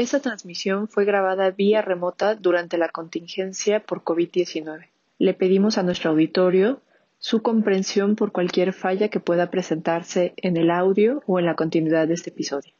Esta 0.00 0.18
transmisión 0.20 0.88
fue 0.88 1.04
grabada 1.04 1.50
vía 1.50 1.82
remota 1.82 2.34
durante 2.34 2.78
la 2.78 2.88
contingencia 2.88 3.80
por 3.80 4.02
COVID-19. 4.02 4.86
Le 5.18 5.34
pedimos 5.34 5.76
a 5.76 5.82
nuestro 5.82 6.12
auditorio 6.12 6.80
su 7.18 7.42
comprensión 7.42 8.16
por 8.16 8.32
cualquier 8.32 8.72
falla 8.72 9.10
que 9.10 9.20
pueda 9.20 9.50
presentarse 9.50 10.32
en 10.38 10.56
el 10.56 10.70
audio 10.70 11.22
o 11.26 11.38
en 11.38 11.44
la 11.44 11.54
continuidad 11.54 12.08
de 12.08 12.14
este 12.14 12.30
episodio. 12.30 12.72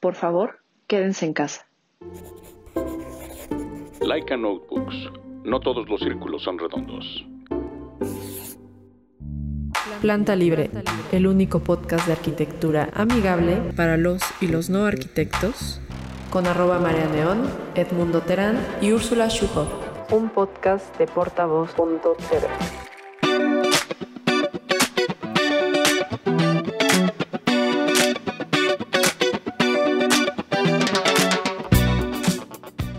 Por 0.00 0.16
favor, 0.16 0.58
quédense 0.88 1.24
en 1.24 1.34
casa. 1.34 1.68
Laika 4.00 4.36
Notebooks. 4.36 4.96
No 5.44 5.60
todos 5.60 5.88
los 5.88 6.00
círculos 6.00 6.42
son 6.42 6.58
redondos. 6.58 7.24
Planta 10.00 10.34
Libre, 10.34 10.68
el 11.12 11.28
único 11.28 11.60
podcast 11.60 12.08
de 12.08 12.14
arquitectura 12.14 12.88
amigable 12.92 13.72
para 13.76 13.96
los 13.96 14.20
y 14.40 14.48
los 14.48 14.68
no 14.68 14.86
arquitectos, 14.86 15.80
con 16.30 16.46
arroba 16.46 16.78
María 16.78 17.06
Neón, 17.08 17.50
Edmundo 17.74 18.20
Terán 18.20 18.64
y 18.80 18.92
Úrsula 18.92 19.28
Schuhoff. 19.28 19.68
Un 20.12 20.30
podcast 20.30 20.96
de 20.96 21.06
portavoz.tv. 21.06 22.46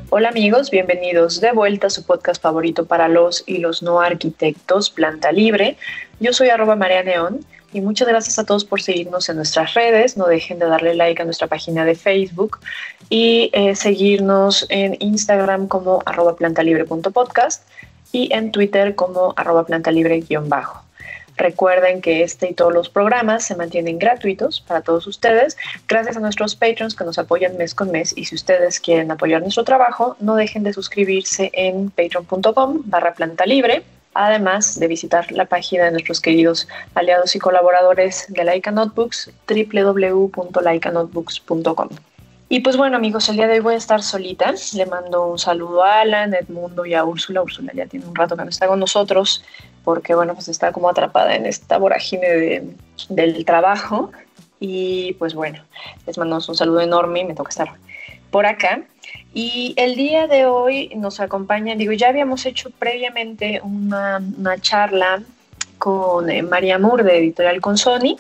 Hola 0.09 0.27
amigos, 0.27 0.69
bienvenidos 0.69 1.39
de 1.39 1.53
vuelta 1.53 1.87
a 1.87 1.89
su 1.89 2.05
podcast 2.05 2.41
favorito 2.41 2.85
para 2.85 3.07
los 3.07 3.45
y 3.47 3.59
los 3.59 3.81
no 3.81 4.01
arquitectos, 4.01 4.89
Planta 4.89 5.31
Libre. 5.31 5.77
Yo 6.19 6.33
soy 6.33 6.49
arroba 6.49 6.75
María 6.75 7.01
Neón 7.01 7.45
y 7.73 7.81
muchas 7.81 8.07
gracias 8.07 8.37
a 8.39 8.45
todos 8.45 8.65
por 8.65 8.81
seguirnos 8.81 9.29
en 9.29 9.37
nuestras 9.37 9.73
redes. 9.73 10.17
No 10.17 10.27
dejen 10.27 10.59
de 10.59 10.65
darle 10.65 10.93
like 10.95 11.21
a 11.21 11.25
nuestra 11.25 11.47
página 11.47 11.85
de 11.85 11.95
Facebook 11.95 12.59
y 13.09 13.49
eh, 13.53 13.75
seguirnos 13.75 14.65
en 14.69 14.97
Instagram 14.99 15.67
como 15.67 16.01
arroba 16.05 16.35
plantalibre.podcast 16.35 17.67
y 18.11 18.33
en 18.33 18.51
Twitter 18.51 18.95
como 18.95 19.33
arroba 19.37 19.65
plantalibre-bajo. 19.65 20.83
Recuerden 21.37 22.01
que 22.01 22.23
este 22.23 22.49
y 22.49 22.53
todos 22.53 22.73
los 22.73 22.89
programas 22.89 23.45
se 23.45 23.55
mantienen 23.55 23.97
gratuitos 23.97 24.61
para 24.61 24.81
todos 24.81 25.07
ustedes 25.07 25.57
gracias 25.87 26.17
a 26.17 26.19
nuestros 26.19 26.55
patrons 26.55 26.93
que 26.93 27.05
nos 27.05 27.17
apoyan 27.17 27.57
mes 27.57 27.73
con 27.73 27.89
mes 27.89 28.13
y 28.15 28.25
si 28.25 28.35
ustedes 28.35 28.79
quieren 28.79 29.09
apoyar 29.11 29.41
nuestro 29.41 29.63
trabajo 29.63 30.17
no 30.19 30.35
dejen 30.35 30.63
de 30.63 30.73
suscribirse 30.73 31.49
en 31.53 31.89
patreon.com 31.89 32.81
barra 32.85 33.13
planta 33.13 33.45
libre 33.45 33.83
además 34.13 34.79
de 34.79 34.87
visitar 34.87 35.29
la 35.31 35.45
página 35.45 35.85
de 35.85 35.91
nuestros 35.91 36.21
queridos 36.21 36.67
aliados 36.95 37.35
y 37.35 37.39
colaboradores 37.39 38.25
de 38.29 38.43
Laika 38.43 38.71
Notebooks 38.71 39.31
www.laikanotebooks.com. 39.47 41.89
Y 42.49 42.59
pues 42.59 42.75
bueno 42.75 42.97
amigos, 42.97 43.29
el 43.29 43.37
día 43.37 43.47
de 43.47 43.53
hoy 43.53 43.61
voy 43.61 43.75
a 43.75 43.77
estar 43.77 44.03
solita. 44.03 44.53
Le 44.73 44.85
mando 44.85 45.27
un 45.27 45.39
saludo 45.39 45.85
a 45.85 46.01
Alan, 46.01 46.33
Edmundo 46.33 46.85
y 46.85 46.93
a 46.93 47.05
Úrsula. 47.05 47.41
Úrsula 47.41 47.71
ya 47.73 47.85
tiene 47.85 48.05
un 48.05 48.13
rato 48.13 48.35
que 48.35 48.43
no 48.43 48.49
está 48.49 48.67
con 48.67 48.77
nosotros 48.77 49.41
porque 49.85 50.15
bueno, 50.15 50.33
pues 50.33 50.49
está 50.49 50.73
como 50.73 50.89
atrapada 50.89 51.33
en 51.35 51.45
esta 51.45 51.77
vorágine 51.77 52.75
del 53.07 53.45
trabajo. 53.45 54.11
Y 54.59 55.13
pues 55.13 55.33
bueno, 55.33 55.63
les 56.05 56.17
mandamos 56.17 56.49
un 56.49 56.55
saludo 56.55 56.81
enorme 56.81 57.21
y 57.21 57.25
me 57.25 57.35
toca 57.35 57.47
estar 57.49 57.71
por 58.31 58.45
acá. 58.45 58.81
Y 59.33 59.73
el 59.77 59.95
día 59.95 60.27
de 60.27 60.45
hoy 60.45 60.91
nos 60.95 61.19
acompaña, 61.19 61.75
digo, 61.75 61.93
ya 61.93 62.09
habíamos 62.09 62.45
hecho 62.45 62.69
previamente 62.71 63.61
una, 63.63 64.21
una 64.37 64.59
charla 64.59 65.21
con 65.77 66.29
eh, 66.29 66.43
María 66.43 66.77
Moore 66.77 67.03
de 67.03 67.17
Editorial 67.17 67.59
con 67.59 67.75
Sony 67.75 68.15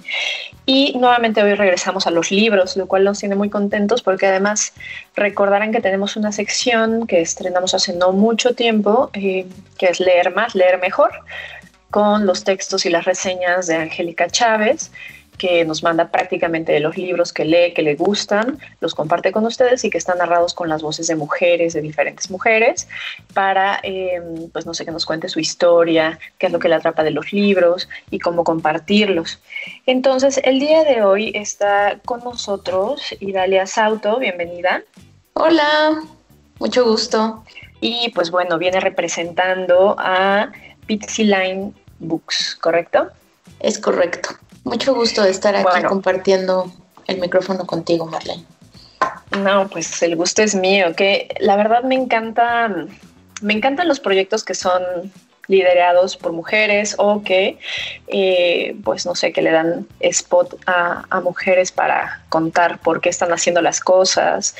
y 0.65 0.97
nuevamente 0.97 1.43
hoy 1.43 1.53
regresamos 1.53 2.07
a 2.07 2.11
los 2.11 2.31
libros, 2.31 2.75
lo 2.75 2.87
cual 2.87 3.03
nos 3.03 3.19
tiene 3.19 3.35
muy 3.35 3.51
contentos 3.51 4.01
porque 4.01 4.25
además 4.25 4.73
recordarán 5.15 5.71
que 5.71 5.79
tenemos 5.79 6.15
una 6.15 6.31
sección 6.31 7.05
que 7.05 7.21
estrenamos 7.21 7.75
hace 7.75 7.93
no 7.93 8.13
mucho 8.13 8.55
tiempo, 8.55 9.11
eh, 9.13 9.45
que 9.77 9.87
es 9.87 9.99
Leer 9.99 10.33
más, 10.33 10.55
leer 10.55 10.79
mejor, 10.79 11.11
con 11.91 12.25
los 12.25 12.43
textos 12.43 12.85
y 12.87 12.89
las 12.89 13.05
reseñas 13.05 13.67
de 13.67 13.75
Angélica 13.75 14.27
Chávez 14.27 14.91
que 15.41 15.65
nos 15.65 15.81
manda 15.81 16.11
prácticamente 16.11 16.71
de 16.71 16.79
los 16.79 16.95
libros 16.97 17.33
que 17.33 17.45
lee, 17.45 17.73
que 17.73 17.81
le 17.81 17.95
gustan, 17.95 18.59
los 18.79 18.93
comparte 18.93 19.31
con 19.31 19.43
ustedes 19.43 19.83
y 19.83 19.89
que 19.89 19.97
están 19.97 20.19
narrados 20.19 20.53
con 20.53 20.69
las 20.69 20.83
voces 20.83 21.07
de 21.07 21.15
mujeres, 21.15 21.73
de 21.73 21.81
diferentes 21.81 22.29
mujeres, 22.29 22.87
para, 23.33 23.79
em, 23.81 24.51
pues 24.51 24.67
no 24.67 24.75
sé, 24.75 24.85
que 24.85 24.91
nos 24.91 25.07
cuente 25.07 25.29
su 25.29 25.39
historia, 25.39 26.19
qué 26.37 26.45
es 26.45 26.53
lo 26.53 26.59
que 26.59 26.69
le 26.69 26.75
atrapa 26.75 27.03
de 27.03 27.09
los 27.09 27.33
libros 27.33 27.89
y 28.11 28.19
cómo 28.19 28.43
compartirlos. 28.43 29.39
Entonces, 29.87 30.39
el 30.43 30.59
día 30.59 30.83
de 30.83 31.01
hoy 31.01 31.31
está 31.33 31.97
con 32.05 32.23
nosotros 32.23 33.01
Idalia 33.19 33.65
Sauto, 33.65 34.19
bienvenida. 34.19 34.83
Hola, 35.33 36.03
mucho 36.59 36.85
gusto. 36.85 37.43
Y 37.79 38.11
pues 38.13 38.29
bueno, 38.29 38.59
viene 38.59 38.79
representando 38.79 39.95
a 39.97 40.51
Pixie 40.85 41.25
Line 41.25 41.73
Books, 41.97 42.59
¿correcto? 42.61 43.09
Es 43.59 43.79
correcto. 43.79 44.29
Mucho 44.63 44.93
gusto 44.93 45.23
de 45.23 45.31
estar 45.31 45.55
aquí 45.55 45.83
compartiendo 45.83 46.71
el 47.07 47.19
micrófono 47.19 47.65
contigo, 47.65 48.05
Marlene. 48.05 48.45
No, 49.39 49.67
pues 49.69 50.01
el 50.03 50.15
gusto 50.15 50.41
es 50.41 50.55
mío, 50.55 50.93
que 50.95 51.29
la 51.39 51.55
verdad 51.55 51.83
me 51.83 51.95
encanta, 51.95 52.69
me 53.41 53.53
encantan 53.53 53.87
los 53.87 53.99
proyectos 53.99 54.43
que 54.43 54.53
son 54.53 54.83
liderados 55.47 56.15
por 56.15 56.31
mujeres 56.31 56.95
o 56.97 57.23
que, 57.23 57.57
eh, 58.07 58.75
pues 58.83 59.05
no 59.05 59.15
sé, 59.15 59.33
que 59.33 59.41
le 59.41 59.51
dan 59.51 59.87
spot 59.99 60.55
a, 60.65 61.05
a, 61.09 61.19
mujeres 61.19 61.71
para 61.71 62.23
contar 62.29 62.79
por 62.79 63.01
qué 63.01 63.09
están 63.09 63.31
haciendo 63.31 63.61
las 63.61 63.79
cosas. 63.79 64.55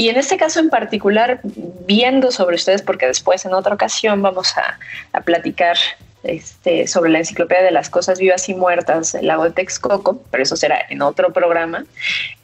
Y 0.00 0.08
en 0.08 0.16
este 0.16 0.38
caso 0.38 0.60
en 0.60 0.70
particular, 0.70 1.40
viendo 1.42 2.30
sobre 2.30 2.56
ustedes, 2.56 2.80
porque 2.80 3.06
después 3.06 3.44
en 3.44 3.52
otra 3.52 3.74
ocasión 3.74 4.22
vamos 4.22 4.56
a, 4.56 4.78
a 5.12 5.20
platicar 5.20 5.76
este, 6.22 6.86
sobre 6.86 7.10
la 7.10 7.18
enciclopedia 7.18 7.64
de 7.64 7.70
las 7.70 7.90
cosas 7.90 8.18
vivas 8.18 8.48
y 8.48 8.54
muertas, 8.54 9.14
el 9.14 9.26
lago 9.26 9.44
de 9.44 9.50
Texcoco, 9.50 10.22
pero 10.30 10.42
eso 10.42 10.56
será 10.56 10.78
en 10.88 11.02
otro 11.02 11.34
programa. 11.34 11.84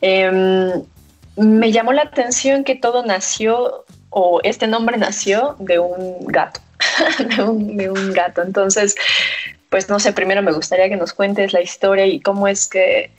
Em, 0.02 0.70
me 1.38 1.72
llamó 1.72 1.94
la 1.94 2.02
atención 2.02 2.62
que 2.62 2.74
todo 2.74 3.06
nació, 3.06 3.86
o 4.10 4.40
este 4.44 4.66
nombre 4.66 4.98
nació 4.98 5.56
de 5.58 5.78
un 5.78 6.26
gato, 6.26 6.60
de, 7.38 7.88
un, 7.88 8.12
gato. 8.12 8.42
Entonces, 8.42 8.96
pues 9.70 9.88
no 9.88 9.98
sé, 9.98 10.12
primero 10.12 10.42
me 10.42 10.52
gustaría 10.52 10.90
que 10.90 10.96
nos 10.96 11.14
cuentes 11.14 11.54
la 11.54 11.62
historia 11.62 12.04
y 12.04 12.20
cómo 12.20 12.48
es 12.48 12.68
que, 12.68 13.10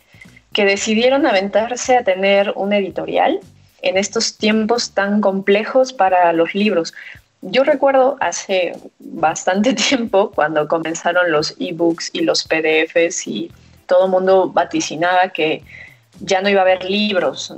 que 0.53 0.63
decidieron 0.63 1.25
aventarse 1.25 1.97
a 1.97 2.03
tener 2.03 2.53
un 2.55 2.71
editorial 2.71 3.39
en 3.81 3.97
estos 3.97 4.37
tiempos 4.37 4.91
tan 4.91 5.21
complejos 5.21 5.93
para 5.93 6.31
los 6.33 6.55
libros. 6.55 6.93
Yo 7.41 7.63
recuerdo 7.63 8.17
hace 8.19 8.73
bastante 8.99 9.73
tiempo 9.89 10.31
cuando 10.31 10.67
comenzaron 10.67 11.31
los 11.31 11.55
ebooks 11.59 12.09
y 12.13 12.21
los 12.21 12.43
PDFs 12.43 13.27
y 13.27 13.51
todo 13.85 14.05
el 14.05 14.11
mundo 14.11 14.49
vaticinaba 14.49 15.29
que 15.29 15.63
ya 16.19 16.41
no 16.41 16.49
iba 16.49 16.61
a 16.61 16.63
haber 16.63 16.83
libros, 16.83 17.53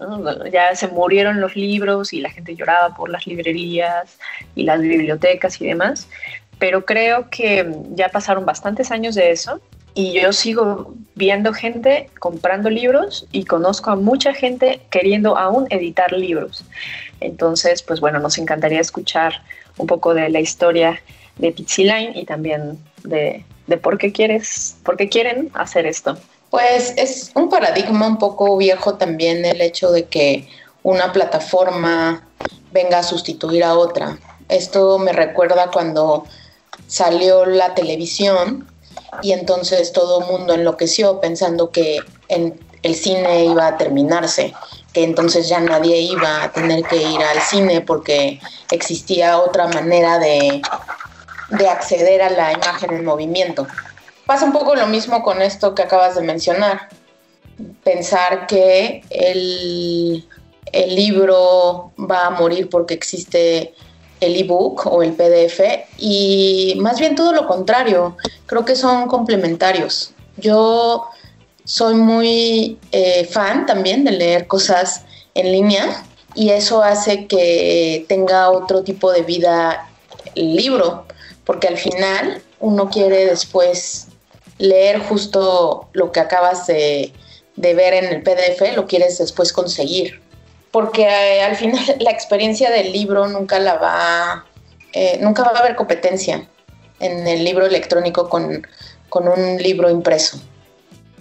ya 0.52 0.76
se 0.76 0.90
murieron 0.90 1.40
los 1.40 1.56
libros 1.56 2.12
y 2.12 2.20
la 2.20 2.30
gente 2.30 2.56
lloraba 2.56 2.94
por 2.94 3.10
las 3.10 3.26
librerías 3.26 4.18
y 4.54 4.64
las 4.64 4.82
bibliotecas 4.82 5.62
y 5.62 5.68
demás, 5.68 6.10
pero 6.58 6.86
creo 6.86 7.30
que 7.30 7.74
ya 7.96 8.10
pasaron 8.10 8.46
bastantes 8.46 8.92
años 8.92 9.16
de 9.16 9.32
eso 9.32 9.62
y 9.94 10.14
yo 10.14 10.34
sigo 10.34 10.94
viendo 11.16 11.54
gente 11.54 12.10
comprando 12.20 12.70
libros 12.70 13.28
y 13.32 13.46
conozco 13.46 13.92
a 13.92 13.96
mucha 13.96 14.34
gente 14.34 14.82
queriendo 14.90 15.38
aún 15.38 15.68
editar 15.70 16.12
libros. 16.14 16.64
Entonces, 17.20 17.84
pues 17.84 18.00
bueno, 18.00 18.20
nos 18.20 18.38
encantaría 18.38 18.80
escuchar 18.80 19.42
un 19.78 19.88
poco 19.88 20.14
de 20.14 20.30
la 20.30 20.40
historia 20.40 21.02
de 21.38 21.56
Line 21.78 22.14
y 22.16 22.26
también 22.26 22.78
de, 23.04 23.44
por 23.82 23.98
qué 23.98 24.12
quieres, 24.12 24.78
por 24.84 24.98
qué 24.98 25.10
quieren 25.10 25.50
hacer 25.54 25.86
esto. 25.86 26.18
Pues 26.50 26.94
es 26.98 27.32
un 27.36 27.50
paradigma 27.50 28.08
un 28.08 28.18
poco 28.18 28.58
viejo 28.58 28.96
también 28.96 29.46
el 29.46 29.62
hecho 29.62 29.92
de 29.92 30.06
que 30.06 30.48
una 30.84 31.12
plataforma 31.12 32.28
venga 32.72 33.00
a 33.00 33.04
sustituir 33.04 33.64
a 33.64 33.76
otra. 33.76 34.18
Esto 34.48 34.98
me 34.98 35.14
recuerda 35.14 35.70
cuando 35.72 36.26
salió 36.88 37.46
la 37.46 37.76
televisión 37.76 38.68
y 39.22 39.32
entonces 39.34 39.92
todo 39.92 40.22
el 40.22 40.28
mundo 40.28 40.54
enloqueció 40.54 41.20
pensando 41.20 41.72
que 41.72 42.00
el 42.28 42.96
cine 42.96 43.46
iba 43.46 43.68
a 43.68 43.78
terminarse, 43.78 44.54
que 44.94 45.04
entonces 45.04 45.50
ya 45.50 45.60
nadie 45.60 46.00
iba 46.00 46.44
a 46.44 46.52
tener 46.52 46.84
que 46.84 46.98
ir 46.98 47.22
al 47.22 47.42
cine 47.42 47.82
porque 47.82 48.40
existía 48.72 49.40
otra 49.40 49.68
manera 49.68 50.20
de, 50.20 50.62
acceder 51.70 52.22
a 52.22 52.30
la 52.30 52.54
imagen 52.54 52.94
en 52.94 53.06
movimiento. 53.06 53.68
Pasa 54.26 54.46
un 54.46 54.54
poco 54.54 54.76
lo 54.76 54.88
mismo 54.88 55.24
con 55.24 55.42
esto 55.42 55.74
que 55.74 55.82
acabas 55.82 56.16
de 56.16 56.22
mencionar. 56.22 56.90
Pensar 57.84 58.46
que 58.48 59.04
el, 59.10 60.26
el 60.72 60.96
libro 60.96 61.92
va 62.00 62.28
a 62.28 62.30
morir 62.30 62.70
porque 62.70 62.94
existe 62.94 63.74
el 64.20 64.36
ebook 64.36 64.86
o 64.88 65.02
el 65.04 65.14
PDF 65.14 65.62
y 65.98 66.76
más 66.80 67.00
bien 67.00 67.16
todo 67.16 67.34
lo 67.34 67.48
contrario, 67.48 68.18
creo 68.46 68.66
que 68.66 68.76
son 68.76 69.08
complementarios. 69.08 70.12
Yo 70.38 71.08
soy 71.64 71.96
muy 71.96 72.80
eh, 72.92 73.26
fan 73.26 73.66
también 73.66 74.04
de 74.04 74.12
leer 74.12 74.48
cosas 74.48 75.04
en 75.36 75.52
línea 75.52 76.04
y 76.36 76.50
eso 76.50 76.84
hace 76.84 77.28
que 77.28 78.06
tenga 78.08 78.50
otro 78.50 78.84
tipo 78.84 79.12
de 79.12 79.22
vida 79.22 79.90
el 80.36 80.56
libro, 80.56 81.06
porque 81.46 81.68
al 81.68 81.78
final 81.78 82.42
uno 82.60 82.90
quiere 82.90 83.26
después 83.26 84.08
leer 84.58 85.00
justo 85.00 85.88
lo 85.94 86.12
que 86.12 86.20
acabas 86.20 86.68
de, 86.68 87.14
ver 87.56 87.94
en 87.94 88.06
el 88.06 88.24
PDF, 88.24 88.76
lo 88.76 88.88
quieres 88.88 89.18
después 89.18 89.52
conseguir. 89.52 90.22
Porque 90.72 91.04
eh, 91.04 91.42
al 91.42 91.56
final 91.56 91.84
la 92.00 92.12
experiencia 92.12 92.70
del 92.70 92.92
libro 92.92 93.28
nunca 93.28 93.60
la 93.60 93.76
va, 93.76 94.46
eh, 94.94 95.20
nunca 95.22 95.44
va 95.44 95.52
a 95.52 95.60
haber 95.60 95.76
competencia 95.76 96.48
en 97.00 97.28
el 97.28 97.44
libro 97.44 97.66
electrónico 97.66 98.30
con, 98.30 98.68
con 99.10 99.28
un 99.28 99.58
libro 99.58 99.90
impreso. 99.90 100.40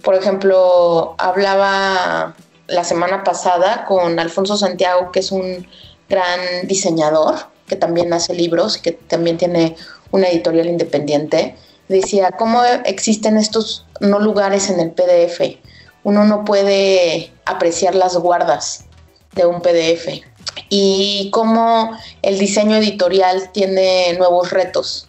Por 0.03 0.15
ejemplo, 0.15 1.15
hablaba 1.17 2.35
la 2.67 2.83
semana 2.83 3.23
pasada 3.23 3.85
con 3.85 4.19
Alfonso 4.19 4.55
Santiago, 4.57 5.11
que 5.11 5.19
es 5.19 5.31
un 5.31 5.67
gran 6.07 6.39
diseñador, 6.63 7.35
que 7.67 7.75
también 7.75 8.11
hace 8.13 8.33
libros, 8.33 8.77
que 8.77 8.91
también 8.91 9.37
tiene 9.37 9.75
una 10.11 10.27
editorial 10.27 10.67
independiente. 10.67 11.55
Decía, 11.87 12.31
¿cómo 12.31 12.63
existen 12.85 13.37
estos 13.37 13.85
no 13.99 14.19
lugares 14.19 14.69
en 14.69 14.79
el 14.79 14.91
PDF? 14.91 15.57
Uno 16.03 16.25
no 16.25 16.45
puede 16.45 17.31
apreciar 17.45 17.95
las 17.95 18.15
guardas 18.15 18.85
de 19.33 19.45
un 19.45 19.61
PDF. 19.61 20.21
Y 20.69 21.29
cómo 21.31 21.97
el 22.21 22.37
diseño 22.37 22.77
editorial 22.77 23.51
tiene 23.51 24.13
nuevos 24.17 24.51
retos. 24.51 25.07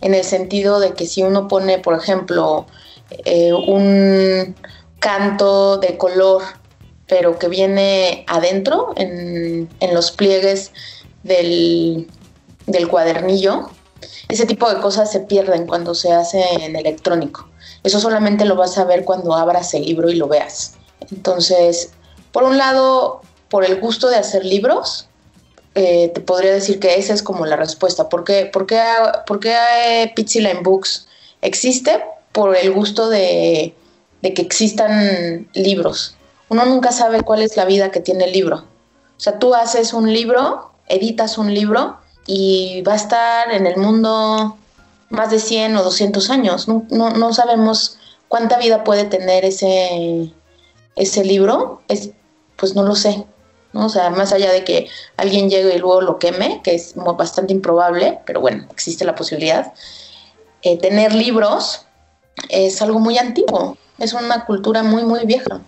En 0.00 0.14
el 0.14 0.24
sentido 0.24 0.80
de 0.80 0.94
que 0.94 1.06
si 1.06 1.22
uno 1.22 1.48
pone, 1.48 1.78
por 1.78 1.94
ejemplo, 1.94 2.66
eh, 3.24 3.52
un 3.52 4.54
canto 4.98 5.78
de 5.78 5.96
color 5.98 6.42
pero 7.10 7.38
que 7.38 7.48
viene 7.48 8.24
adentro, 8.28 8.94
en, 8.96 9.68
los 9.92 10.12
pliegues 10.12 10.72
del, 11.24 12.06
cuadernillo. 12.88 13.68
Ese 14.28 14.46
tipo 14.46 14.72
de 14.72 14.80
cosas 14.80 15.10
se 15.10 15.18
pierden 15.18 15.66
cuando 15.66 15.92
se 15.96 16.12
hace 16.12 16.40
en 16.64 16.76
electrónico. 16.76 17.48
Eso 17.82 17.98
solamente 17.98 18.44
lo 18.44 18.54
vas 18.54 18.78
a 18.78 18.84
ver 18.84 19.04
cuando 19.04 19.34
abras 19.34 19.74
el 19.74 19.84
libro 19.84 20.08
y 20.08 20.14
lo 20.14 20.28
veas. 20.28 20.76
Entonces, 21.10 21.90
por 22.30 22.44
un 22.44 22.56
lado, 22.56 23.22
por 23.50 23.64
el 23.64 23.80
gusto 23.80 24.08
de 24.08 24.16
hacer 24.16 24.44
libros, 24.44 25.08
eh, 25.74 26.10
te 26.14 26.20
podría 26.20 26.52
decir 26.52 26.80
que 26.80 26.94
esa 26.96 27.12
es 27.12 27.22
como 27.22 27.44
la 27.46 27.56
respuesta. 27.56 28.08
¿Por 28.08 28.24
qué, 28.24 28.46
por 28.46 28.66
qué, 28.66 28.80
qué 29.40 30.60
Books 30.62 31.06
existe? 31.42 32.02
Por 32.32 32.56
el 32.56 32.72
gusto 32.72 33.10
de, 33.10 33.74
de 34.22 34.34
que 34.34 34.42
existan 34.42 35.48
libros 35.52 36.16
uno 36.50 36.66
nunca 36.66 36.92
sabe 36.92 37.22
cuál 37.22 37.42
es 37.42 37.56
la 37.56 37.64
vida 37.64 37.90
que 37.90 38.00
tiene 38.00 38.24
el 38.24 38.32
libro. 38.32 38.56
O 38.56 39.20
sea, 39.20 39.38
tú 39.38 39.54
haces 39.54 39.94
un 39.94 40.12
libro, 40.12 40.72
editas 40.88 41.38
un 41.38 41.54
libro 41.54 41.98
y 42.26 42.82
va 42.82 42.94
a 42.94 42.96
estar 42.96 43.52
en 43.52 43.66
el 43.66 43.76
mundo 43.76 44.56
más 45.10 45.30
de 45.30 45.38
100 45.38 45.76
o 45.76 45.84
200 45.84 46.28
años. 46.28 46.66
No, 46.66 47.32
sabemos 47.32 47.98
cuánta 48.26 48.58
vida 48.58 48.82
puede 48.82 49.04
tener 49.04 49.44
ese, 49.44 50.32
ese 50.96 51.24
libro. 51.24 51.82
Es, 51.86 52.10
pues 52.56 52.74
no 52.74 52.82
lo 52.82 52.96
sé. 52.96 53.24
¿No? 53.72 53.86
O 53.86 53.88
sea, 53.88 54.10
más 54.10 54.32
allá 54.32 54.52
de 54.52 54.64
que 54.64 54.88
alguien 55.16 55.50
llegue 55.50 55.74
y 55.74 55.78
luego 55.78 56.00
lo 56.00 56.18
queme, 56.18 56.60
que 56.62 56.74
es 56.74 56.94
bastante 56.96 57.52
improbable, 57.52 58.18
pero 58.26 58.40
bueno, 58.40 58.66
existe 58.70 59.04
la 59.04 59.14
posibilidad. 59.14 59.72
Eh, 60.62 60.78
tener 60.78 61.14
libros 61.14 61.86
es 62.48 62.80
algo 62.82 62.98
muy 62.98 63.18
antiguo, 63.18 63.76
es 63.98 64.12
una 64.12 64.44
cultura 64.44 64.82
muy, 64.82 65.04
muy 65.04 65.24
vieja. 65.26 65.60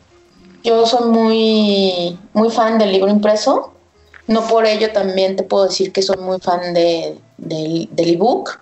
Yo 0.64 0.86
soy 0.86 1.08
muy, 1.08 2.18
muy 2.32 2.50
fan 2.50 2.78
del 2.78 2.92
libro 2.92 3.10
impreso. 3.10 3.72
No 4.28 4.46
por 4.46 4.66
ello 4.66 4.92
también 4.92 5.34
te 5.34 5.42
puedo 5.42 5.64
decir 5.64 5.92
que 5.92 6.02
soy 6.02 6.16
muy 6.18 6.38
fan 6.38 6.72
de, 6.72 7.18
del, 7.36 7.88
ebook 7.96 8.60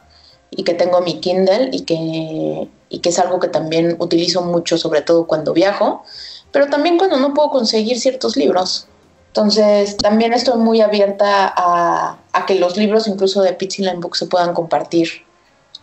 y 0.51 0.65
que 0.65 0.73
tengo 0.73 1.01
mi 1.03 1.21
Kindle 1.21 1.69
y 1.73 1.83
que, 1.83 2.69
y 2.89 2.99
que 3.01 3.09
es 3.11 3.19
algo 3.19 3.39
que 3.39 3.49
también 3.49 3.97
utilizo 3.99 4.43
mucho, 4.43 4.79
sobre 4.79 5.03
todo 5.03 5.27
cuando 5.27 5.53
viajo, 5.53 6.03
pero 6.51 6.69
también 6.69 6.97
cuando 6.97 7.19
no 7.19 7.35
puedo 7.35 7.51
conseguir 7.51 8.01
ciertos 8.01 8.37
libros. 8.37 8.87
Entonces, 9.31 9.97
también 9.97 10.33
estoy 10.33 10.59
muy 10.59 10.81
abierta 10.81 11.53
a, 11.57 12.47
que 12.47 12.57
los 12.57 12.77
libros, 12.77 13.07
incluso 13.07 13.43
de 13.43 13.53
Pixel 13.53 13.99
Book, 13.99 14.17
se 14.17 14.27
puedan 14.27 14.55
compartir 14.55 15.25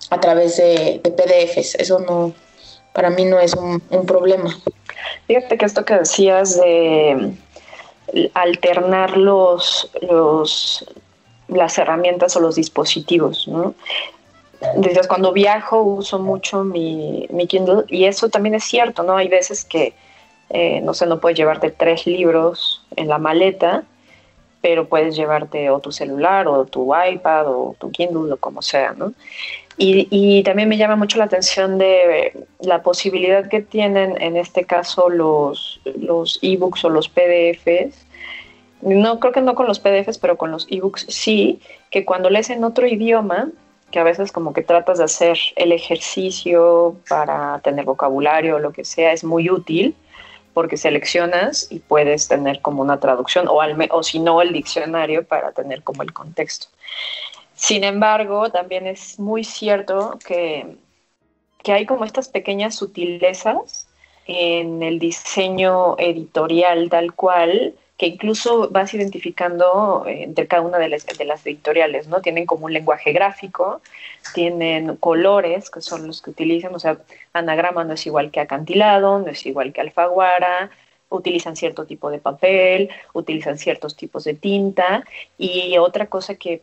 a 0.09 0.19
través 0.19 0.57
de, 0.57 1.01
PDFs. 1.03 1.75
Eso 1.75 1.99
no, 1.99 2.33
para 2.93 3.09
mí 3.09 3.23
no 3.25 3.39
es 3.39 3.53
un, 3.53 3.81
un 3.89 4.05
problema. 4.05 4.53
Fíjate 5.27 5.57
que 5.57 5.65
esto 5.65 5.85
que 5.85 5.95
decías 5.95 6.59
de 6.59 7.33
alternar 8.33 9.17
los, 9.17 9.89
las 11.47 11.77
herramientas 11.77 12.35
o 12.35 12.39
los 12.39 12.55
dispositivos, 12.55 13.47
¿no? 13.47 13.73
Desde 14.75 15.07
cuando 15.07 15.33
viajo 15.33 15.81
uso 15.83 16.17
mucho 16.17 16.63
mi, 16.63 17.27
Kindle 17.47 17.83
y 17.89 18.05
eso 18.05 18.29
también 18.29 18.55
es 18.55 18.63
cierto, 18.63 19.03
¿no? 19.03 19.15
Hay 19.15 19.27
veces 19.27 19.63
que, 19.63 19.93
eh, 20.49 20.81
no 20.81 20.93
sé, 20.93 21.05
no 21.05 21.19
puedes 21.19 21.37
llevarte 21.37 21.71
tres 21.71 22.05
libros 22.05 22.85
en 22.95 23.07
la 23.07 23.17
maleta, 23.17 23.83
pero 24.61 24.87
puedes 24.87 25.15
llevarte 25.15 25.69
o 25.69 25.79
tu 25.79 25.91
celular 25.91 26.47
o 26.47 26.65
tu 26.65 26.93
iPad 26.95 27.47
o 27.47 27.75
tu 27.79 27.91
Kindle 27.91 28.33
o 28.33 28.37
como 28.37 28.61
sea, 28.61 28.93
¿no? 28.93 29.13
Y, 29.79 30.41
también 30.41 30.69
me 30.69 30.77
llama 30.77 30.95
mucho 30.95 31.19
la 31.19 31.25
atención 31.25 31.77
de 31.77 32.33
la 32.61 32.81
posibilidad 32.81 33.47
que 33.47 33.61
tienen 33.61 34.19
en 34.19 34.35
este 34.35 34.63
caso 34.63 35.07
los, 35.07 35.79
los 35.85 36.39
ebooks 36.41 36.83
o 36.85 36.89
los 36.89 37.07
PDFs. 37.07 38.07
No 38.81 39.19
creo 39.19 39.31
que 39.31 39.41
no 39.41 39.53
con 39.53 39.67
los 39.67 39.79
PDFs, 39.79 40.17
pero 40.17 40.35
con 40.35 40.49
los 40.49 40.65
ebooks 40.71 41.05
sí, 41.09 41.61
que 41.91 42.05
cuando 42.05 42.31
lees 42.31 42.49
en 42.49 42.63
otro 42.63 42.87
idioma, 42.87 43.49
que 43.91 43.99
a 43.99 44.03
veces 44.03 44.31
como 44.31 44.51
que 44.51 44.63
tratas 44.63 44.97
de 44.97 45.03
hacer 45.03 45.37
el 45.55 45.71
ejercicio 45.71 46.95
para 47.07 47.59
tener 47.59 47.85
vocabulario 47.85 48.55
o 48.55 48.59
lo 48.59 48.73
que 48.73 48.83
sea, 48.83 49.13
es 49.13 49.23
muy 49.23 49.47
útil 49.51 49.95
porque 50.57 50.75
seleccionas 50.75 51.67
y 51.69 51.77
puedes 51.77 52.27
tener 52.27 52.61
como 52.61 52.81
una 52.81 52.99
traducción 52.99 53.47
o, 53.47 53.59
o 53.91 54.01
si 54.01 54.17
no 54.17 54.41
el 54.41 54.51
diccionario 54.51 55.23
para 55.23 55.51
tener 55.51 55.83
como 55.83 56.01
el 56.01 56.11
contexto. 56.13 56.69
Sin 57.53 57.83
embargo, 57.83 58.49
también 58.49 58.87
es 58.87 59.19
muy 59.19 59.43
cierto 59.43 60.17
que, 60.25 60.65
hay 61.67 61.85
como 61.85 62.05
estas 62.05 62.29
pequeñas 62.29 62.73
sutilezas 62.73 63.87
en 64.25 64.81
el 64.81 64.97
diseño 64.97 65.95
editorial 65.99 66.89
tal 66.89 67.13
cual, 67.13 67.75
que 67.97 68.05
incluso 68.05 68.69
vas 68.69 68.93
identificando 68.93 70.05
entre 70.07 70.47
cada 70.47 70.61
una 70.61 70.77
de 70.77 70.89
las, 70.89 71.05
de 71.05 71.25
las, 71.25 71.45
editoriales, 71.45 72.07
¿no? 72.07 72.21
Tienen 72.21 72.45
como 72.45 72.65
un 72.65 72.73
lenguaje 72.73 73.11
gráfico, 73.11 73.81
tienen 74.35 74.97
colores, 74.97 75.71
que 75.71 75.81
son 75.81 76.05
los 76.05 76.21
que 76.21 76.29
utilizan, 76.29 76.75
o 76.75 76.79
sea, 76.79 76.99
anagrama 77.33 77.83
no 77.83 77.93
es 77.93 78.05
igual 78.05 78.29
que 78.29 78.39
acantilado, 78.39 79.19
no 79.19 79.27
es 79.27 79.43
igual 79.47 79.73
que 79.73 79.81
alfaguara, 79.81 80.69
utilizan 81.09 81.55
cierto 81.55 81.85
tipo 81.85 82.11
de 82.11 82.19
papel, 82.19 82.89
utilizan 83.13 83.57
ciertos 83.57 83.95
tipos 83.95 84.25
de 84.25 84.35
tinta 84.35 85.03
y 85.37 85.77
otra 85.77 86.05
cosa 86.07 86.35
que 86.35 86.61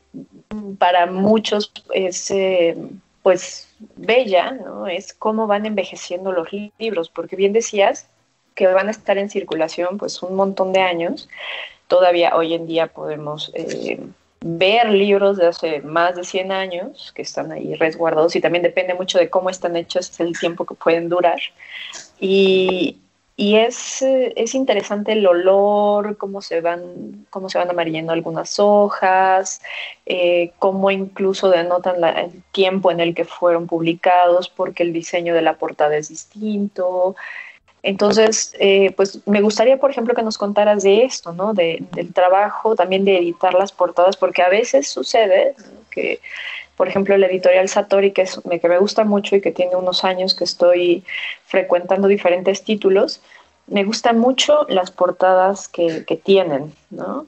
para 0.79 1.07
muchos 1.07 1.73
es 1.93 2.31
eh, 2.31 2.77
pues 3.23 3.75
bella, 3.97 4.53
¿no? 4.53 4.87
Es 4.87 5.15
cómo 5.15 5.47
van 5.47 5.67
envejeciendo 5.67 6.31
los 6.31 6.49
libros, 6.79 7.09
porque 7.09 7.37
bien 7.37 7.53
decías 7.53 8.07
que 8.55 8.67
van 8.67 8.89
a 8.89 8.93
estar 8.93 9.19
en 9.19 9.31
circulación 9.31 9.99
pues 9.99 10.23
un 10.23 10.35
montón 10.35 10.73
de 10.73 10.81
años. 10.81 11.29
Todavía 11.89 12.37
hoy 12.37 12.55
en 12.55 12.67
día 12.67 12.87
podemos 12.87 13.51
eh, 13.55 14.01
ver 14.41 14.91
libros 14.91 15.37
de 15.39 15.47
hace 15.47 15.81
más 15.81 16.17
de 16.17 16.25
100 16.25 16.53
años 16.53 17.13
que 17.15 17.23
están 17.23 17.51
ahí 17.51 17.75
resguardados 17.75 18.37
y 18.37 18.41
también 18.41 18.63
depende 18.63 18.95
mucho 18.95 19.19
de 19.19 19.31
cómo 19.31 19.51
están 19.51 19.75
hechos, 19.77 20.19
el 20.21 20.39
tiempo 20.39 20.65
que 20.67 20.75
pueden 20.75 21.09
durar. 21.09 21.41
Y, 22.21 22.99
y 23.37 23.57
es, 23.57 24.03
eh, 24.03 24.33
es, 24.37 24.55
interesante 24.55 25.13
el 25.13 25.27
olor, 25.27 26.17
cómo 26.17 26.41
se 26.41 26.61
van, 26.61 27.27
cómo 27.31 27.49
se 27.49 27.59
van 27.59 27.71
amarillando 27.71 28.13
algunas 28.13 28.59
hojas, 28.61 29.61
eh, 30.07 30.53
cómo 30.59 30.91
incluso 30.91 31.51
denotan 31.51 32.05
el 32.05 32.43
tiempo 32.53 32.91
en 32.93 33.01
el 33.01 33.15
que 33.15 33.25
fueron 33.25 33.67
publicados, 33.67 34.49
porque 34.49 34.85
el 34.85 34.93
diseño 34.93 35.35
de 35.35 35.43
la 35.43 35.57
portada 35.57 35.97
es 35.97 36.11
distinto. 36.11 37.17
Entonces, 37.87 38.55
eh, 38.59 38.93
pues 38.97 39.21
me 39.27 39.43
gustaría, 39.43 39.79
por 39.79 39.91
ejemplo, 39.91 40.15
que 40.15 40.23
nos 40.23 40.39
contaras 40.39 40.83
de 40.83 41.05
esto, 41.05 41.33
¿no? 41.33 41.53
De, 41.53 41.85
del 41.93 42.15
trabajo 42.15 42.75
también 42.75 43.05
de 43.05 43.19
editar 43.19 43.53
las 43.53 43.73
portadas, 43.73 44.17
porque 44.17 44.43
a 44.43 44.49
veces 44.49 44.89
sucede 44.89 45.55
que 45.91 46.21
por 46.77 46.89
ejemplo, 46.89 47.17
la 47.17 47.27
editorial 47.27 47.69
Satori, 47.69 48.11
que, 48.11 48.23
es, 48.23 48.41
que 48.61 48.69
me 48.69 48.79
gusta 48.79 49.05
mucho 49.05 49.37
y 49.37 49.41
que 49.41 49.53
tiene 49.53 49.77
unos 49.77 50.03
años 50.03 50.35
que 50.35 50.43
estoy 50.43 51.05
frecuentando 51.47 52.09
diferentes 52.09 52.65
títulos, 52.65 53.21
me 53.69 53.85
gustan 53.85 54.19
mucho 54.19 54.67
las 54.69 54.91
portadas 54.91 55.69
que, 55.69 56.21
tienen, 56.25 56.75
¿no? 56.91 57.27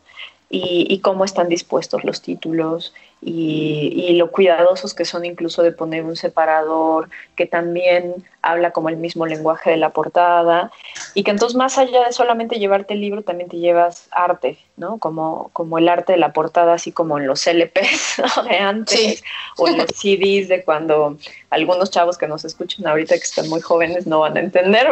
y, 0.51 0.99
cómo 1.01 1.25
están 1.25 1.49
dispuestos 1.49 2.03
los 2.03 2.23
títulos 2.23 2.93
y, 3.23 4.13
lo 4.17 4.31
cuidadosos 4.31 4.95
que 4.95 5.05
son 5.05 5.25
incluso 5.25 5.63
de 5.63 5.73
poner 5.73 6.05
un 6.05 6.17
separador 6.17 7.09
que 7.35 7.47
también 7.47 8.25
habla 8.41 8.71
como 8.71 8.89
el 8.89 8.97
mismo 8.97 9.27
lenguaje 9.27 9.71
de 9.71 9.77
la 9.77 9.91
portada 9.91 10.71
y 11.15 11.25
que 11.25 11.33
entonces 11.33 11.57
más 11.57 11.77
allá 11.79 12.07
de 12.07 12.13
solamente 12.13 12.59
llevarte 12.59 12.95
el 12.95 13.01
libro 13.01 13.23
también 13.23 13.51
te 13.51 13.59
llevas 13.59 14.09
arte, 14.13 14.59
¿no? 14.77 14.99
Como, 14.99 15.51
como 15.53 15.79
el 15.79 15.89
arte 15.89 16.13
de 16.13 16.19
la 16.19 16.33
portada, 16.33 16.75
así 16.75 16.93
como 16.93 17.19
en 17.19 17.27
los 17.27 17.47
LPs 17.47 18.23
de 18.49 18.59
antes 18.59 19.25
o 19.57 19.67
en 19.67 19.79
los 19.79 19.89
CDs 19.89 20.49
de 20.49 20.63
cuando 20.65 21.19
algunos 21.51 21.91
chavos 21.91 22.19
que 22.19 22.29
nos 22.29 22.45
escuchan 22.45 22.87
ahorita 22.87 23.17
que 23.17 23.25
están 23.25 23.49
muy 23.49 23.61
jóvenes 23.61 24.07
no 24.07 24.21
van 24.21 24.37
a 24.37 24.41
entender, 24.41 24.89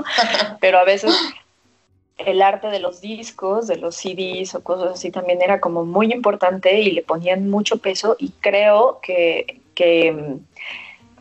pero 0.60 0.78
a 0.78 0.84
veces 0.84 1.14
el 2.18 2.42
arte 2.42 2.68
de 2.68 2.78
los 2.78 3.00
discos, 3.00 3.66
de 3.66 3.76
los 3.76 3.96
CDs 3.96 4.54
o 4.54 4.62
cosas 4.62 4.92
así 4.92 5.10
también 5.10 5.42
era 5.42 5.60
como 5.60 5.84
muy 5.84 6.12
importante 6.12 6.80
y 6.80 6.92
le 6.92 7.02
ponían 7.02 7.50
mucho 7.50 7.78
peso 7.78 8.16
y 8.18 8.30
creo 8.40 9.00
que, 9.02 9.60
mm, 10.12 10.36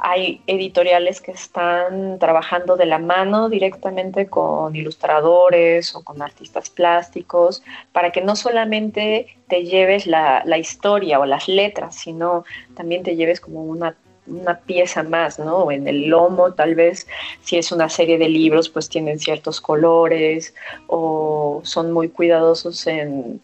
hay 0.06 0.42
editoriales 0.48 1.22
que 1.22 1.32
están 1.32 2.20
trabajando 2.20 2.76
de 2.76 2.86
la 2.86 3.00
mano 3.00 3.48
directamente 3.48 4.28
con 4.28 4.76
ilustradores 4.76 5.96
o 5.96 6.04
con 6.04 6.22
artistas 6.22 6.70
plásticos 6.70 7.64
para 7.94 8.12
que 8.12 8.22
no 8.22 8.36
solamente 8.36 9.38
te 9.48 9.64
lleves 9.64 10.06
la, 10.06 10.44
la 10.46 10.58
historia 10.58 11.20
o 11.20 11.26
las 11.26 11.48
letras, 11.48 11.96
sino 11.96 12.44
también 12.76 13.04
te 13.04 13.16
lleves 13.16 13.40
como 13.40 13.64
una 13.64 13.96
una 14.28 14.60
pieza 14.60 15.04
más, 15.04 15.40
¿no? 15.40 15.72
En 15.72 15.88
el 15.88 16.08
lomo, 16.08 16.54
tal 16.54 16.76
vez, 16.76 17.08
si 17.44 17.58
es 17.58 17.72
una 17.72 17.90
serie 17.90 18.18
de 18.18 18.30
libros, 18.30 18.70
pues 18.70 18.90
tienen 18.90 19.20
ciertos 19.20 19.60
colores 19.62 20.54
o 20.88 21.62
son 21.64 21.92
muy 21.92 22.10
cuidadosos 22.10 22.88
en 22.88 23.42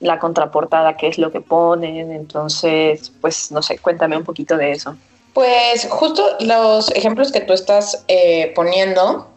la 0.00 0.18
contraportada, 0.18 0.96
qué 0.96 1.08
es 1.08 1.18
lo 1.18 1.30
que 1.30 1.40
ponen. 1.40 2.12
Entonces, 2.12 3.12
pues, 3.20 3.50
no 3.50 3.62
sé, 3.62 3.78
cuéntame 3.78 4.16
un 4.16 4.24
poquito 4.24 4.56
de 4.56 4.72
eso. 4.72 4.96
Pues 5.34 5.86
justo 5.90 6.24
los 6.40 6.90
ejemplos 6.92 7.30
que 7.30 7.40
tú 7.40 7.52
estás 7.52 8.04
eh, 8.08 8.52
poniendo 8.54 9.28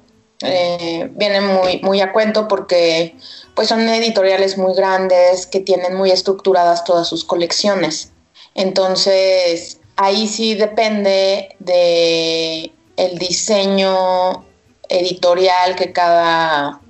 eh, 0.43 1.09
vienen 1.11 1.45
muy, 1.45 1.79
muy 1.83 2.01
a 2.01 2.11
cuento 2.11 2.47
porque 2.47 3.15
pues 3.53 3.67
son 3.67 3.87
editoriales 3.87 4.57
muy 4.57 4.73
grandes 4.73 5.45
que 5.45 5.59
tienen 5.59 5.95
muy 5.95 6.09
estructuradas 6.09 6.83
todas 6.83 7.07
sus 7.07 7.23
colecciones. 7.23 8.11
Entonces, 8.55 9.80
ahí 10.01 10.27
sí 10.27 10.55
depende 10.55 11.55
de 11.59 12.71
el 12.97 13.17
diseño 13.19 14.45
editorial 14.89 15.75
que 15.75 15.93
cada 15.93 16.81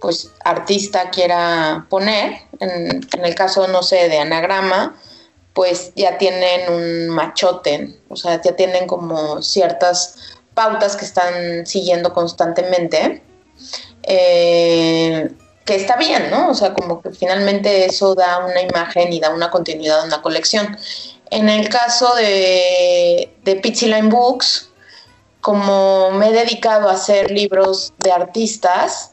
pues 0.00 0.30
artista 0.44 1.10
quiera 1.10 1.86
poner. 1.90 2.34
En, 2.60 3.08
el 3.24 3.34
caso, 3.34 3.66
no 3.66 3.82
sé, 3.82 4.08
de 4.08 4.18
anagrama, 4.18 4.96
pues 5.52 5.92
ya 5.96 6.16
tienen 6.18 6.72
un 6.72 7.08
machote, 7.08 7.96
o 8.08 8.16
sea, 8.16 8.40
ya 8.40 8.54
tienen 8.54 8.86
como 8.86 9.42
ciertas 9.42 10.16
pautas 10.54 10.96
que 10.96 11.04
están 11.04 11.66
siguiendo 11.66 12.12
constantemente. 12.12 13.22
Eh, 14.04 15.30
que 15.64 15.74
está 15.74 15.96
bien, 15.96 16.30
¿no? 16.30 16.50
O 16.50 16.54
sea, 16.54 16.74
como 16.74 17.00
que 17.00 17.10
finalmente 17.10 17.86
eso 17.86 18.14
da 18.14 18.44
una 18.44 18.60
imagen 18.60 19.12
y 19.12 19.20
da 19.20 19.30
una 19.30 19.50
continuidad 19.50 20.00
a 20.00 20.04
una 20.04 20.22
colección. 20.22 20.76
En 21.30 21.48
el 21.48 21.68
caso 21.68 22.14
de, 22.14 23.34
de 23.42 24.02
Books, 24.04 24.70
como 25.40 26.10
me 26.12 26.28
he 26.28 26.32
dedicado 26.32 26.88
a 26.88 26.92
hacer 26.92 27.30
libros 27.30 27.92
de 27.98 28.12
artistas, 28.12 29.10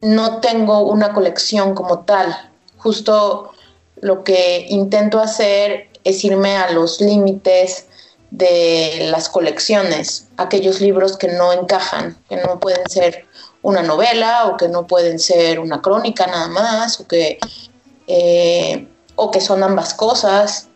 no 0.00 0.40
tengo 0.40 0.80
una 0.80 1.12
colección 1.12 1.74
como 1.74 2.00
tal. 2.00 2.36
Justo 2.76 3.52
lo 4.00 4.24
que 4.24 4.66
intento 4.68 5.20
hacer 5.20 5.88
es 6.04 6.24
irme 6.24 6.56
a 6.56 6.70
los 6.72 7.00
límites 7.00 7.86
de 8.30 9.08
las 9.10 9.28
colecciones, 9.28 10.28
aquellos 10.36 10.80
libros 10.80 11.16
que 11.16 11.28
no 11.28 11.52
encajan, 11.52 12.16
que 12.28 12.36
no 12.36 12.58
pueden 12.58 12.88
ser 12.88 13.26
una 13.60 13.82
novela 13.82 14.46
o 14.46 14.56
que 14.56 14.68
no 14.68 14.86
pueden 14.86 15.18
ser 15.18 15.60
una 15.60 15.80
crónica 15.80 16.26
nada 16.26 16.48
más, 16.48 16.98
o 16.98 17.06
que, 17.06 17.38
eh, 18.06 18.88
o 19.16 19.30
que 19.30 19.40
son 19.40 19.62
ambas 19.62 19.94
cosas. 19.94 20.68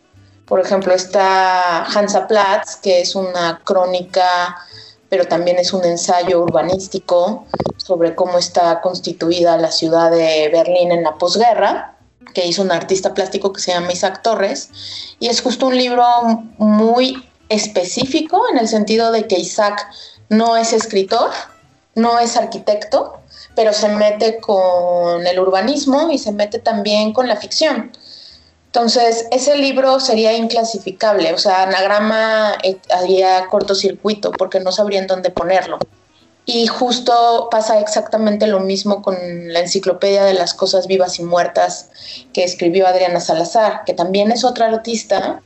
Por 0.46 0.60
ejemplo, 0.60 0.94
está 0.94 1.84
Hansa 1.84 2.28
Platz, 2.28 2.76
que 2.76 3.00
es 3.00 3.16
una 3.16 3.60
crónica, 3.64 4.56
pero 5.08 5.26
también 5.26 5.58
es 5.58 5.72
un 5.72 5.84
ensayo 5.84 6.40
urbanístico 6.40 7.46
sobre 7.76 8.14
cómo 8.14 8.38
está 8.38 8.80
constituida 8.80 9.56
la 9.56 9.72
ciudad 9.72 10.10
de 10.10 10.48
Berlín 10.52 10.92
en 10.92 11.02
la 11.02 11.14
posguerra, 11.14 11.96
que 12.32 12.46
hizo 12.46 12.62
un 12.62 12.70
artista 12.70 13.12
plástico 13.12 13.52
que 13.52 13.60
se 13.60 13.72
llama 13.72 13.92
Isaac 13.92 14.22
Torres. 14.22 14.70
Y 15.18 15.28
es 15.28 15.42
justo 15.42 15.66
un 15.66 15.76
libro 15.76 16.04
muy 16.58 17.28
específico 17.48 18.42
en 18.50 18.58
el 18.58 18.68
sentido 18.68 19.10
de 19.10 19.26
que 19.26 19.38
Isaac 19.38 19.88
no 20.28 20.56
es 20.56 20.72
escritor, 20.72 21.30
no 21.94 22.18
es 22.20 22.36
arquitecto, 22.36 23.20
pero 23.56 23.72
se 23.72 23.88
mete 23.88 24.38
con 24.38 25.26
el 25.26 25.38
urbanismo 25.40 26.10
y 26.10 26.18
se 26.18 26.30
mete 26.30 26.58
también 26.58 27.12
con 27.12 27.26
la 27.26 27.36
ficción. 27.36 27.90
Entonces, 28.76 29.26
ese 29.30 29.56
libro 29.56 29.98
sería 30.00 30.34
inclasificable, 30.34 31.32
o 31.32 31.38
sea, 31.38 31.62
Anagrama 31.62 32.58
eh, 32.62 32.76
haría 32.90 33.46
cortocircuito 33.46 34.32
porque 34.32 34.60
no 34.60 34.70
sabrían 34.70 35.06
dónde 35.06 35.30
ponerlo. 35.30 35.78
Y 36.44 36.66
justo 36.66 37.48
pasa 37.50 37.80
exactamente 37.80 38.46
lo 38.46 38.60
mismo 38.60 39.00
con 39.00 39.16
la 39.50 39.60
enciclopedia 39.60 40.24
de 40.24 40.34
las 40.34 40.52
cosas 40.52 40.88
vivas 40.88 41.18
y 41.18 41.22
muertas 41.22 41.88
que 42.34 42.44
escribió 42.44 42.86
Adriana 42.86 43.18
Salazar, 43.18 43.82
que 43.86 43.94
también 43.94 44.30
es 44.30 44.44
otra 44.44 44.66
artista 44.66 45.40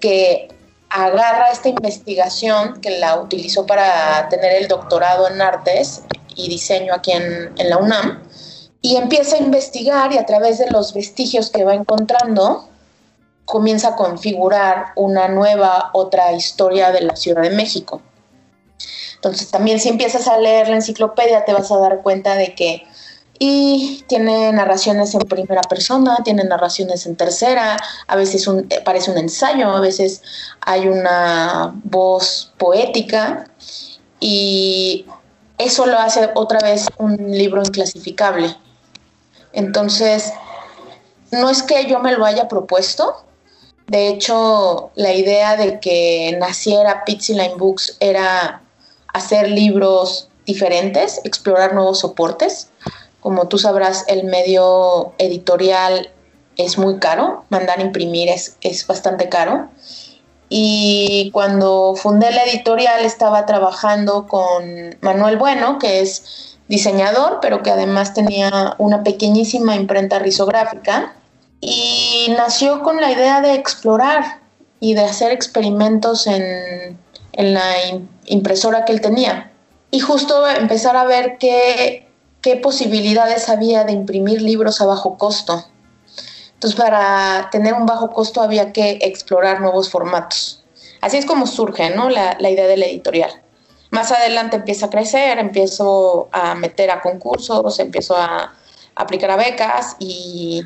que 0.00 0.48
agarra 0.90 1.52
esta 1.52 1.68
investigación 1.68 2.80
que 2.80 2.98
la 2.98 3.20
utilizó 3.20 3.66
para 3.66 4.28
tener 4.30 4.50
el 4.50 4.66
doctorado 4.66 5.28
en 5.28 5.40
artes 5.40 6.02
y 6.34 6.48
diseño 6.48 6.92
aquí 6.92 7.12
en, 7.12 7.52
en 7.56 7.70
la 7.70 7.78
UNAM 7.78 8.20
y 8.84 8.96
empieza 8.96 9.36
a 9.36 9.38
investigar 9.38 10.12
y 10.12 10.18
a 10.18 10.26
través 10.26 10.58
de 10.58 10.70
los 10.70 10.92
vestigios 10.92 11.48
que 11.48 11.64
va 11.64 11.72
encontrando, 11.72 12.68
comienza 13.46 13.88
a 13.88 13.96
configurar 13.96 14.88
una 14.94 15.26
nueva, 15.26 15.88
otra 15.94 16.32
historia 16.32 16.92
de 16.92 17.00
la 17.00 17.16
Ciudad 17.16 17.40
de 17.40 17.48
México. 17.48 18.02
Entonces 19.14 19.50
también 19.50 19.80
si 19.80 19.88
empiezas 19.88 20.28
a 20.28 20.36
leer 20.36 20.68
la 20.68 20.76
enciclopedia 20.76 21.46
te 21.46 21.54
vas 21.54 21.72
a 21.72 21.78
dar 21.78 22.02
cuenta 22.02 22.34
de 22.34 22.54
que 22.54 22.86
y 23.38 24.04
tiene 24.06 24.52
narraciones 24.52 25.14
en 25.14 25.20
primera 25.20 25.62
persona, 25.62 26.18
tiene 26.22 26.44
narraciones 26.44 27.06
en 27.06 27.16
tercera, 27.16 27.78
a 28.06 28.16
veces 28.16 28.46
eh, 28.68 28.82
parece 28.84 29.10
un 29.10 29.16
ensayo, 29.16 29.70
a 29.70 29.80
veces 29.80 30.20
hay 30.60 30.88
una 30.88 31.72
voz 31.84 32.52
poética 32.58 33.48
y 34.20 35.06
eso 35.56 35.86
lo 35.86 35.98
hace 35.98 36.28
otra 36.34 36.58
vez 36.60 36.86
un 36.98 37.16
libro 37.30 37.62
inclasificable. 37.62 38.54
Entonces, 39.54 40.32
no 41.30 41.48
es 41.48 41.62
que 41.62 41.86
yo 41.86 42.00
me 42.00 42.12
lo 42.12 42.24
haya 42.24 42.48
propuesto. 42.48 43.24
De 43.86 44.08
hecho, 44.08 44.90
la 44.94 45.12
idea 45.12 45.56
de 45.56 45.80
que 45.80 46.36
naciera 46.38 47.04
Line 47.06 47.54
Books 47.56 47.96
era 48.00 48.62
hacer 49.12 49.48
libros 49.48 50.28
diferentes, 50.46 51.20
explorar 51.24 51.74
nuevos 51.74 52.00
soportes. 52.00 52.68
Como 53.20 53.48
tú 53.48 53.58
sabrás, 53.58 54.04
el 54.08 54.24
medio 54.24 55.12
editorial 55.18 56.10
es 56.56 56.78
muy 56.78 56.98
caro, 56.98 57.44
mandar 57.48 57.80
imprimir 57.80 58.28
es, 58.28 58.56
es 58.60 58.86
bastante 58.86 59.28
caro. 59.28 59.68
Y 60.48 61.30
cuando 61.32 61.94
fundé 61.96 62.30
la 62.30 62.44
editorial 62.44 63.04
estaba 63.04 63.46
trabajando 63.46 64.26
con 64.26 64.96
Manuel 65.00 65.36
Bueno, 65.36 65.78
que 65.78 66.00
es 66.00 66.53
diseñador, 66.68 67.38
pero 67.40 67.62
que 67.62 67.70
además 67.70 68.14
tenía 68.14 68.74
una 68.78 69.02
pequeñísima 69.02 69.76
imprenta 69.76 70.18
risográfica 70.18 71.14
y 71.60 72.32
nació 72.36 72.82
con 72.82 73.00
la 73.00 73.10
idea 73.10 73.40
de 73.40 73.54
explorar 73.54 74.40
y 74.80 74.94
de 74.94 75.02
hacer 75.02 75.32
experimentos 75.32 76.26
en, 76.26 76.98
la 77.36 77.74
impresora 78.26 78.84
que 78.84 78.92
él 78.92 79.00
tenía. 79.00 79.50
Y 79.90 80.00
justo 80.00 80.46
empezar 80.46 80.96
a 80.96 81.04
ver 81.04 81.36
qué, 81.38 82.08
qué 82.42 82.56
posibilidades 82.56 83.48
había 83.48 83.84
de 83.84 83.92
imprimir 83.92 84.40
libros 84.42 84.80
a 84.80 84.86
bajo 84.86 85.18
costo. 85.18 85.64
Entonces, 86.52 86.78
para 86.78 87.48
tener 87.50 87.74
un 87.74 87.86
bajo 87.86 88.10
costo 88.10 88.40
había 88.40 88.72
que 88.72 88.98
explorar 89.02 89.60
nuevos 89.60 89.90
formatos. 89.90 90.64
Así 91.00 91.16
es 91.16 91.26
como 91.26 91.46
surge 91.46 91.90
¿no? 91.90 92.08
la, 92.08 92.36
la 92.38 92.50
idea 92.50 92.66
de 92.66 92.76
la 92.76 92.86
editorial. 92.86 93.43
Más 93.94 94.10
adelante 94.10 94.56
empieza 94.56 94.86
a 94.86 94.90
crecer, 94.90 95.38
empiezo 95.38 96.28
a 96.32 96.56
meter 96.56 96.90
a 96.90 97.00
concursos, 97.00 97.78
empiezo 97.78 98.16
a, 98.16 98.52
aplicar 98.96 99.30
a 99.30 99.36
becas 99.36 99.94
y, 100.00 100.62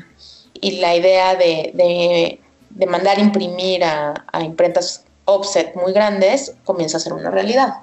la 0.61 0.95
idea 0.95 1.35
de, 1.35 2.39
mandar 2.87 3.19
imprimir 3.19 3.83
a, 3.83 4.15
imprentas 4.41 5.05
offset 5.25 5.75
muy 5.75 5.93
grandes 5.93 6.55
comienza 6.63 6.97
a 6.97 6.99
ser 6.99 7.13
una 7.13 7.29
realidad. 7.29 7.75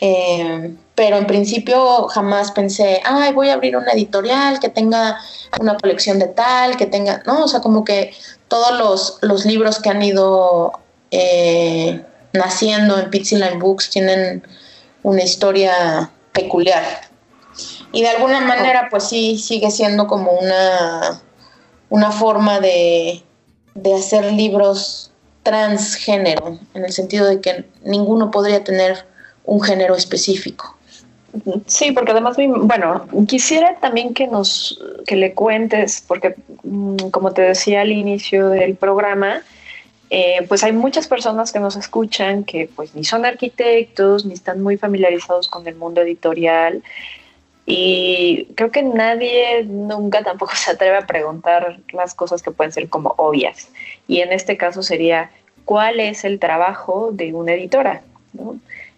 Eh, 0.00 0.74
pero 0.94 1.18
en 1.18 1.26
principio 1.26 2.08
jamás 2.08 2.52
pensé, 2.52 3.02
ay, 3.04 3.34
voy 3.34 3.50
a 3.50 3.54
abrir 3.54 3.76
una 3.76 3.92
editorial 3.92 4.58
que 4.58 4.70
tenga 4.70 5.20
una 5.60 5.76
colección 5.76 6.18
de 6.18 6.28
tal, 6.28 6.78
que 6.78 6.86
tenga, 6.86 7.22
no, 7.26 7.44
o 7.44 7.48
sea, 7.48 7.60
como 7.60 7.84
que 7.84 8.14
todos 8.48 8.78
los, 8.78 9.18
los 9.20 9.44
libros 9.44 9.80
que 9.80 9.90
han 9.90 10.02
ido 10.02 10.72
eh, 11.10 12.02
naciendo 12.32 12.98
en 12.98 13.10
Pizzy 13.10 13.36
Line 13.36 13.58
Books 13.58 13.90
tienen 13.90 14.46
una 15.02 15.22
historia 15.22 16.10
peculiar. 16.32 16.84
Y 17.92 18.02
de 18.02 18.08
alguna 18.08 18.40
manera, 18.40 18.88
pues 18.90 19.04
sí, 19.08 19.38
sigue 19.38 19.70
siendo 19.70 20.06
como 20.06 20.32
una, 20.32 21.20
una 21.88 22.12
forma 22.12 22.60
de, 22.60 23.22
de 23.74 23.94
hacer 23.94 24.32
libros 24.32 25.10
transgénero, 25.42 26.58
en 26.74 26.84
el 26.84 26.92
sentido 26.92 27.26
de 27.26 27.40
que 27.40 27.64
ninguno 27.82 28.30
podría 28.30 28.62
tener 28.62 29.06
un 29.44 29.60
género 29.60 29.96
específico. 29.96 30.76
Sí, 31.66 31.92
porque 31.92 32.10
además, 32.10 32.36
bueno, 32.36 33.06
quisiera 33.26 33.76
también 33.76 34.14
que 34.14 34.26
nos, 34.26 34.82
que 35.06 35.16
le 35.16 35.32
cuentes, 35.32 36.04
porque 36.06 36.34
mm, 36.64 37.08
como 37.10 37.32
te 37.32 37.42
decía 37.42 37.82
al 37.82 37.92
inicio 37.92 38.48
del 38.48 38.74
programa, 38.74 39.42
eh, 40.10 40.44
pues 40.48 40.64
hay 40.64 40.72
muchas 40.72 41.06
personas 41.06 41.52
que 41.52 41.60
nos 41.60 41.76
escuchan 41.76 42.44
que 42.44 42.68
pues 42.74 42.94
ni 42.94 43.04
son 43.04 43.24
arquitectos, 43.24 44.26
ni 44.26 44.34
están 44.34 44.60
muy 44.60 44.76
familiarizados 44.76 45.48
con 45.48 45.66
el 45.66 45.76
mundo 45.76 46.02
editorial, 46.02 46.82
y 47.72 48.48
creo 48.56 48.72
que 48.72 48.82
nadie 48.82 49.62
nunca 49.64 50.24
tampoco 50.24 50.52
se 50.56 50.72
atreve 50.72 50.96
a 50.96 51.06
preguntar 51.06 51.78
las 51.92 52.14
cosas 52.14 52.42
que 52.42 52.50
pueden 52.50 52.72
ser 52.72 52.88
como 52.88 53.14
obvias. 53.16 53.70
Y 54.08 54.20
en 54.20 54.32
este 54.32 54.56
caso 54.56 54.82
sería, 54.82 55.30
¿cuál 55.64 56.00
es 56.00 56.24
el 56.24 56.40
trabajo 56.40 57.10
de 57.12 57.32
una 57.32 57.52
editora? 57.52 58.02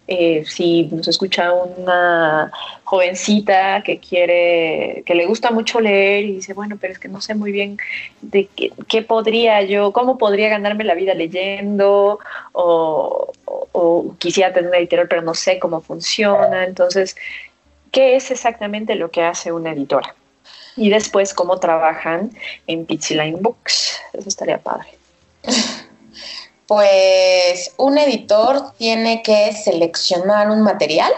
Eh, 0.05 0.43
si 0.45 0.83
nos 0.91 1.07
escucha 1.07 1.53
una 1.53 2.51
jovencita 2.83 3.83
que 3.83 3.99
quiere, 3.99 5.01
que 5.05 5.15
le 5.15 5.25
gusta 5.25 5.49
mucho 5.51 5.79
leer 5.79 6.25
y 6.25 6.35
dice, 6.35 6.53
bueno, 6.53 6.77
pero 6.79 6.91
es 6.91 6.99
que 6.99 7.07
no 7.07 7.21
sé 7.21 7.35
muy 7.35 7.53
bien 7.53 7.77
de 8.21 8.49
qué, 8.87 9.01
podría 9.01 9.61
yo, 9.61 9.93
cómo 9.93 10.17
podría 10.17 10.49
ganarme 10.49 10.83
la 10.83 10.93
vida 10.93 11.13
leyendo, 11.13 12.19
o, 12.51 13.31
o 13.45 14.15
quisiera 14.19 14.53
tener 14.53 14.69
una 14.69 14.79
editorial, 14.79 15.07
pero 15.07 15.21
no 15.21 15.33
sé 15.33 15.57
cómo 15.57 15.81
funciona. 15.81 16.65
Entonces, 16.65 17.15
qué 17.91 18.17
es 18.17 18.29
exactamente 18.31 18.95
lo 18.95 19.09
que 19.09 19.23
hace 19.23 19.53
una 19.53 19.71
editora. 19.71 20.15
Y 20.75 20.89
después 20.89 21.33
cómo 21.33 21.59
trabajan 21.59 22.31
en 22.67 22.85
Line 22.87 23.37
Books. 23.39 24.01
Eso 24.13 24.27
estaría 24.27 24.57
padre. 24.57 24.87
Pues 26.67 27.73
un 27.77 27.97
editor 27.97 28.73
tiene 28.77 29.21
que 29.21 29.53
seleccionar 29.53 30.49
un 30.49 30.61
material 30.61 31.11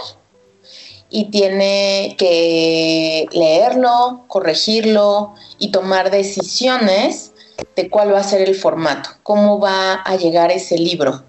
y 1.09 1.25
tiene 1.25 2.15
que 2.17 3.27
leerlo, 3.31 4.23
corregirlo 4.27 5.33
y 5.59 5.71
tomar 5.71 6.11
decisiones 6.11 7.31
de 7.75 7.89
cuál 7.89 8.13
va 8.13 8.19
a 8.19 8.23
ser 8.23 8.41
el 8.41 8.55
formato, 8.55 9.09
cómo 9.23 9.59
va 9.59 9.93
a 9.93 10.15
llegar 10.17 10.51
ese 10.51 10.77
libro 10.77 11.23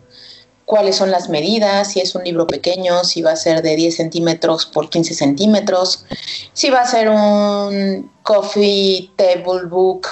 cuáles 0.66 0.96
son 0.96 1.10
las 1.10 1.30
medidas, 1.30 1.92
si 1.92 2.00
es 2.00 2.14
un 2.14 2.24
libro 2.24 2.46
pequeño, 2.46 3.04
si 3.04 3.22
va 3.22 3.30
a 3.32 3.36
ser 3.36 3.62
de 3.62 3.76
10 3.76 3.96
centímetros 3.96 4.66
por 4.66 4.90
15 4.90 5.14
centímetros, 5.14 6.04
si 6.52 6.68
va 6.68 6.80
a 6.80 6.86
ser 6.86 7.08
un 7.08 8.12
coffee 8.22 9.10
table 9.16 9.66
book 9.70 10.08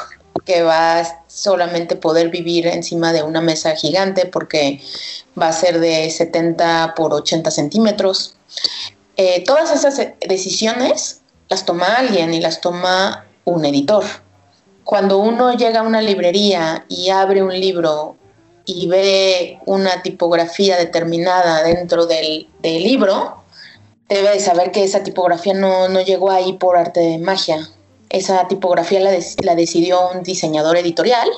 que 0.46 0.62
va 0.62 1.00
a 1.00 1.23
solamente 1.34 1.96
poder 1.96 2.28
vivir 2.28 2.66
encima 2.66 3.12
de 3.12 3.22
una 3.22 3.40
mesa 3.40 3.74
gigante 3.74 4.26
porque 4.26 4.80
va 5.40 5.48
a 5.48 5.52
ser 5.52 5.80
de 5.80 6.08
70 6.08 6.94
por 6.94 7.12
80 7.12 7.50
centímetros. 7.50 8.36
Eh, 9.16 9.42
todas 9.44 9.72
esas 9.72 10.12
decisiones 10.26 11.22
las 11.48 11.64
toma 11.64 11.86
alguien 11.96 12.32
y 12.32 12.40
las 12.40 12.60
toma 12.60 13.26
un 13.44 13.64
editor. 13.64 14.04
Cuando 14.84 15.18
uno 15.18 15.54
llega 15.54 15.80
a 15.80 15.82
una 15.82 16.00
librería 16.00 16.84
y 16.88 17.10
abre 17.10 17.42
un 17.42 17.58
libro 17.58 18.16
y 18.66 18.86
ve 18.86 19.58
una 19.66 20.02
tipografía 20.02 20.76
determinada 20.76 21.62
dentro 21.62 22.06
del, 22.06 22.48
libro, 22.62 23.42
debe 24.08 24.30
de 24.30 24.40
saber 24.40 24.70
que 24.70 24.84
esa 24.84 25.02
tipografía 25.02 25.54
no, 25.54 25.88
llegó 26.00 26.30
ahí 26.30 26.54
por 26.54 26.76
arte 26.76 27.00
de 27.00 27.18
magia. 27.18 27.68
Esa 28.14 28.46
tipografía 28.46 29.00
la, 29.00 29.10
la 29.42 29.56
decidió 29.56 30.08
un 30.10 30.22
diseñador 30.22 30.76
editorial, 30.76 31.28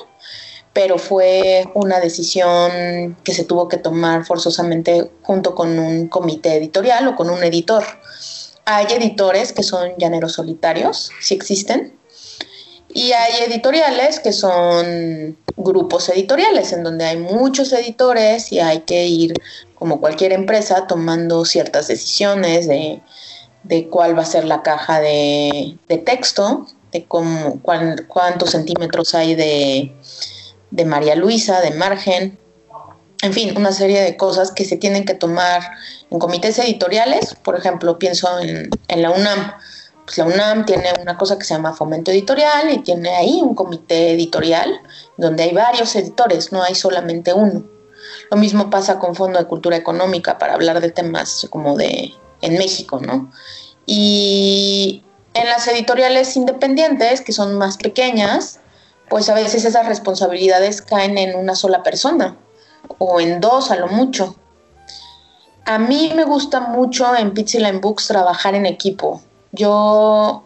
pero 0.73 0.99
fue 0.99 1.67
una 1.73 1.99
decisión 1.99 3.17
que 3.23 3.33
se 3.33 3.45
tuvo 3.45 3.67
que 3.67 3.77
tomar 3.77 4.25
forzosamente 4.25 5.09
junto 5.23 5.55
con 5.55 5.79
un 5.79 6.07
comité 6.07 6.55
editorial 6.55 7.07
o 7.07 7.15
con 7.15 7.31
un 7.31 7.43
editor. 7.43 7.83
Hay 8.65 8.85
editores 8.91 9.53
que 9.53 9.63
son 9.63 9.93
llaneros 9.97 10.33
solitarios, 10.33 11.09
si 11.19 11.33
existen, 11.33 11.97
y 12.93 13.11
hay 13.11 13.41
editoriales 13.47 14.19
que 14.19 14.31
son 14.31 15.35
grupos 15.55 16.09
editoriales, 16.09 16.73
en 16.73 16.83
donde 16.83 17.05
hay 17.05 17.17
muchos 17.17 17.73
editores 17.73 18.51
y 18.51 18.59
hay 18.59 18.81
que 18.81 19.07
ir, 19.07 19.33
como 19.73 19.99
cualquier 19.99 20.31
empresa, 20.31 20.85
tomando 20.85 21.43
ciertas 21.43 21.87
decisiones 21.87 22.67
de, 22.67 23.01
cuál 23.89 24.17
va 24.17 24.23
a 24.23 24.25
ser 24.25 24.45
la 24.45 24.61
caja 24.63 24.99
de, 24.99 25.77
texto, 26.05 26.67
de 26.91 27.05
cómo, 27.05 27.59
cuántos 27.61 28.51
centímetros 28.51 29.15
hay 29.15 29.35
de, 29.35 29.95
de 30.71 30.85
María 30.85 31.15
Luisa, 31.15 31.61
de 31.61 31.71
margen, 31.71 32.37
en 33.21 33.33
fin, 33.33 33.57
una 33.57 33.71
serie 33.71 34.01
de 34.01 34.15
cosas 34.15 34.51
que 34.51 34.63
se 34.63 34.77
tienen 34.77 35.03
que 35.03 35.15
tomar 35.15 35.61
en 36.11 36.19
comités 36.19 36.59
editoriales. 36.59 37.35
Por 37.41 37.57
ejemplo, 37.57 37.97
pienso 37.97 38.39
en, 38.39 38.69
en 38.87 39.01
la 39.01 39.11
UNAM 39.11 39.53
pues 40.07 40.17
la 40.19 40.25
UNAM 40.25 40.65
tiene 40.65 40.93
una 41.01 41.17
cosa 41.17 41.37
que 41.37 41.43
se 41.43 41.53
llama 41.53 41.73
fomento 41.73 42.11
editorial 42.11 42.71
y 42.71 42.77
tiene 42.77 43.09
ahí 43.09 43.41
un 43.43 43.53
comité 43.53 44.13
editorial 44.13 44.79
donde 45.17 45.43
hay 45.43 45.53
varios 45.53 45.93
editores, 45.97 46.53
no 46.53 46.63
hay 46.63 46.75
solamente 46.75 47.33
uno. 47.33 47.65
Lo 48.31 48.37
mismo 48.37 48.69
pasa 48.69 48.99
con 48.99 49.15
Fondo 49.15 49.37
de 49.37 49.45
Cultura 49.45 49.75
Económica 49.75 50.37
para 50.37 50.53
hablar 50.53 50.79
de 50.79 50.91
temas 50.91 51.45
como 51.49 51.75
de 51.75 52.13
en 52.41 52.57
México, 52.57 52.99
¿no? 52.99 53.31
Y 53.85 55.03
en 55.33 55.47
las 55.47 55.67
editoriales 55.67 56.35
independientes, 56.35 57.21
que 57.21 57.31
son 57.31 57.57
más 57.57 57.77
pequeñas, 57.77 58.59
pues 59.09 59.29
a 59.29 59.33
veces 59.33 59.65
esas 59.65 59.85
responsabilidades 59.85 60.81
caen 60.81 61.17
en 61.17 61.37
una 61.37 61.55
sola 61.55 61.83
persona 61.83 62.35
o 62.97 63.19
en 63.19 63.39
dos 63.39 63.71
a 63.71 63.77
lo 63.77 63.87
mucho. 63.87 64.35
A 65.65 65.79
mí 65.79 66.11
me 66.15 66.23
gusta 66.23 66.59
mucho 66.59 67.15
en 67.15 67.33
Line 67.33 67.79
Books 67.79 68.07
trabajar 68.07 68.55
en 68.55 68.65
equipo 68.65 69.21
yo 69.51 70.43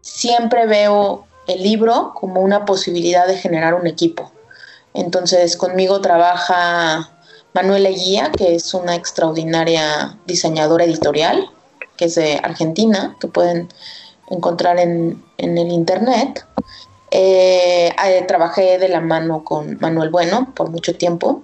siempre 0.00 0.66
veo 0.66 1.26
el 1.46 1.62
libro 1.62 2.12
como 2.14 2.40
una 2.40 2.64
posibilidad 2.64 3.26
de 3.26 3.36
generar 3.36 3.74
un 3.74 3.86
equipo. 3.86 4.30
Entonces 4.94 5.56
conmigo 5.56 6.00
trabaja 6.00 7.10
Manuela 7.54 7.90
Guía, 7.90 8.30
que 8.36 8.54
es 8.54 8.74
una 8.74 8.94
extraordinaria 8.94 10.18
diseñadora 10.26 10.84
editorial, 10.84 11.50
que 11.96 12.06
es 12.06 12.14
de 12.14 12.40
Argentina, 12.42 13.16
que 13.20 13.28
pueden 13.28 13.68
encontrar 14.30 14.78
en, 14.78 15.22
el 15.38 15.72
internet. 15.72 16.46
Eh, 17.10 17.92
eh, 18.06 18.24
trabajé 18.28 18.78
de 18.78 18.88
la 18.88 19.00
mano 19.00 19.44
con 19.44 19.78
Manuel 19.80 20.10
Bueno 20.10 20.52
por 20.54 20.70
mucho 20.70 20.94
tiempo 20.96 21.42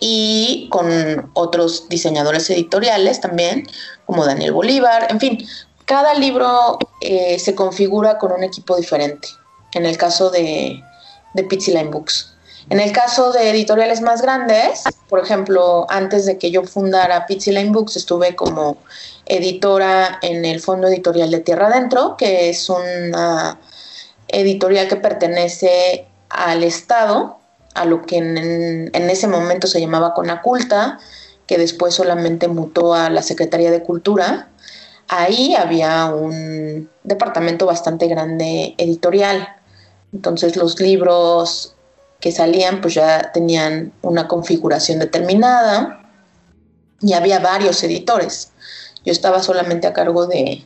y 0.00 0.68
con 0.70 1.30
otros 1.34 1.88
diseñadores 1.88 2.50
editoriales 2.50 3.20
también, 3.20 3.66
como 4.04 4.24
Daniel 4.24 4.52
Bolívar, 4.52 5.06
en 5.10 5.20
fin, 5.20 5.46
cada 5.84 6.14
libro 6.14 6.78
eh, 7.00 7.38
se 7.38 7.54
configura 7.54 8.18
con 8.18 8.32
un 8.32 8.42
equipo 8.42 8.76
diferente, 8.76 9.28
en 9.74 9.86
el 9.86 9.96
caso 9.96 10.30
de, 10.30 10.82
de 11.34 11.42
Line 11.42 11.90
Books. 11.90 12.31
En 12.70 12.80
el 12.80 12.92
caso 12.92 13.32
de 13.32 13.50
editoriales 13.50 14.00
más 14.00 14.22
grandes, 14.22 14.84
por 15.08 15.20
ejemplo, 15.20 15.86
antes 15.88 16.26
de 16.26 16.38
que 16.38 16.50
yo 16.50 16.62
fundara 16.64 17.26
Line 17.28 17.70
Books, 17.70 17.96
estuve 17.96 18.34
como 18.34 18.78
editora 19.26 20.18
en 20.22 20.44
el 20.44 20.60
Fondo 20.60 20.88
Editorial 20.88 21.30
de 21.30 21.40
Tierra 21.40 21.66
Adentro, 21.66 22.16
que 22.16 22.48
es 22.50 22.68
una 22.68 23.58
editorial 24.28 24.88
que 24.88 24.96
pertenece 24.96 26.06
al 26.30 26.64
Estado, 26.64 27.38
a 27.74 27.84
lo 27.84 28.02
que 28.02 28.18
en 28.18 29.10
ese 29.10 29.26
momento 29.28 29.66
se 29.66 29.80
llamaba 29.80 30.14
Conaculta, 30.14 30.98
que 31.46 31.58
después 31.58 31.94
solamente 31.94 32.48
mutó 32.48 32.94
a 32.94 33.10
la 33.10 33.22
Secretaría 33.22 33.70
de 33.70 33.82
Cultura 33.82 34.48
ahí 35.12 35.54
había 35.54 36.06
un 36.06 36.88
departamento 37.04 37.66
bastante 37.66 38.08
grande 38.08 38.74
editorial. 38.78 39.46
Entonces 40.12 40.56
los 40.56 40.80
libros 40.80 41.74
que 42.22 42.32
salían 42.32 42.80
pues 42.80 42.94
ya 42.94 43.32
tenían 43.34 43.92
una 44.00 44.28
configuración 44.28 45.00
determinada 45.00 46.08
y 47.02 47.12
había 47.12 47.40
varios 47.40 47.82
editores. 47.82 48.52
Yo 49.04 49.12
estaba 49.12 49.42
solamente 49.42 49.88
a 49.88 49.92
cargo 49.92 50.26
de, 50.26 50.64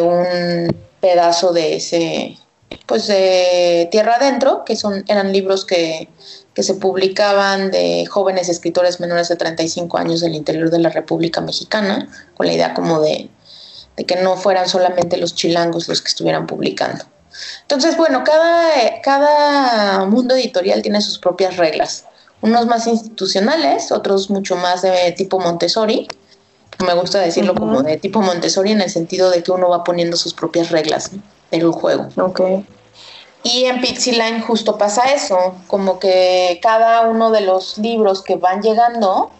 un 0.00 0.74
pedazo 1.00 1.52
de 1.52 1.76
ese, 1.76 2.38
pues 2.86 3.06
de 3.06 3.88
Tierra 3.92 4.16
Adentro, 4.16 4.64
que 4.64 4.74
son, 4.74 5.04
eran 5.06 5.32
libros 5.32 5.66
que 5.66 6.08
que 6.54 6.62
se 6.62 6.74
publicaban 6.74 7.70
de 7.70 8.06
jóvenes 8.06 8.48
escritores 8.48 9.00
menores 9.00 9.28
de 9.28 9.36
35 9.36 9.98
años 9.98 10.20
del 10.20 10.34
interior 10.34 10.70
de 10.70 10.78
la 10.78 10.88
República 10.88 11.40
Mexicana, 11.40 12.08
con 12.34 12.46
la 12.46 12.52
idea 12.52 12.74
como 12.74 13.00
de, 13.00 13.28
de 13.96 14.04
que 14.04 14.16
no 14.22 14.36
fueran 14.36 14.68
solamente 14.68 15.16
los 15.16 15.34
chilangos 15.34 15.88
los 15.88 16.00
que 16.00 16.08
estuvieran 16.08 16.46
publicando. 16.46 17.04
Entonces, 17.62 17.96
bueno, 17.96 18.22
cada, 18.24 19.00
cada 19.02 20.04
mundo 20.06 20.34
editorial 20.34 20.82
tiene 20.82 21.00
sus 21.00 21.18
propias 21.18 21.56
reglas, 21.56 22.04
unos 22.40 22.66
más 22.66 22.86
institucionales, 22.86 23.90
otros 23.92 24.30
mucho 24.30 24.56
más 24.56 24.82
de 24.82 25.12
tipo 25.16 25.40
Montessori. 25.40 26.08
Me 26.84 26.94
gusta 26.94 27.20
decirlo 27.20 27.54
como 27.54 27.82
de 27.82 27.96
tipo 27.96 28.20
Montessori 28.20 28.72
en 28.72 28.80
el 28.80 28.90
sentido 28.90 29.30
de 29.30 29.42
que 29.42 29.52
uno 29.52 29.68
va 29.68 29.84
poniendo 29.84 30.16
sus 30.16 30.34
propias 30.34 30.70
reglas 30.70 31.10
del 31.50 31.70
juego. 31.70 32.08
Okay. 32.16 32.66
Y 33.44 33.66
en 33.66 33.80
Line 33.80 34.40
justo 34.40 34.78
pasa 34.78 35.12
eso, 35.12 35.54
como 35.66 35.98
que 35.98 36.58
cada 36.62 37.02
uno 37.02 37.30
de 37.30 37.42
los 37.42 37.76
libros 37.76 38.22
que 38.22 38.36
van 38.36 38.62
llegando 38.62 39.30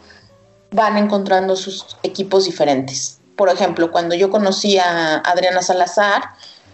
van 0.70 0.98
encontrando 0.98 1.56
sus 1.56 1.96
equipos 2.02 2.44
diferentes. 2.44 3.18
Por 3.34 3.48
ejemplo, 3.48 3.90
cuando 3.90 4.14
yo 4.14 4.28
conocí 4.28 4.78
a 4.78 5.16
Adriana 5.18 5.62
Salazar, 5.62 6.22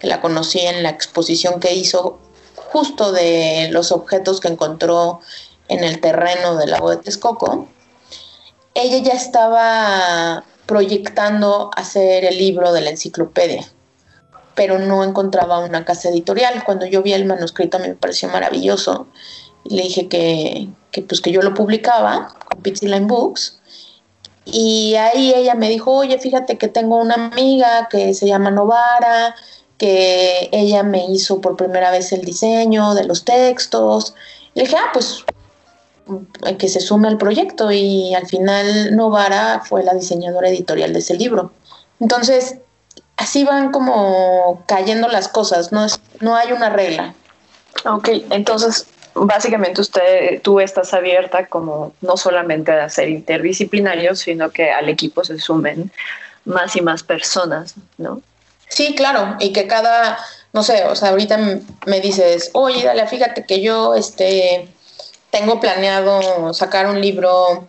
que 0.01 0.07
la 0.07 0.21
conocí 0.21 0.59
en 0.61 0.83
la 0.83 0.91
exposición 0.91 1.61
que 1.61 1.75
hizo 1.75 2.19
justo 2.55 3.13
de 3.13 3.69
los 3.71 3.93
objetos 3.93 4.41
que 4.41 4.49
encontró 4.49 5.21
en 5.69 5.85
el 5.85 6.01
terreno 6.01 6.57
de 6.57 6.67
la 6.67 6.81
de 6.81 6.97
Texcoco, 6.97 7.69
ella 8.75 8.99
ya 8.99 9.13
estaba 9.13 10.45
proyectando 10.67 11.71
hacer 11.77 12.25
el 12.25 12.39
libro 12.39 12.73
de 12.73 12.81
la 12.81 12.91
enciclopedia 12.91 13.67
pero 14.61 14.79
no 14.79 15.03
encontraba 15.05 15.61
una 15.61 15.87
casa 15.87 16.11
editorial. 16.11 16.65
Cuando 16.65 16.85
yo 16.85 17.01
vi 17.01 17.15
el 17.15 17.25
manuscrito 17.25 17.79
me 17.79 17.95
pareció 17.95 18.29
maravilloso. 18.29 19.07
Le 19.65 19.85
dije 19.85 20.07
que, 20.07 20.69
pues 21.09 21.23
que 21.23 21.33
yo 21.33 21.41
lo 21.41 21.55
publicaba 21.55 22.35
con 22.45 22.63
Line 22.63 23.07
Books. 23.07 23.59
Y 24.45 24.97
ahí 24.97 25.33
ella 25.35 25.55
me 25.55 25.71
dijo, 25.71 25.93
oye, 25.93 26.19
fíjate 26.19 26.59
que 26.59 26.69
tengo 26.69 26.97
una 26.97 27.15
amiga 27.15 27.89
que 27.91 28.13
se 28.13 28.27
llama 28.27 28.51
Novara, 28.51 29.35
que 29.81 30.51
ella 30.53 30.83
me 30.83 31.07
hizo 31.07 31.41
por 31.41 31.57
primera 31.57 31.91
vez 31.91 32.13
el 32.13 32.21
diseño 32.21 32.93
de 32.93 33.05
los 33.05 33.25
textos. 33.25 34.15
Y 34.53 34.61
dije, 34.61 34.77
ah, 34.79 34.91
pues 34.93 35.25
que 36.59 36.69
se 36.69 36.81
sume 36.81 37.09
al 37.09 37.17
proyecto. 37.17 37.73
Y 37.73 38.15
al 38.15 38.27
final 38.27 38.95
Novara 38.95 39.63
fue 39.65 39.83
la 39.83 39.95
diseñadora 39.95 40.51
editorial 40.51 40.93
de 40.93 40.99
ese 40.99 41.15
libro. 41.15 41.53
Entonces, 41.99 42.57
así 43.17 43.45
van 43.45 43.73
como 43.73 44.65
cayendo 44.67 45.09
las 45.09 45.29
cosas, 45.29 45.73
no, 45.73 45.87
es, 45.87 45.99
no 46.21 46.37
hay 46.37 46.53
una 46.53 46.69
regla. 46.69 47.15
Ok, 47.87 48.11
entonces 48.29 48.87
básicamente 49.15 49.81
usted, 49.81 50.43
tú 50.43 50.61
estás 50.61 50.93
abierta 50.93 51.47
como 51.47 51.95
no 52.03 52.19
solamente 52.19 52.71
a 52.71 52.91
ser 52.91 53.09
interdisciplinario, 53.09 54.15
sino 54.15 54.51
que 54.51 54.71
al 54.73 54.91
equipo 54.91 55.25
se 55.25 55.39
sumen 55.39 55.91
más 56.45 56.77
y 56.77 56.83
más 56.83 57.03
personas, 57.03 57.77
¿no? 57.97 58.21
Sí, 58.71 58.95
claro, 58.95 59.37
y 59.41 59.53
que 59.53 59.67
cada, 59.67 60.19
no 60.53 60.63
sé, 60.63 60.85
o 60.85 60.97
sea, 60.97 61.11
ahorita 61.11 61.39
me 61.87 62.01
dices, 62.01 62.51
oye, 62.55 62.85
dale, 62.85 63.07
fíjate 63.07 63.45
que 63.45 63.61
yo, 63.61 63.95
este, 63.95 64.69
tengo 65.31 65.61
planeado 65.61 66.55
sacar 66.55 66.87
un 66.87 67.01
libro 67.01 67.69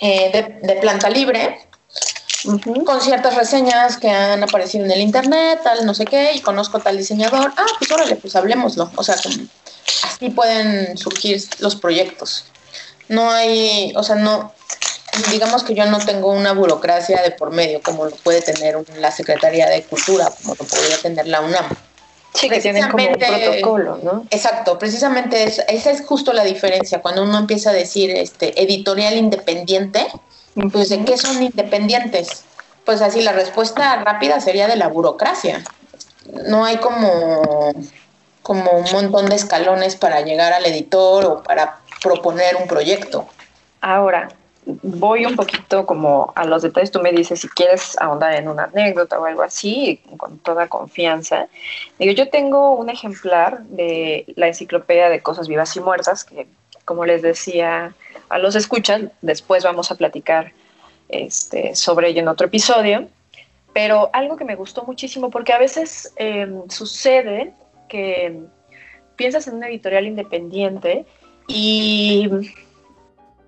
eh, 0.00 0.30
de, 0.32 0.68
de 0.74 0.80
planta 0.80 1.08
libre, 1.08 1.58
con 2.84 3.00
ciertas 3.00 3.34
reseñas 3.34 3.96
que 3.96 4.10
han 4.10 4.42
aparecido 4.42 4.84
en 4.84 4.90
el 4.90 5.00
internet, 5.00 5.60
tal, 5.62 5.86
no 5.86 5.94
sé 5.94 6.04
qué, 6.04 6.32
y 6.34 6.40
conozco 6.40 6.80
tal 6.80 6.96
diseñador, 6.96 7.52
ah, 7.56 7.66
pues 7.78 7.90
órale, 7.90 8.16
pues 8.16 8.34
hablemoslo. 8.36 8.90
O 8.96 9.04
sea, 9.04 9.14
así 9.14 10.28
pueden 10.30 10.96
surgir 10.98 11.40
los 11.60 11.76
proyectos. 11.76 12.44
No 13.08 13.30
hay, 13.30 13.92
o 13.96 14.02
sea, 14.02 14.16
no, 14.16 14.52
digamos 15.30 15.62
que 15.62 15.74
yo 15.74 15.84
no 15.86 15.98
tengo 15.98 16.32
una 16.32 16.52
burocracia 16.52 17.22
de 17.22 17.30
por 17.32 17.50
medio 17.50 17.82
como 17.82 18.06
lo 18.06 18.16
puede 18.16 18.40
tener 18.40 18.76
la 18.98 19.10
Secretaría 19.10 19.68
de 19.68 19.82
Cultura, 19.82 20.30
como 20.42 20.54
lo 20.54 20.64
podría 20.64 20.98
tener 20.98 21.26
la 21.26 21.40
UNAM. 21.40 21.66
Sí, 22.34 22.48
que 22.48 22.60
tienen 22.60 22.88
como 22.88 23.06
un 23.06 23.18
protocolo, 23.18 24.00
¿no? 24.02 24.24
Exacto, 24.30 24.78
precisamente 24.78 25.44
esa 25.44 25.90
es 25.90 26.06
justo 26.06 26.32
la 26.32 26.44
diferencia. 26.44 27.02
Cuando 27.02 27.22
uno 27.22 27.38
empieza 27.38 27.70
a 27.70 27.72
decir 27.74 28.10
este 28.10 28.60
editorial 28.62 29.16
independiente, 29.16 30.06
pues, 30.72 30.88
¿de 30.88 31.04
qué 31.04 31.18
son 31.18 31.42
independientes? 31.42 32.44
Pues 32.84 33.02
así 33.02 33.20
la 33.20 33.32
respuesta 33.32 34.02
rápida 34.02 34.40
sería 34.40 34.66
de 34.66 34.76
la 34.76 34.88
burocracia. 34.88 35.62
No 36.46 36.64
hay 36.64 36.78
como, 36.78 37.72
como 38.42 38.70
un 38.72 38.90
montón 38.92 39.26
de 39.26 39.36
escalones 39.36 39.96
para 39.96 40.22
llegar 40.22 40.54
al 40.54 40.64
editor 40.64 41.24
o 41.26 41.42
para 41.42 41.80
proponer 42.02 42.56
un 42.56 42.66
proyecto. 42.66 43.28
Ahora, 43.82 44.28
voy 44.64 45.26
un 45.26 45.36
poquito 45.36 45.86
como 45.86 46.32
a 46.36 46.44
los 46.44 46.62
detalles. 46.62 46.90
Tú 46.90 47.00
me 47.00 47.12
dices 47.12 47.40
si 47.40 47.48
quieres 47.48 47.96
ahondar 48.00 48.34
en 48.34 48.48
una 48.48 48.64
anécdota 48.64 49.18
o 49.18 49.24
algo 49.24 49.42
así, 49.42 50.00
con 50.16 50.38
toda 50.38 50.68
confianza. 50.68 51.48
Digo, 51.98 52.12
yo 52.12 52.28
tengo 52.30 52.72
un 52.72 52.90
ejemplar 52.90 53.62
de 53.64 54.24
la 54.36 54.48
enciclopedia 54.48 55.08
de 55.08 55.20
cosas 55.20 55.48
vivas 55.48 55.76
y 55.76 55.80
muertas, 55.80 56.24
que 56.24 56.46
como 56.84 57.04
les 57.04 57.22
decía 57.22 57.94
a 58.28 58.38
los 58.38 58.54
escuchas, 58.54 59.02
después 59.20 59.64
vamos 59.64 59.90
a 59.90 59.94
platicar 59.94 60.52
este, 61.08 61.74
sobre 61.74 62.08
ello 62.08 62.20
en 62.20 62.28
otro 62.28 62.46
episodio, 62.46 63.08
pero 63.72 64.10
algo 64.12 64.36
que 64.36 64.44
me 64.44 64.56
gustó 64.56 64.84
muchísimo, 64.84 65.30
porque 65.30 65.52
a 65.52 65.58
veces 65.58 66.12
em, 66.16 66.68
sucede 66.68 67.52
que 67.88 68.40
piensas 69.16 69.46
en 69.46 69.54
una 69.54 69.68
editorial 69.68 70.06
independiente 70.06 71.04
y 71.46 72.28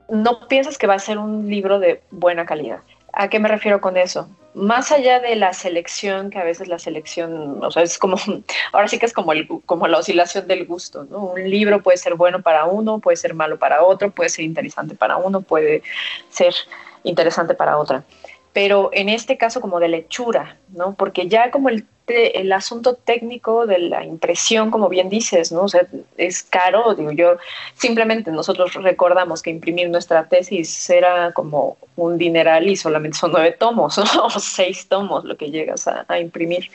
no 0.09 0.47
piensas 0.49 0.79
que 0.79 0.87
va 0.87 0.95
a 0.95 0.99
ser 0.99 1.19
un 1.19 1.49
libro 1.49 1.79
de 1.79 2.03
buena 2.11 2.47
calidad. 2.47 2.81
¿A 3.12 3.29
qué 3.29 3.38
me 3.38 3.49
refiero 3.49 3.81
con 3.81 3.97
eso? 3.97 4.29
Más 4.55 4.93
allá 4.93 5.21
de 5.21 5.37
la 5.37 5.53
selección, 5.53 6.31
que 6.31 6.38
a 6.38 6.45
veces 6.45 6.69
la 6.69 6.79
selección, 6.79 7.62
o 7.62 7.71
sea, 7.71 7.83
es 7.83 7.99
como, 7.99 8.17
ahora 8.73 8.88
sí 8.88 8.99
que 8.99 9.07
es 9.07 9.12
como, 9.12 9.33
el, 9.33 9.49
como 9.67 9.87
la 9.87 9.99
oscilación 9.99 10.47
del 10.47 10.67
gusto, 10.67 11.05
¿no? 11.05 11.19
Un 11.19 11.49
libro 11.49 11.83
puede 11.83 11.97
ser 11.97 12.14
bueno 12.14 12.43
para 12.43 12.64
uno, 12.64 12.99
puede 12.99 13.17
ser 13.17 13.35
malo 13.35 13.59
para 13.59 13.83
otro, 13.83 14.11
puede 14.11 14.31
ser 14.31 14.45
interesante 14.45 14.95
para 14.95 15.17
uno, 15.17 15.43
puede 15.43 15.83
ser 16.29 16.55
interesante 17.03 17.55
para 17.55 17.79
otra. 17.79 18.05
Pero 18.53 18.90
en 18.93 19.09
este 19.09 19.37
caso 19.37 19.61
como 19.61 19.81
de 19.81 19.88
lechura, 19.88 20.59
¿no? 20.69 20.95
Porque 20.95 21.29
ya 21.29 21.51
como 21.51 21.69
el, 21.69 21.87
el 22.07 22.53
asunto 22.53 22.95
técnico 22.95 23.67
de 23.67 23.79
la 23.79 24.05
impresión, 24.05 24.71
como 24.71 24.88
bien 24.88 25.09
dices, 25.09 25.53
¿no? 25.53 25.62
O 25.62 25.69
sea, 25.69 25.87
es 26.17 26.43
caro, 26.43 26.95
digo 26.95 27.12
yo, 27.12 27.37
simplemente 27.75 28.31
nosotros 28.31 28.75
recordamos 28.75 29.43
que 29.43 29.51
imprimir 29.51 29.88
nuestra 29.88 30.29
tesis 30.29 30.90
era 30.90 31.33
como 31.33 31.79
un 31.97 32.19
dineral 32.19 32.69
y 32.69 32.77
solamente 32.77 33.19
son 33.19 33.33
nueve 33.33 33.53
tomos, 33.53 33.99
o 34.23 34.31
seis 34.38 34.87
tomos 34.88 35.25
lo 35.25 35.37
que 35.37 35.51
llegas 35.51 35.88
a, 35.88 36.19
imprimir. 36.19 36.71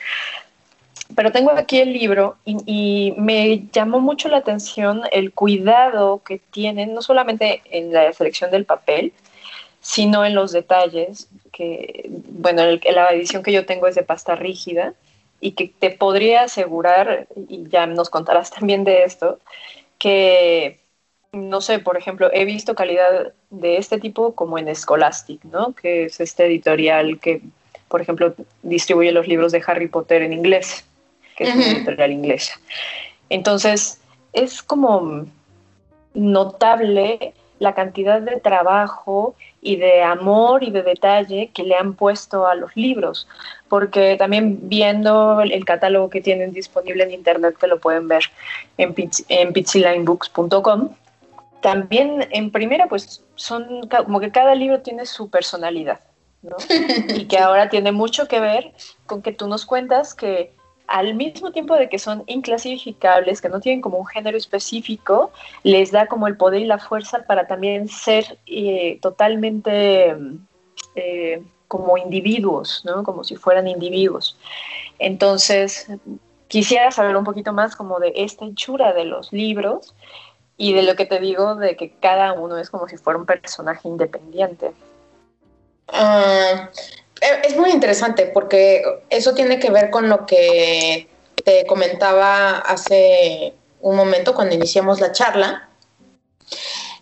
Pero 1.14 1.32
tengo 1.32 1.50
aquí 1.52 1.78
el 1.78 1.92
libro 1.92 2.36
y, 2.44 2.56
y, 2.66 3.14
me 3.16 3.66
llamó 3.72 4.00
mucho 4.00 4.28
la 4.28 4.38
atención 4.38 5.02
el 5.10 5.32
cuidado 5.32 6.22
que 6.24 6.38
tienen, 6.38 6.94
no 6.94 7.02
solamente 7.02 7.62
en 7.70 7.92
la 7.92 8.12
selección 8.12 8.50
del 8.50 8.64
papel, 8.64 9.12
sino 9.80 10.24
en 10.24 10.34
los 10.34 10.52
detalles, 10.52 11.28
que, 11.52 12.08
bueno, 12.08 12.62
la 12.94 13.08
edición 13.08 13.42
que 13.42 13.52
yo 13.52 13.66
tengo 13.66 13.86
es 13.86 13.94
de 13.94 14.02
pasta 14.02 14.36
rígida 14.36 14.94
y 15.40 15.52
que 15.52 15.72
te 15.78 15.90
podría 15.90 16.42
asegurar, 16.42 17.26
y 17.48 17.68
ya 17.68 17.86
nos 17.86 18.10
contarás 18.10 18.50
también 18.58 18.84
de 18.84 19.04
esto, 19.04 19.38
que, 19.98 20.80
no 21.32 21.60
sé, 21.60 21.78
por 21.78 21.96
ejemplo, 21.96 22.30
he 22.32 22.44
visto 22.44 22.74
calidad 22.74 23.32
de 23.50 23.76
este 23.76 23.98
tipo 23.98 24.34
como 24.34 24.58
en 24.58 24.74
Scholastic, 24.74 25.44
¿no? 25.44 25.74
Que 25.74 26.04
es 26.06 26.20
este 26.20 26.46
editorial 26.46 27.18
que, 27.20 27.42
por 27.88 28.00
ejemplo, 28.00 28.34
distribuye 28.62 29.12
los 29.12 29.26
libros 29.26 29.52
de 29.52 29.62
Harry 29.66 29.88
Potter 29.88 30.22
en 30.22 30.32
inglés, 30.32 30.84
que 31.36 31.44
es 31.44 31.54
una 31.54 31.66
editorial 31.66 32.12
inglesa. 32.12 32.60
Entonces, 33.28 34.00
es 34.32 34.62
como 34.62 35.26
notable 36.14 37.34
la 37.58 37.74
cantidad 37.74 38.20
de 38.20 38.40
trabajo 38.40 39.34
y 39.62 39.76
de 39.76 40.02
amor 40.02 40.62
y 40.64 40.70
de 40.70 40.82
detalle 40.82 41.50
que 41.52 41.62
le 41.62 41.74
han 41.76 41.94
puesto 41.94 42.46
a 42.46 42.54
los 42.54 42.74
libros, 42.76 43.28
porque 43.68 44.16
también 44.16 44.68
viendo 44.68 45.40
el, 45.40 45.64
catálogo 45.64 46.08
que 46.08 46.20
tienen 46.20 46.52
disponible 46.52 47.04
en 47.04 47.10
internet, 47.10 47.56
que 47.58 47.66
lo 47.66 47.78
pueden 47.78 48.08
ver 48.08 48.24
en, 48.78 48.94
en 49.28 49.52
pizzilinebooks.com, 49.52 50.90
también 51.60 52.26
en 52.30 52.50
primera, 52.50 52.88
pues 52.88 53.22
son 53.34 53.86
como 53.88 54.20
que 54.20 54.30
cada 54.30 54.54
libro 54.54 54.80
tiene 54.80 55.04
su 55.04 55.28
personalidad, 55.28 56.00
¿no? 56.42 56.56
y 57.14 57.26
que 57.26 57.38
ahora 57.38 57.68
tiene 57.68 57.92
mucho 57.92 58.28
que 58.28 58.40
ver 58.40 58.72
con 59.06 59.20
que 59.20 59.32
tú 59.32 59.46
nos 59.46 59.66
cuentas 59.66 60.14
que 60.14 60.52
al 60.90 61.14
mismo 61.14 61.52
tiempo 61.52 61.76
de 61.76 61.88
que 61.88 62.00
son 62.00 62.24
inclasificables, 62.26 63.40
que 63.40 63.48
no 63.48 63.60
tienen 63.60 63.80
como 63.80 63.96
un 63.96 64.06
género 64.06 64.36
específico, 64.36 65.30
les 65.62 65.92
da 65.92 66.06
como 66.06 66.26
el 66.26 66.36
poder 66.36 66.62
y 66.62 66.66
la 66.66 66.78
fuerza 66.78 67.22
para 67.26 67.46
también 67.46 67.86
ser 67.86 68.38
eh, 68.46 68.98
totalmente 69.00 70.16
eh, 70.96 71.42
como 71.68 71.96
individuos, 71.96 72.82
¿no? 72.84 73.04
Como 73.04 73.22
si 73.22 73.36
fueran 73.36 73.68
individuos. 73.68 74.36
Entonces, 74.98 75.86
quisiera 76.48 76.90
saber 76.90 77.16
un 77.16 77.24
poquito 77.24 77.52
más 77.52 77.76
como 77.76 78.00
de 78.00 78.12
esta 78.16 78.44
hechura 78.44 78.92
de 78.92 79.04
los 79.04 79.32
libros 79.32 79.94
y 80.56 80.72
de 80.72 80.82
lo 80.82 80.96
que 80.96 81.06
te 81.06 81.20
digo 81.20 81.54
de 81.54 81.76
que 81.76 81.92
cada 82.00 82.32
uno 82.32 82.58
es 82.58 82.68
como 82.68 82.88
si 82.88 82.96
fuera 82.96 83.16
un 83.16 83.26
personaje 83.26 83.86
independiente. 83.86 84.72
E, 85.92 86.68
es 87.20 87.56
muy 87.56 87.70
interesante 87.70 88.26
porque 88.26 88.82
eso 89.10 89.34
tiene 89.34 89.58
que 89.58 89.70
ver 89.70 89.90
con 89.90 90.08
lo 90.08 90.26
que 90.26 91.08
te 91.44 91.66
comentaba 91.66 92.58
hace 92.58 93.54
un 93.80 93.96
momento 93.96 94.34
cuando 94.34 94.54
iniciamos 94.54 95.00
la 95.00 95.12
charla, 95.12 95.68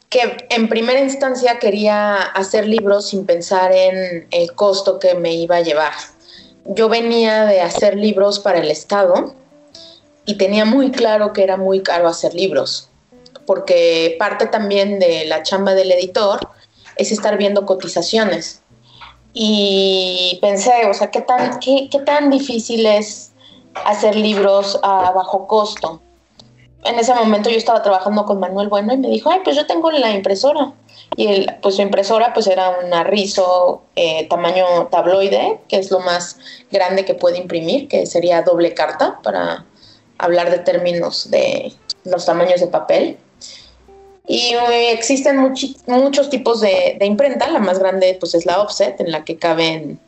que 0.09 0.47
en 0.51 0.69
primera 0.69 1.01
instancia 1.01 1.59
quería 1.59 2.17
hacer 2.17 2.67
libros 2.67 3.09
sin 3.09 3.27
pensar 3.27 3.73
en 3.73 4.27
el 4.31 4.55
costo 4.55 4.99
que 4.99 5.15
me 5.15 5.35
iba 5.35 5.57
a 5.57 5.61
llevar. 5.61 5.93
Yo 6.65 6.89
venía 6.89 7.45
de 7.45 7.61
hacer 7.61 7.97
libros 7.97 8.39
para 8.39 8.59
el 8.59 8.71
Estado 8.71 9.35
y 10.25 10.37
tenía 10.37 10.65
muy 10.65 10.91
claro 10.91 11.33
que 11.33 11.43
era 11.43 11.57
muy 11.57 11.83
caro 11.83 12.09
hacer 12.09 12.35
libros, 12.35 12.91
porque 13.47 14.17
parte 14.19 14.47
también 14.47 14.99
de 14.99 15.25
la 15.27 15.43
chamba 15.43 15.75
del 15.75 15.93
editor 15.93 16.41
es 16.97 17.13
estar 17.13 17.37
viendo 17.37 17.67
cotizaciones. 17.67 18.63
Y 19.33 20.39
pensé, 20.41 20.87
o 20.89 20.95
sea, 20.95 21.11
¿qué 21.11 21.21
tan, 21.21 21.61
qué, 21.61 21.89
tan 22.05 22.31
difícil 22.31 22.87
es 22.87 23.33
hacer 23.85 24.17
libros 24.17 24.79
a 24.83 25.13
bajo 25.13 25.47
costo? 25.47 26.01
en 26.85 26.99
ese 26.99 27.15
momento 27.15 27.51
yo 27.51 27.57
estaba 27.57 27.83
trabajando 27.83 28.25
con 28.25 28.41
Manuel 28.41 28.69
Bueno 28.69 28.95
y 28.95 28.97
me 28.97 29.09
dijo, 29.09 29.31
ay, 29.31 29.41
pues 29.45 29.57
yo 29.57 29.67
tengo 29.67 29.91
la 29.91 30.11
impresora. 30.13 30.73
Y 31.17 31.27
el, 31.27 31.57
pues 31.61 31.77
su 31.77 31.83
impresora 31.83 32.33
pues 32.33 32.47
era 32.47 32.71
una 32.85 33.03
Rizo 33.05 33.83
eh, 33.97 34.27
tamaño 34.29 34.87
tabloide, 34.91 35.61
que 35.69 35.79
es 35.79 35.91
lo 35.91 36.01
más 36.01 36.39
grande 36.71 37.05
que 37.05 37.15
puede 37.15 37.39
imprimir, 37.39 37.89
que 37.89 38.07
sería 38.07 38.43
doble 38.43 38.75
carta 38.75 39.21
para 39.23 39.65
hablar 40.19 40.51
de 40.51 40.59
términos 40.59 41.31
de 41.31 41.73
los 42.05 42.25
tamaños 42.25 42.61
de 42.61 42.69
papel. 42.69 43.19
Y 44.29 44.53
existen 44.91 45.39
muchos 45.87 46.29
tipos 46.29 46.61
de, 46.61 46.97
de, 46.99 47.07
imprenta, 47.07 47.49
la 47.49 47.61
más 47.61 47.79
grande 47.79 48.17
pues 48.21 48.35
es 48.35 48.45
la 48.45 48.61
offset, 48.61 49.01
en 49.01 49.11
la 49.11 49.25
que 49.25 49.39
caben 49.39 49.99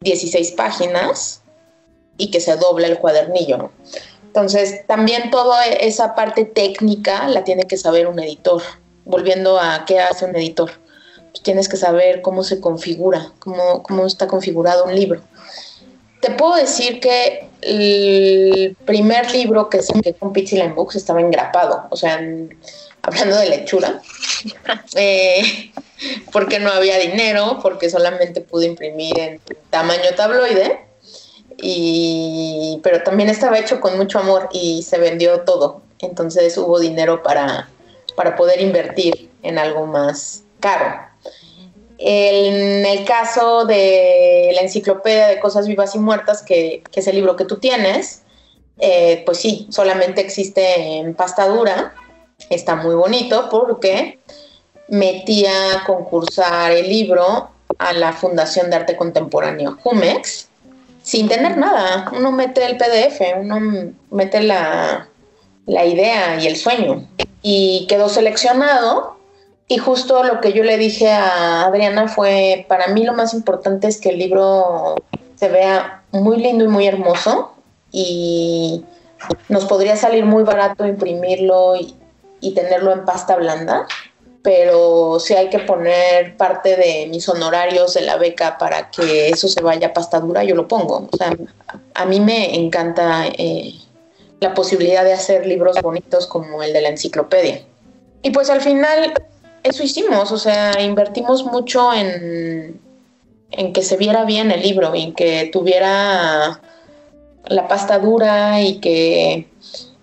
16 0.00 0.52
páginas 0.52 1.42
y 2.16 2.30
que 2.30 2.40
se 2.40 2.56
dobla 2.56 2.86
el 2.86 2.98
cuadernillo. 2.98 3.70
Entonces, 4.26 4.86
también 4.86 5.30
toda 5.30 5.66
esa 5.66 6.14
parte 6.14 6.44
técnica 6.44 7.26
la 7.26 7.42
tiene 7.42 7.64
que 7.64 7.76
saber 7.76 8.06
un 8.06 8.20
editor. 8.20 8.62
Volviendo 9.04 9.58
a 9.58 9.84
qué 9.86 9.98
hace 9.98 10.26
un 10.26 10.36
editor, 10.36 10.70
pues 11.30 11.42
tienes 11.42 11.68
que 11.68 11.76
saber 11.76 12.22
cómo 12.22 12.44
se 12.44 12.60
configura, 12.60 13.32
cómo, 13.40 13.82
cómo 13.82 14.06
está 14.06 14.28
configurado 14.28 14.84
un 14.84 14.94
libro. 14.94 15.22
Te 16.20 16.30
puedo 16.30 16.54
decir 16.54 17.00
que 17.00 17.48
el 17.62 18.76
primer 18.84 19.32
libro 19.32 19.68
que 19.68 19.82
saqué 19.82 20.14
con 20.14 20.32
Pixel 20.32 20.72
Books 20.74 20.94
estaba 20.94 21.20
engrapado, 21.20 21.86
o 21.90 21.96
sea, 21.96 22.20
hablando 23.02 23.36
de 23.36 23.48
lechura, 23.48 24.00
eh, 24.96 25.72
porque 26.32 26.58
no 26.58 26.70
había 26.70 26.98
dinero, 26.98 27.58
porque 27.62 27.90
solamente 27.90 28.40
pude 28.40 28.66
imprimir 28.66 29.18
en 29.18 29.40
tamaño 29.70 30.14
tabloide 30.16 30.80
y, 31.58 32.80
pero 32.82 33.02
también 33.02 33.28
estaba 33.28 33.58
hecho 33.58 33.80
con 33.80 33.96
mucho 33.96 34.18
amor 34.18 34.48
y 34.52 34.82
se 34.82 34.98
vendió 34.98 35.40
todo. 35.40 35.82
Entonces 36.00 36.56
hubo 36.56 36.78
dinero 36.80 37.22
para, 37.22 37.68
para 38.16 38.36
poder 38.36 38.60
invertir 38.60 39.30
en 39.42 39.58
algo 39.58 39.86
más 39.86 40.42
caro. 40.60 41.10
En 41.98 42.86
el 42.86 43.04
caso 43.04 43.66
de 43.66 44.52
la 44.54 44.62
enciclopedia 44.62 45.28
de 45.28 45.38
cosas 45.38 45.68
vivas 45.68 45.94
y 45.94 45.98
muertas, 45.98 46.42
que, 46.42 46.82
es 46.94 47.06
el 47.06 47.16
libro 47.16 47.36
que 47.36 47.44
tú 47.44 47.58
tienes, 47.58 48.22
eh, 48.78 49.22
pues 49.26 49.38
sí, 49.38 49.66
solamente 49.70 50.22
existe 50.22 50.96
en 50.96 51.14
pasta 51.14 51.46
dura. 51.46 51.94
Está 52.48 52.76
muy 52.76 52.94
bonito 52.94 53.48
porque 53.50 54.18
metí 54.88 55.46
a 55.46 55.84
concursar 55.86 56.72
el 56.72 56.88
libro 56.88 57.50
a 57.78 57.92
la 57.92 58.12
Fundación 58.12 58.70
de 58.70 58.76
Arte 58.76 58.96
Contemporáneo 58.96 59.78
Jumex 59.82 60.50
sin 61.02 61.28
tener 61.28 61.56
nada. 61.56 62.10
Uno 62.16 62.32
mete 62.32 62.64
el 62.64 62.76
PDF, 62.76 63.20
uno 63.40 63.92
mete 64.10 64.42
la, 64.42 65.08
idea 65.66 66.40
y 66.40 66.46
el 66.46 66.56
sueño. 66.56 67.06
Y 67.42 67.86
quedó 67.88 68.08
seleccionado. 68.08 69.16
Y 69.68 69.78
justo 69.78 70.24
lo 70.24 70.40
que 70.40 70.52
yo 70.52 70.64
le 70.64 70.78
dije 70.78 71.10
a 71.10 71.64
Adriana 71.66 72.08
fue, 72.08 72.66
para 72.68 72.88
mí 72.88 73.04
lo 73.04 73.12
más 73.12 73.34
importante 73.34 73.86
es 73.86 74.00
que 74.00 74.08
el 74.10 74.18
libro 74.18 74.96
se 75.36 75.48
vea 75.48 76.02
muy 76.10 76.38
lindo 76.38 76.64
y 76.64 76.68
muy 76.68 76.86
hermoso. 76.86 77.52
Y 77.92 78.84
nos 79.48 79.64
podría 79.66 79.96
salir 79.96 80.24
muy 80.24 80.42
barato 80.42 80.86
imprimirlo 80.86 81.76
y 82.40 82.54
tenerlo 82.54 82.92
en 82.92 83.04
pasta 83.04 83.36
blanda 83.36 83.86
pero 84.42 85.20
si 85.20 85.34
hay 85.34 85.50
que 85.50 85.58
poner 85.58 86.36
parte 86.36 86.76
de 86.76 87.06
mis 87.08 87.28
honorarios 87.28 87.94
de 87.94 88.02
la 88.02 88.16
beca 88.16 88.56
para 88.58 88.90
que 88.90 89.28
eso 89.28 89.48
se 89.48 89.60
vaya 89.60 89.88
a 89.88 89.92
pasta 89.92 90.18
dura, 90.18 90.44
yo 90.44 90.54
lo 90.54 90.66
pongo. 90.66 91.08
O 91.12 91.16
sea, 91.16 91.36
a 91.94 92.06
mí 92.06 92.20
me 92.20 92.54
encanta 92.54 93.26
eh, 93.26 93.74
la 94.40 94.54
posibilidad 94.54 95.04
de 95.04 95.12
hacer 95.12 95.46
libros 95.46 95.76
bonitos 95.82 96.26
como 96.26 96.62
el 96.62 96.72
de 96.72 96.80
la 96.80 96.88
enciclopedia. 96.88 97.62
Y 98.22 98.30
pues 98.30 98.48
al 98.48 98.62
final 98.62 99.12
eso 99.62 99.82
hicimos, 99.82 100.32
o 100.32 100.38
sea, 100.38 100.80
invertimos 100.80 101.44
mucho 101.44 101.92
en, 101.92 102.80
en 103.50 103.72
que 103.74 103.82
se 103.82 103.98
viera 103.98 104.24
bien 104.24 104.50
el 104.50 104.62
libro 104.62 104.94
y 104.94 105.12
que 105.12 105.50
tuviera 105.52 106.60
la 107.46 107.68
pasta 107.68 107.98
dura 107.98 108.62
y 108.62 108.80
que 108.80 109.48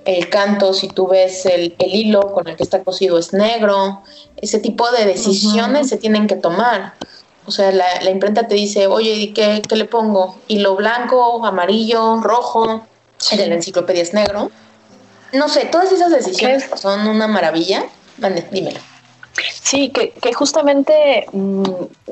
el 0.07 0.29
canto, 0.29 0.73
si 0.73 0.87
tú 0.87 1.07
ves 1.07 1.45
el, 1.45 1.75
hilo 1.79 2.31
con 2.31 2.47
el 2.47 2.55
que 2.55 2.63
está 2.63 2.81
cosido 2.81 3.19
es 3.19 3.33
negro, 3.33 4.03
ese 4.37 4.59
tipo 4.59 4.89
de 4.91 5.05
decisiones 5.05 5.89
se 5.89 5.97
tienen 5.97 6.27
que 6.27 6.35
tomar. 6.35 6.93
O 7.45 7.51
sea, 7.51 7.71
la, 7.73 8.09
imprenta 8.09 8.47
te 8.47 8.55
dice, 8.55 8.87
oye, 8.87 9.13
¿y 9.15 9.33
qué, 9.33 9.61
le 9.69 9.85
pongo? 9.85 10.37
Hilo 10.47 10.77
blanco, 10.77 11.45
amarillo, 11.45 12.21
rojo, 12.21 12.85
el 13.31 13.37
de 13.37 13.47
la 13.47 13.55
enciclopedia 13.55 14.01
es 14.01 14.13
negro. 14.13 14.49
No 15.33 15.49
sé, 15.49 15.65
todas 15.65 15.91
esas 15.91 16.09
decisiones 16.09 16.69
son 16.75 17.05
una 17.05 17.27
maravilla. 17.27 17.85
Vale, 18.17 18.45
dímelo. 18.49 18.79
Sí, 19.61 19.89
que, 19.89 20.33
justamente 20.33 21.25
mm, 21.33 21.63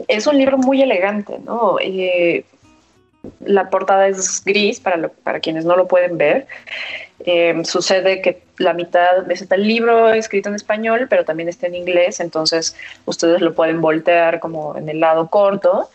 es 0.09 0.27
un 0.27 0.37
libro 0.37 0.57
muy 0.57 0.81
elegante, 0.81 1.39
¿no? 1.45 1.77
Eh, 1.79 2.43
la 3.39 3.69
portada 3.69 4.07
es 4.07 4.43
gris, 4.43 4.81
para, 4.81 5.07
para 5.07 5.39
quienes 5.39 5.63
no 5.63 5.77
lo 5.77 5.87
pueden 5.87 6.17
ver. 6.17 6.45
Em, 7.19 7.63
sucede 7.63 8.21
que 8.21 8.43
la 8.57 8.73
mitad 8.73 9.29
está 9.31 9.55
el 9.55 9.67
libro 9.67 10.09
escrito 10.09 10.49
en 10.49 10.55
español, 10.55 11.07
pero 11.09 11.23
también 11.23 11.47
está 11.47 11.67
en 11.67 11.75
inglés, 11.75 12.19
entonces 12.19 12.75
ustedes 13.05 13.41
lo 13.41 13.53
pueden 13.53 13.79
voltear 13.79 14.39
como 14.39 14.75
en 14.77 14.89
el 14.89 14.99
lado 14.99 15.29
corto 15.29 15.89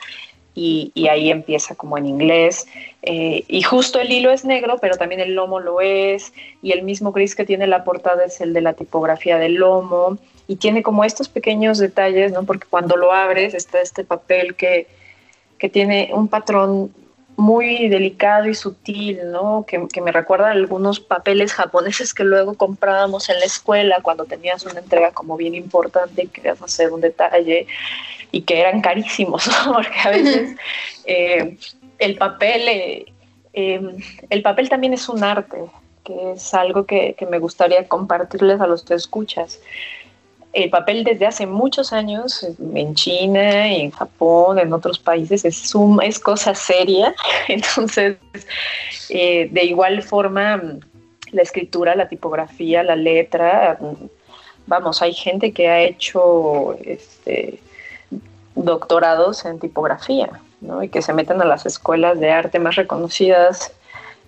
y, 0.55 0.93
ahí 1.09 1.31
empieza 1.31 1.75
como 1.75 1.97
en 1.99 2.07
inglés. 2.07 2.67
Eh, 3.03 3.45
y 3.49 3.63
justo 3.63 4.01
el 4.01 4.11
hilo 4.11 4.31
es 4.31 4.45
negro, 4.45 4.79
pero 4.81 4.97
también 4.97 5.21
el 5.21 5.35
lomo 5.35 5.61
lo 5.61 5.81
es, 5.81 6.33
y 6.63 6.73
el 6.73 6.83
mismo 6.83 7.13
gris 7.13 7.35
que 7.35 7.45
tiene 7.45 7.67
la 7.67 7.85
portada 7.85 8.25
es 8.25 8.41
el 8.41 8.53
de 8.53 8.61
la 8.61 8.73
tipografía 8.75 9.39
del 9.39 9.55
lomo, 9.55 10.19
y 10.49 10.57
tiene 10.57 10.83
como 10.83 11.05
estos 11.05 11.29
pequeños 11.29 11.79
detalles, 11.79 12.33
¿no? 12.33 12.45
Porque 12.45 12.67
cuando 12.69 12.97
lo 12.97 13.13
abres 13.13 13.55
está 13.55 13.81
este 13.81 14.05
papel 14.05 14.55
que, 14.55 14.87
que 15.59 15.69
tiene 15.69 16.11
un 16.13 16.29
patrón 16.29 16.93
muy 17.41 17.89
delicado 17.89 18.49
y 18.49 18.55
sutil, 18.55 19.31
¿no? 19.33 19.65
Que, 19.67 20.01
me 20.01 20.13
recuerda 20.13 20.49
a 20.49 20.53
algunos 20.53 21.01
papeles 21.01 21.53
japoneses 21.53 22.15
que 22.15 22.25
luego 22.25 22.55
comprábamos 22.55 23.29
en 23.29 23.41
la 23.41 23.47
escuela 23.47 24.01
cuando 24.03 24.27
tenías 24.27 24.65
una 24.67 24.81
entrega 24.81 25.13
como 25.13 25.37
bien 25.37 25.55
importante 25.55 26.25
y 26.25 26.29
querías 26.29 26.61
hacer 26.63 26.93
un 26.93 27.01
detalle 27.01 27.67
y 28.31 28.43
que 28.43 28.61
eran 28.61 28.81
carísimos, 28.81 29.49
¿no? 29.67 29.73
Porque 29.73 29.99
a 30.05 30.11
veces 30.11 30.57
eh, 31.07 31.57
el 31.99 32.17
papel, 32.17 32.69
eh, 32.69 33.05
em, 33.53 33.97
el 34.29 34.43
papel 34.43 34.69
también 34.69 34.93
es 34.93 35.09
un 35.09 35.25
arte, 35.25 35.59
que 36.05 36.33
es 36.33 36.55
algo 36.55 36.87
que, 36.87 37.15
que 37.19 37.27
me 37.27 37.39
gustaría 37.39 37.89
compartirles 37.89 38.61
a 38.61 38.67
los 38.67 38.85
que 38.85 38.95
escuchas 38.95 39.61
el 40.53 40.71
papel 40.71 41.05
desde 41.05 41.27
hace 41.27 41.47
muchos 41.47 41.93
años 41.93 42.47
en 42.75 42.95
China, 42.95 43.69
en 43.69 43.91
Japón, 43.91 44.59
en 44.59 44.73
otros 44.73 44.99
países 44.99 45.45
es, 45.45 46.19
cosa 46.19 46.55
seria. 46.55 47.15
Entonces, 47.49 48.17
eh, 49.09 49.49
de 49.51 49.65
igual 49.65 50.03
forma, 50.03 50.61
la 51.31 51.43
escritura, 51.43 51.95
la 51.95 52.09
tipografía, 52.09 52.83
la 52.83 52.97
letra, 52.97 53.79
vamos, 54.67 55.03
hay 55.03 55.13
gente 55.13 55.53
que 55.53 55.69
ha 55.69 55.81
hecho 55.81 56.77
este, 56.85 57.61
doctorados 58.55 59.45
en 59.45 59.61
tipografía, 59.61 60.41
¿no? 60.61 60.83
Y 60.83 60.89
que 60.89 61.03
se 61.03 61.13
meten 61.13 61.41
a 61.41 61.45
las 61.45 61.65
escuelas 61.67 62.19
de 62.19 62.31
arte 62.31 62.59
más 62.59 62.75
reconocidas. 62.75 63.73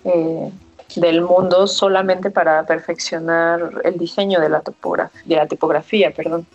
Eh, 0.05 0.49
del 0.95 1.21
mundo 1.21 1.67
solamente 1.67 2.29
para 2.29 2.65
perfeccionar 2.65 3.81
el 3.83 3.97
diseño 3.97 4.39
de 4.39 4.49
la, 4.49 4.61
tipografía, 4.61 5.21
de 5.25 5.35
la 5.35 5.47
tipografía. 5.47 6.11
Perdón. 6.11 6.45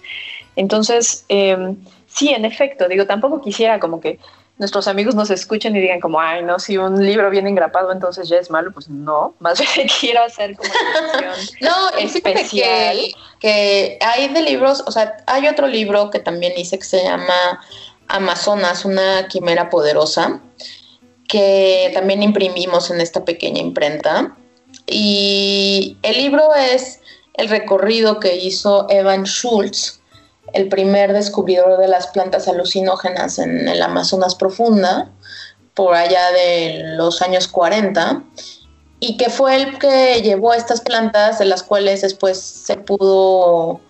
Entonces, 0.57 1.25
em, 1.29 1.77
sí, 2.07 2.31
en 2.31 2.45
efecto, 2.45 2.89
digo, 2.89 3.07
tampoco 3.07 3.41
quisiera 3.41 3.79
como 3.79 4.01
que 4.01 4.19
nuestros 4.59 4.89
amigos 4.89 5.15
nos 5.15 5.31
escuchen 5.31 5.77
y 5.77 5.81
digan 5.81 6.01
como, 6.01 6.21
ay, 6.21 6.43
no, 6.43 6.59
si 6.59 6.77
un 6.77 7.05
libro 7.05 7.31
viene 7.31 7.49
engrapado 7.49 7.93
entonces 7.93 8.29
ya 8.29 8.39
es 8.39 8.51
malo, 8.51 8.73
pues 8.73 8.89
no, 8.89 9.35
más 9.39 9.61
bien 9.61 9.89
quiero 10.01 10.25
hacer 10.25 10.57
como 10.57 10.69
una 10.71 11.35
no, 11.61 11.99
especial. 11.99 12.97
Que, 12.97 13.99
que 13.99 13.99
hay 14.05 14.29
de 14.29 14.43
libros, 14.43 14.83
o 14.87 14.91
sea, 14.91 15.17
hay 15.27 15.47
otro 15.47 15.69
libro 15.69 16.11
que 16.11 16.19
también 16.19 16.55
hice 16.57 16.79
que 16.79 16.85
se 16.85 17.05
llama 17.05 17.61
Amazonas, 18.09 18.85
una 18.85 19.29
quimera 19.29 19.71
poderosa, 19.71 20.41
que 21.29 21.91
también 21.95 22.23
imprimimos 22.23 22.91
en 22.91 23.01
esta 23.01 23.25
pequeña 23.25 23.61
imprenta. 23.61 24.35
Y 24.87 25.97
el 26.03 26.17
libro 26.17 26.55
es 26.55 27.01
el 27.35 27.49
recorrido 27.49 28.19
que 28.19 28.37
hizo 28.37 28.87
Evan 28.89 29.25
Schultz, 29.25 30.01
el 30.55 30.69
primer 30.69 31.13
descubridor 31.13 31.79
de 31.79 31.89
las 31.89 32.09
plantas 32.09 32.49
alucinógenas 32.49 33.39
en 33.39 33.69
el 33.69 33.83
Amazonas 33.83 34.35
profunda, 34.35 35.11
por 35.75 35.95
allá 35.95 36.33
de 36.33 36.83
los 36.97 37.23
años 37.23 37.47
40, 37.47 38.23
y 38.99 39.17
que 39.17 39.31
fue 39.31 39.55
el 39.55 39.79
que 39.79 40.23
llevó 40.23 40.55
estas 40.55 40.81
plantas 40.81 41.39
de 41.39 41.45
las 41.45 41.63
cuales 41.63 42.01
después 42.01 42.41
se 42.41 42.77
pudo 42.77 43.81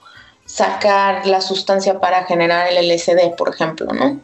sacar 0.45 1.27
la 1.27 1.41
sustancia 1.41 2.01
para 2.01 2.25
generar 2.25 2.71
el 2.71 2.89
LSD, 2.89 3.37
por 3.37 3.49
ejemplo, 3.51 3.87
¿no? 3.93 4.21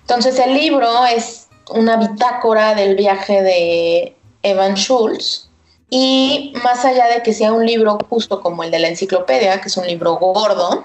Entonces 0.00 0.38
el 0.38 0.54
libro 0.54 1.06
es 1.06 1.47
una 1.70 1.96
bitácora 1.96 2.74
del 2.74 2.96
viaje 2.96 3.42
de 3.42 4.16
Evan 4.42 4.74
Schultz 4.74 5.48
y 5.90 6.52
más 6.62 6.84
allá 6.84 7.06
de 7.06 7.22
que 7.22 7.32
sea 7.32 7.52
un 7.52 7.64
libro 7.64 7.98
justo 8.08 8.40
como 8.40 8.62
el 8.62 8.70
de 8.70 8.78
la 8.78 8.88
enciclopedia, 8.88 9.60
que 9.60 9.68
es 9.68 9.76
un 9.76 9.86
libro 9.86 10.16
gordo, 10.16 10.84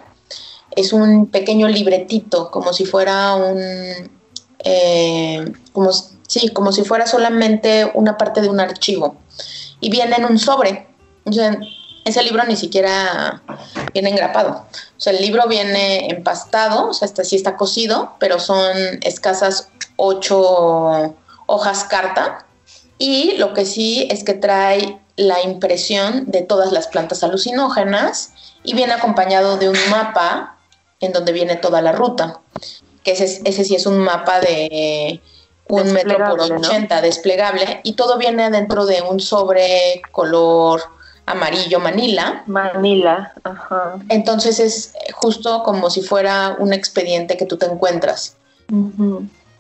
es 0.76 0.94
un 0.94 1.28
pequeño 1.28 1.68
libretito, 1.68 2.50
como 2.50 2.74
si 2.74 2.86
fuera 2.86 3.36
un, 3.36 3.60
eh, 4.64 5.52
como, 5.74 5.92
sí, 5.92 6.50
como 6.50 6.72
si 6.72 6.84
fuera 6.84 7.06
solamente 7.06 7.92
una 7.94 8.18
parte 8.18 8.42
de 8.42 8.50
un 8.50 8.60
archivo. 8.60 9.18
Y 9.80 9.90
viene 9.90 10.16
en 10.16 10.26
un 10.26 10.40
sobre. 10.40 10.88
Ese 12.06 12.24
libro 12.24 12.44
ni 12.46 12.56
siquiera 12.56 13.42
viene 13.94 14.10
engrapado. 14.10 14.66
O 14.98 15.00
sea, 15.00 15.14
el 15.14 15.22
libro 15.22 15.48
viene 15.48 16.10
empastado, 16.10 16.90
o 16.90 16.94
sea, 16.94 17.06
este 17.06 17.24
sí 17.24 17.36
está 17.36 17.56
cocido, 17.56 18.14
pero 18.20 18.40
son 18.40 18.74
escasas 19.02 19.70
ocho 19.96 21.16
hojas 21.46 21.84
carta. 21.86 22.46
Y 22.98 23.38
lo 23.38 23.54
que 23.54 23.66
sí 23.66 24.08
es 24.10 24.24
que 24.24 24.34
trae 24.34 25.00
la 25.16 25.42
impresión 25.42 26.26
de 26.32 26.42
todas 26.42 26.72
las 26.72 26.88
plantas 26.88 27.24
alucinógenas 27.24 28.34
y 28.64 28.74
viene 28.74 28.94
acompañado 28.94 29.58
de 29.58 29.70
un 29.70 29.78
mapa 29.90 30.58
en 31.00 31.12
donde 31.12 31.34
viene 31.34 31.56
toda 31.56 31.82
la 31.82 31.92
ruta, 31.92 32.40
que 33.04 33.12
ese, 33.12 33.42
ese 33.44 33.66
sí 33.66 33.76
es 33.76 33.86
un 33.86 33.98
mapa 33.98 34.40
de 34.40 35.22
un 35.68 35.92
metro 35.92 36.18
por 36.18 36.42
80 36.42 37.02
desplegable 37.02 37.82
y 37.84 37.94
todo 37.94 38.18
viene 38.18 38.50
dentro 38.50 38.86
de 38.86 39.02
un 39.02 39.20
sobre 39.20 40.02
color 40.12 40.82
amarillo 41.26 41.80
manila. 41.80 42.44
Manila, 42.48 43.34
ajá. 43.44 43.96
Entonces 44.10 44.60
es 44.60 44.94
justo 45.14 45.64
como 45.64 45.90
si 45.90 46.02
fuera 46.02 46.56
un 46.60 46.74
expediente 46.74 47.38
que 47.38 47.46
tú 47.46 47.58
te 47.58 47.66
encuentras. 47.66 48.36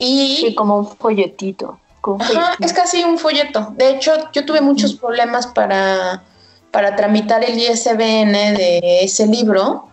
Y 0.04 0.38
sí, 0.38 0.56
como 0.56 0.78
un 0.80 0.88
folletito. 0.88 1.80
Ajá, 2.20 2.56
es 2.60 2.74
casi 2.74 3.04
un 3.04 3.18
folleto. 3.18 3.74
De 3.78 3.92
hecho, 3.92 4.12
yo 4.34 4.46
tuve 4.46 4.60
muchos 4.60 4.94
problemas 4.94 5.48
para, 5.48 6.24
para 6.72 6.96
tramitar 6.96 7.44
el 7.44 7.58
ISBN 7.58 8.34
de 8.56 9.04
ese 9.04 9.26
libro 9.26 9.88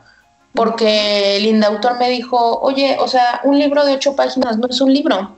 porque 0.55 1.37
el 1.37 1.47
indautor 1.47 1.99
me 1.99 2.11
dijo, 2.11 2.61
oye, 2.61 2.97
o 3.01 3.09
sea, 3.09 3.41
un 3.45 3.59
libro 3.59 3.85
de 3.85 3.95
ocho 3.95 4.17
páginas 4.17 4.59
no 4.59 4.67
es 4.69 4.81
un 4.81 4.93
libro. 4.93 5.37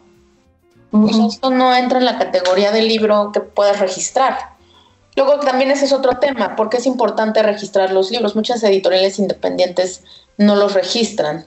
esto 1.28 1.50
no 1.50 1.74
entra 1.74 1.98
en 1.98 2.04
la 2.04 2.18
categoría 2.18 2.72
de 2.72 2.82
libro 2.82 3.30
que 3.32 3.40
puedas 3.40 3.78
registrar. 3.78 4.52
Luego 5.14 5.40
también 5.40 5.70
ese 5.70 5.84
es 5.84 5.92
otro 5.92 6.18
tema, 6.18 6.56
porque 6.56 6.78
es 6.78 6.86
importante 6.86 7.42
registrar 7.42 7.92
los 7.92 8.10
libros. 8.10 8.34
Muchas 8.34 8.62
editoriales 8.62 9.18
independientes 9.18 10.02
no 10.38 10.56
los 10.56 10.72
registran, 10.72 11.46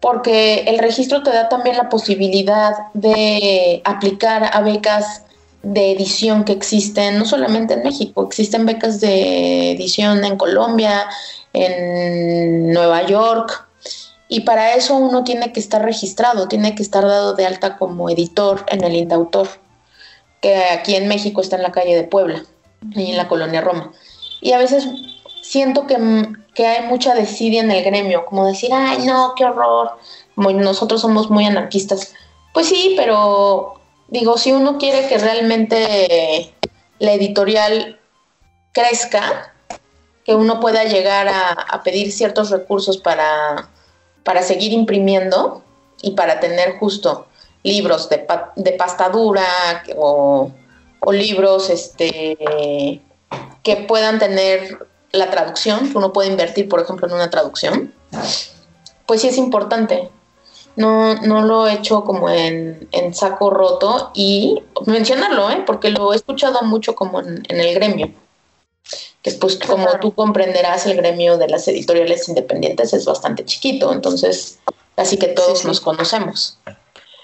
porque 0.00 0.64
el 0.66 0.78
registro 0.78 1.22
te 1.22 1.30
da 1.30 1.48
también 1.48 1.76
la 1.76 1.88
posibilidad 1.88 2.74
de 2.94 3.82
aplicar 3.84 4.50
a 4.52 4.60
becas 4.60 5.22
de 5.62 5.90
edición 5.92 6.44
que 6.44 6.52
existen, 6.52 7.18
no 7.18 7.24
solamente 7.24 7.74
en 7.74 7.82
México, 7.82 8.24
existen 8.24 8.64
becas 8.64 9.00
de 9.00 9.72
edición 9.72 10.24
en 10.24 10.36
Colombia, 10.36 11.06
en 11.52 12.72
Nueva 12.72 13.02
York, 13.06 13.66
y 14.28 14.40
para 14.40 14.74
eso 14.74 14.94
uno 14.94 15.24
tiene 15.24 15.52
que 15.52 15.58
estar 15.58 15.82
registrado, 15.82 16.48
tiene 16.48 16.74
que 16.74 16.82
estar 16.82 17.04
dado 17.04 17.34
de 17.34 17.46
alta 17.46 17.76
como 17.76 18.08
editor 18.08 18.64
en 18.68 18.84
el 18.84 18.94
Indautor, 18.94 19.48
que 20.40 20.54
aquí 20.56 20.94
en 20.94 21.08
México 21.08 21.40
está 21.40 21.56
en 21.56 21.62
la 21.62 21.72
calle 21.72 21.96
de 21.96 22.04
Puebla, 22.04 22.44
y 22.94 23.10
en 23.10 23.16
la 23.16 23.26
colonia 23.26 23.60
Roma. 23.60 23.92
Y 24.40 24.52
a 24.52 24.58
veces 24.58 24.86
siento 25.42 25.86
que, 25.86 25.96
que 26.58 26.66
hay 26.66 26.88
mucha 26.88 27.14
desidia 27.14 27.60
en 27.60 27.70
el 27.70 27.84
gremio, 27.84 28.26
como 28.26 28.44
decir, 28.44 28.70
ay, 28.74 29.06
no, 29.06 29.34
qué 29.36 29.44
horror, 29.44 29.92
como 30.34 30.50
nosotros 30.50 31.00
somos 31.00 31.30
muy 31.30 31.46
anarquistas. 31.46 32.14
Pues 32.52 32.66
sí, 32.66 32.94
pero 32.96 33.80
digo, 34.08 34.36
si 34.36 34.50
uno 34.50 34.76
quiere 34.76 35.06
que 35.06 35.18
realmente 35.18 36.52
la 36.98 37.12
editorial 37.12 38.00
crezca, 38.72 39.54
que 40.24 40.34
uno 40.34 40.58
pueda 40.58 40.82
llegar 40.82 41.28
a, 41.28 41.80
pedir 41.84 42.10
ciertos 42.10 42.50
recursos 42.50 42.98
para, 42.98 43.70
para, 44.24 44.42
seguir 44.42 44.72
imprimiendo 44.72 45.62
y 46.02 46.10
para 46.10 46.40
tener 46.40 46.76
justo 46.80 47.28
libros 47.62 48.08
de, 48.08 48.26
de 48.56 48.72
pasta 48.72 49.10
dura 49.10 49.84
o, 49.96 50.50
libros 51.12 51.70
este, 51.70 52.36
que 53.62 53.76
puedan 53.86 54.18
tener 54.18 54.88
la 55.12 55.30
traducción, 55.30 55.90
que 55.90 55.98
uno 55.98 56.12
puede 56.12 56.30
invertir, 56.30 56.68
por 56.68 56.80
ejemplo, 56.80 57.06
en 57.06 57.14
una 57.14 57.30
traducción, 57.30 57.92
pues 59.06 59.22
sí 59.22 59.28
es 59.28 59.38
importante. 59.38 60.10
No, 60.76 61.16
no 61.16 61.42
lo 61.42 61.66
he 61.66 61.72
hecho 61.72 62.04
como 62.04 62.30
en, 62.30 62.88
saco 63.12 63.50
roto 63.50 64.12
y 64.14 64.62
mencionarlo, 64.86 65.50
¿eh? 65.50 65.64
porque 65.66 65.90
lo 65.90 66.12
he 66.12 66.16
escuchado 66.16 66.62
mucho 66.62 66.94
como 66.94 67.20
en 67.20 67.44
el 67.48 67.74
gremio 67.74 68.12
que 69.22 69.32
pues 69.32 69.58
como 69.58 69.86
tú 70.00 70.14
comprenderás, 70.14 70.86
el 70.86 70.96
gremio 70.96 71.38
de 71.38 71.48
las 71.48 71.66
editoriales 71.68 72.28
independientes 72.28 72.92
es 72.92 73.04
bastante 73.04 73.44
chiquito, 73.44 73.92
entonces 73.92 74.58
así 74.96 75.16
que 75.16 75.28
todos 75.28 75.64
nos 75.64 75.80
conocemos. 75.80 76.58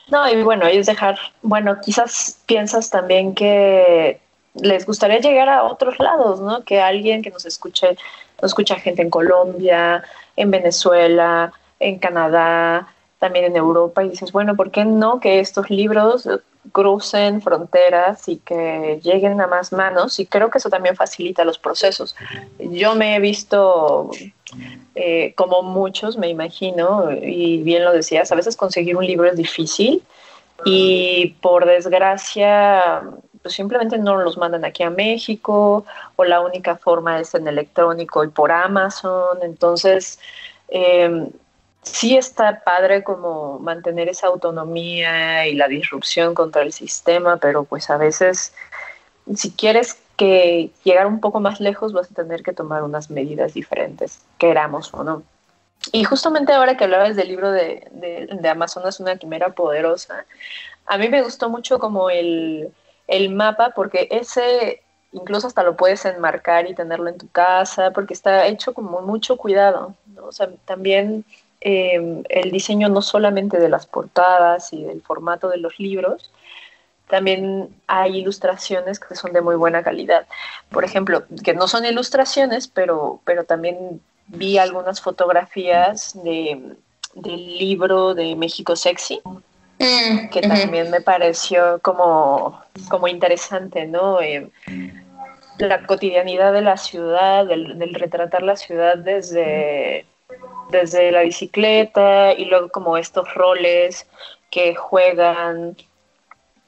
No, 0.08 0.28
y 0.28 0.42
bueno, 0.42 0.66
es 0.66 0.86
dejar, 0.86 1.18
bueno, 1.42 1.80
quizás 1.80 2.38
piensas 2.46 2.90
también 2.90 3.34
que 3.34 4.20
les 4.54 4.86
gustaría 4.86 5.18
llegar 5.18 5.48
a 5.48 5.64
otros 5.64 5.98
lados, 5.98 6.40
¿no? 6.40 6.64
Que 6.64 6.80
alguien 6.80 7.22
que 7.22 7.30
nos 7.30 7.44
escuche, 7.44 7.96
nos 8.40 8.50
escucha 8.50 8.76
gente 8.76 9.02
en 9.02 9.10
Colombia, 9.10 10.02
en 10.36 10.50
Venezuela, 10.50 11.52
en 11.80 11.98
Canadá, 11.98 12.88
también 13.18 13.46
en 13.46 13.56
Europa, 13.56 14.04
y 14.04 14.10
dices, 14.10 14.32
bueno, 14.32 14.54
¿por 14.54 14.70
qué 14.70 14.84
no 14.84 15.20
que 15.20 15.40
estos 15.40 15.70
libros 15.70 16.28
crucen 16.72 17.42
fronteras 17.42 18.28
y 18.28 18.36
que 18.38 19.00
lleguen 19.02 19.40
a 19.40 19.46
más 19.46 19.72
manos 19.72 20.18
y 20.18 20.26
creo 20.26 20.50
que 20.50 20.58
eso 20.58 20.70
también 20.70 20.96
facilita 20.96 21.44
los 21.44 21.58
procesos. 21.58 22.16
Yo 22.58 22.94
me 22.94 23.16
he 23.16 23.20
visto 23.20 24.10
eh, 24.94 25.34
como 25.36 25.62
muchos, 25.62 26.16
me 26.16 26.28
imagino, 26.28 27.10
y 27.12 27.62
bien 27.62 27.84
lo 27.84 27.92
decías, 27.92 28.32
a 28.32 28.34
veces 28.34 28.56
conseguir 28.56 28.96
un 28.96 29.06
libro 29.06 29.28
es 29.28 29.36
difícil 29.36 30.02
y 30.64 31.36
por 31.40 31.66
desgracia 31.66 33.02
pues 33.44 33.54
simplemente 33.54 33.98
no 33.98 34.16
los 34.16 34.36
mandan 34.36 34.64
aquí 34.64 34.82
a 34.82 34.90
México 34.90 35.84
o 36.16 36.24
la 36.24 36.40
única 36.40 36.76
forma 36.76 37.20
es 37.20 37.32
en 37.36 37.46
electrónico 37.46 38.24
y 38.24 38.28
por 38.28 38.50
Amazon, 38.50 39.38
entonces... 39.42 40.18
Eh, 40.68 41.28
sí 41.84 42.16
está 42.16 42.62
padre 42.64 43.04
como 43.04 43.58
mantener 43.58 44.08
esa 44.08 44.26
autonomía 44.26 45.46
y 45.46 45.54
la 45.54 45.68
disrupción 45.68 46.34
contra 46.34 46.62
el 46.62 46.72
sistema, 46.72 47.36
pero 47.36 47.64
pues 47.64 47.90
a 47.90 47.98
veces 47.98 48.54
si 49.34 49.52
quieres 49.52 49.98
que 50.16 50.70
llegar 50.82 51.06
un 51.06 51.20
poco 51.20 51.40
más 51.40 51.60
lejos 51.60 51.92
vas 51.92 52.10
a 52.10 52.14
tener 52.14 52.42
que 52.42 52.52
tomar 52.52 52.82
unas 52.82 53.10
medidas 53.10 53.54
diferentes, 53.54 54.20
queramos 54.38 54.92
o 54.94 55.04
no. 55.04 55.22
Y 55.92 56.04
justamente 56.04 56.52
ahora 56.52 56.76
que 56.76 56.84
hablabas 56.84 57.16
del 57.16 57.28
libro 57.28 57.50
de, 57.52 57.86
de, 57.92 58.48
Amazonas, 58.48 59.00
una 59.00 59.18
quimera 59.18 59.50
poderosa, 59.50 60.24
a 60.86 60.96
mí 60.96 61.08
me 61.08 61.22
gustó 61.22 61.50
mucho 61.50 61.78
como 61.78 62.08
el, 62.08 62.72
el 63.06 63.30
mapa, 63.30 63.72
porque 63.74 64.08
ese 64.10 64.80
incluso 65.12 65.46
hasta 65.46 65.62
lo 65.62 65.76
puedes 65.76 66.04
enmarcar 66.04 66.68
y 66.68 66.74
tenerlo 66.74 67.08
en 67.08 67.18
tu 67.18 67.28
casa, 67.28 67.92
porque 67.92 68.14
está 68.14 68.46
hecho 68.48 68.74
como 68.74 69.00
mucho 69.00 69.36
cuidado, 69.36 69.94
¿no? 70.06 70.26
O 70.26 70.32
sea, 70.32 70.48
también 70.64 71.24
Em, 71.66 72.24
el 72.28 72.50
diseño 72.50 72.90
no 72.90 73.00
solamente 73.00 73.58
de 73.58 73.70
las 73.70 73.86
portadas 73.86 74.70
y 74.74 74.84
del 74.84 75.00
formato 75.00 75.48
de 75.48 75.56
los 75.56 75.80
libros, 75.80 76.30
también 77.08 77.74
hay 77.86 78.18
ilustraciones 78.18 79.00
que 79.00 79.14
son 79.14 79.32
de 79.32 79.40
muy 79.40 79.56
buena 79.56 79.82
calidad. 79.82 80.26
Por 80.68 80.84
ejemplo, 80.84 81.24
que 81.42 81.54
no 81.54 81.66
son 81.66 81.86
ilustraciones, 81.86 82.68
pero, 82.68 83.20
pero 83.24 83.44
también 83.44 84.02
vi 84.26 84.58
algunas 84.58 85.00
fotografías 85.00 86.12
de, 86.22 86.76
del 87.14 87.58
libro 87.58 88.14
de 88.14 88.36
México 88.36 88.76
Sexy, 88.76 89.22
mm, 89.78 90.28
que 90.28 90.40
también 90.42 90.90
me 90.90 91.00
pareció 91.00 91.80
como, 91.80 92.62
como 92.88 93.08
interesante, 93.08 93.86
¿no? 93.86 94.20
Eh, 94.20 94.50
la 95.58 95.86
cotidianidad 95.86 96.52
de 96.52 96.62
la 96.62 96.76
ciudad, 96.76 97.46
del, 97.46 97.94
retratar 97.94 98.42
la 98.42 98.56
ciudad 98.56 98.98
desde, 98.98 100.06
desde 100.70 101.12
la 101.12 101.22
bicicleta 101.22 102.32
y 102.32 102.46
luego 102.46 102.68
como 102.70 102.96
estos 102.96 103.32
roles 103.34 104.06
que 104.50 104.74
juegan. 104.74 105.76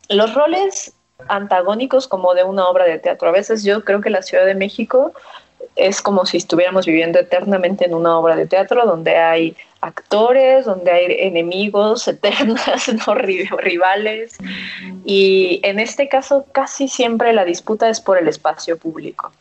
Los 0.08 0.34
roles 0.34 0.94
antagónicos 1.28 2.06
como 2.08 2.34
de 2.34 2.44
una 2.44 2.68
obra 2.68 2.84
de 2.84 2.98
teatro. 2.98 3.28
A 3.28 3.32
veces 3.32 3.64
yo 3.64 3.84
creo 3.84 4.00
que 4.00 4.10
la 4.10 4.22
Ciudad 4.22 4.46
de 4.46 4.54
México 4.54 5.12
es 5.76 6.00
como 6.00 6.24
si 6.24 6.38
estuviéramos 6.38 6.86
viviendo 6.86 7.18
eternamente 7.18 7.84
en 7.84 7.94
una 7.94 8.18
obra 8.18 8.34
de 8.34 8.46
teatro 8.46 8.86
donde 8.86 9.16
hay 9.16 9.56
actores, 9.82 10.64
donde 10.64 10.90
hay 10.90 11.06
enemigos 11.18 12.08
eternas, 12.08 12.90
¿no? 13.06 13.14
rivales. 13.14 14.36
Y 15.04 15.60
en 15.62 15.78
este 15.78 16.08
caso 16.08 16.46
casi 16.50 16.88
siempre 16.88 17.32
la 17.32 17.44
disputa 17.44 17.88
es 17.88 18.00
por 18.00 18.16
el 18.16 18.26
espacio 18.26 18.78
público, 18.78 19.32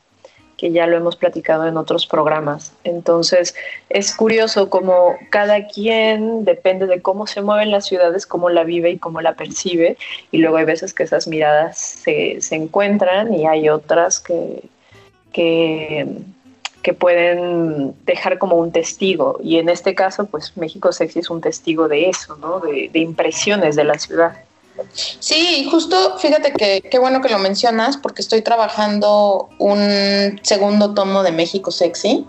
que 0.57 0.71
ya 0.71 0.87
lo 0.87 0.97
hemos 0.97 1.15
platicado 1.15 1.65
en 1.67 1.77
otros 1.77 2.05
programas. 2.05 2.73
Entonces 2.83 3.55
es 3.89 4.13
curioso 4.13 4.69
cómo 4.69 5.15
cada 5.29 5.67
quien, 5.67 6.43
depende 6.43 6.85
de 6.85 7.01
cómo 7.01 7.27
se 7.27 7.41
mueven 7.41 7.71
las 7.71 7.85
ciudades, 7.85 8.27
cómo 8.27 8.49
la 8.49 8.65
vive 8.65 8.91
y 8.91 8.99
cómo 8.99 9.21
la 9.21 9.35
percibe. 9.35 9.97
Y 10.31 10.39
luego 10.39 10.57
hay 10.57 10.65
veces 10.65 10.93
que 10.93 11.03
esas 11.03 11.27
miradas 11.27 11.77
se, 11.77 12.41
se 12.41 12.55
encuentran 12.55 13.33
y 13.33 13.47
hay 13.47 13.69
otras 13.69 14.19
que 14.19 14.63
que, 15.35 16.07
que 16.81 16.93
pueden 16.93 17.93
dejar 18.05 18.39
como 18.39 18.55
un 18.55 18.71
testigo. 18.71 19.37
Y 19.43 19.57
en 19.57 19.67
este 19.67 19.93
caso, 19.93 20.27
pues 20.27 20.55
México 20.55 20.93
Sexy 20.93 21.19
es 21.19 21.29
un 21.29 21.41
testigo 21.41 21.89
de 21.89 22.09
eso, 22.09 22.37
¿no? 22.37 22.61
De, 22.61 22.89
impresiones 22.93 23.75
de 23.75 23.83
la 23.83 23.99
ciudad. 23.99 24.37
Sí, 24.93 25.67
justo 25.69 26.17
fíjate 26.19 26.53
que 26.53 26.81
qué 26.89 26.99
bueno 26.99 27.21
que 27.21 27.27
lo 27.29 27.39
mencionas 27.39 27.97
porque 27.97 28.21
estoy 28.21 28.41
trabajando 28.41 29.49
un 29.59 30.39
segundo 30.41 30.93
tomo 30.93 31.23
de 31.23 31.31
México 31.33 31.69
Sexy, 31.69 32.25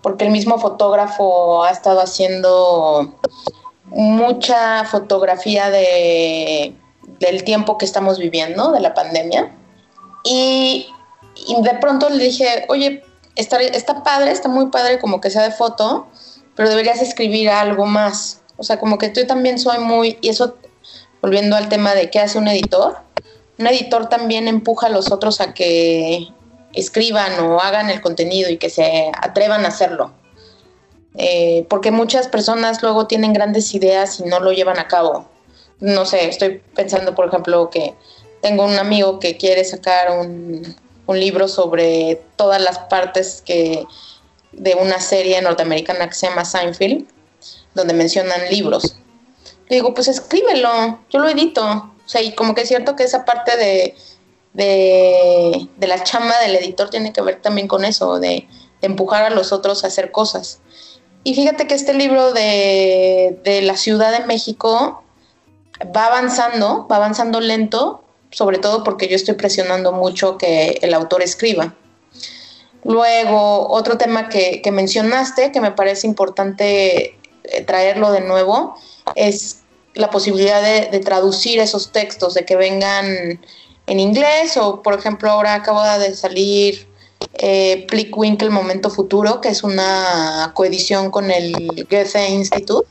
porque 0.00 0.24
el 0.24 0.30
mismo 0.30 0.58
fotógrafo 0.58 1.64
ha 1.64 1.70
estado 1.70 2.00
haciendo 2.00 3.14
mucha 3.86 4.84
fotografía 4.84 5.70
de, 5.70 6.72
del 7.18 7.42
tiempo 7.42 7.78
que 7.78 7.84
estamos 7.84 8.20
viviendo, 8.20 8.70
de 8.70 8.80
la 8.80 8.94
pandemia. 8.94 9.50
Y 10.24 10.88
y 11.34 11.60
de 11.62 11.74
pronto 11.74 12.08
le 12.08 12.24
dije, 12.24 12.64
oye, 12.68 13.02
está, 13.36 13.60
está 13.60 14.02
padre, 14.02 14.30
está 14.30 14.48
muy 14.48 14.66
padre 14.66 14.98
como 14.98 15.20
que 15.20 15.30
sea 15.30 15.42
de 15.42 15.50
foto, 15.50 16.06
pero 16.54 16.68
deberías 16.68 17.02
escribir 17.02 17.50
algo 17.50 17.86
más. 17.86 18.40
O 18.56 18.62
sea, 18.62 18.78
como 18.78 18.98
que 18.98 19.08
tú 19.08 19.26
también 19.26 19.58
soy 19.58 19.78
muy, 19.78 20.18
y 20.20 20.28
eso, 20.28 20.56
volviendo 21.20 21.56
al 21.56 21.68
tema 21.68 21.94
de 21.94 22.10
qué 22.10 22.20
hace 22.20 22.38
un 22.38 22.48
editor, 22.48 22.98
un 23.58 23.66
editor 23.66 24.08
también 24.08 24.48
empuja 24.48 24.86
a 24.86 24.90
los 24.90 25.12
otros 25.12 25.40
a 25.40 25.54
que 25.54 26.28
escriban 26.72 27.38
o 27.40 27.60
hagan 27.60 27.90
el 27.90 28.00
contenido 28.00 28.50
y 28.50 28.58
que 28.58 28.70
se 28.70 29.10
atrevan 29.20 29.64
a 29.64 29.68
hacerlo. 29.68 30.12
Eh, 31.16 31.64
porque 31.68 31.92
muchas 31.92 32.26
personas 32.26 32.82
luego 32.82 33.06
tienen 33.06 33.32
grandes 33.32 33.72
ideas 33.74 34.18
y 34.18 34.24
no 34.24 34.40
lo 34.40 34.52
llevan 34.52 34.78
a 34.78 34.88
cabo. 34.88 35.28
No 35.78 36.06
sé, 36.06 36.28
estoy 36.28 36.60
pensando, 36.74 37.14
por 37.14 37.28
ejemplo, 37.28 37.70
que 37.70 37.94
tengo 38.42 38.64
un 38.64 38.78
amigo 38.78 39.20
que 39.20 39.36
quiere 39.36 39.64
sacar 39.64 40.18
un, 40.18 40.74
un 41.06 41.20
libro 41.20 41.48
sobre 41.48 42.22
todas 42.36 42.60
las 42.60 42.78
partes 42.78 43.42
que 43.44 43.86
de 44.52 44.74
una 44.74 45.00
serie 45.00 45.40
norteamericana 45.42 46.08
que 46.08 46.14
se 46.14 46.28
llama 46.28 46.44
Seinfeld, 46.44 47.06
donde 47.74 47.94
mencionan 47.94 48.48
libros. 48.50 48.96
Le 49.68 49.76
digo, 49.76 49.94
pues 49.94 50.08
escríbelo, 50.08 51.00
yo 51.10 51.18
lo 51.18 51.28
edito. 51.28 51.64
O 51.64 52.08
sea, 52.08 52.22
y 52.22 52.32
como 52.34 52.54
que 52.54 52.62
es 52.62 52.68
cierto 52.68 52.96
que 52.96 53.04
esa 53.04 53.24
parte 53.24 53.56
de, 53.56 53.94
de, 54.52 55.86
la 55.86 56.02
chamba 56.04 56.38
del 56.40 56.56
editor 56.56 56.90
tiene 56.90 57.12
que 57.12 57.22
ver 57.22 57.40
también 57.42 57.66
con 57.66 57.84
eso, 57.84 58.20
de, 58.20 58.46
de, 58.80 58.86
empujar 58.86 59.24
a 59.24 59.30
los 59.30 59.52
otros 59.52 59.84
a 59.84 59.88
hacer 59.88 60.12
cosas. 60.12 60.60
Y 61.24 61.34
fíjate 61.34 61.66
que 61.66 61.74
este 61.74 61.94
libro 61.94 62.32
de, 62.32 63.40
de 63.42 63.62
la 63.62 63.76
Ciudad 63.76 64.12
de 64.12 64.26
México 64.26 65.02
va 65.94 66.06
avanzando, 66.06 66.86
va 66.86 66.96
avanzando 66.96 67.40
lento, 67.40 68.03
sobre 68.34 68.58
todo 68.58 68.82
porque 68.82 69.08
yo 69.08 69.14
estoy 69.14 69.34
presionando 69.34 69.92
mucho 69.92 70.36
que 70.36 70.78
el 70.82 70.92
autor 70.92 71.22
escriba. 71.22 71.74
Luego, 72.82 73.70
otro 73.70 73.96
tema 73.96 74.28
que, 74.28 74.60
mencionaste, 74.70 75.52
que 75.52 75.60
me 75.60 75.70
parece 75.70 76.06
importante 76.06 77.16
eh, 77.44 77.64
traerlo 77.64 78.10
de 78.12 78.20
nuevo, 78.20 78.74
es 79.14 79.60
la 79.94 80.10
posibilidad 80.10 80.60
de, 80.62 80.98
traducir 80.98 81.60
esos 81.60 81.92
textos, 81.92 82.34
de 82.34 82.44
que 82.44 82.56
vengan 82.56 83.40
en 83.86 84.00
inglés 84.00 84.56
o, 84.56 84.82
por 84.82 84.94
ejemplo, 84.94 85.30
ahora 85.30 85.54
acaba 85.54 85.98
de 85.98 86.14
salir 86.14 86.88
eh, 87.34 87.86
Plickwinkle 87.88 88.50
Momento 88.50 88.90
Futuro, 88.90 89.40
que 89.40 89.48
es 89.48 89.62
una 89.62 90.50
coedición 90.54 91.10
con 91.10 91.30
el 91.30 91.52
Goethe 91.88 92.28
Institut 92.28 92.86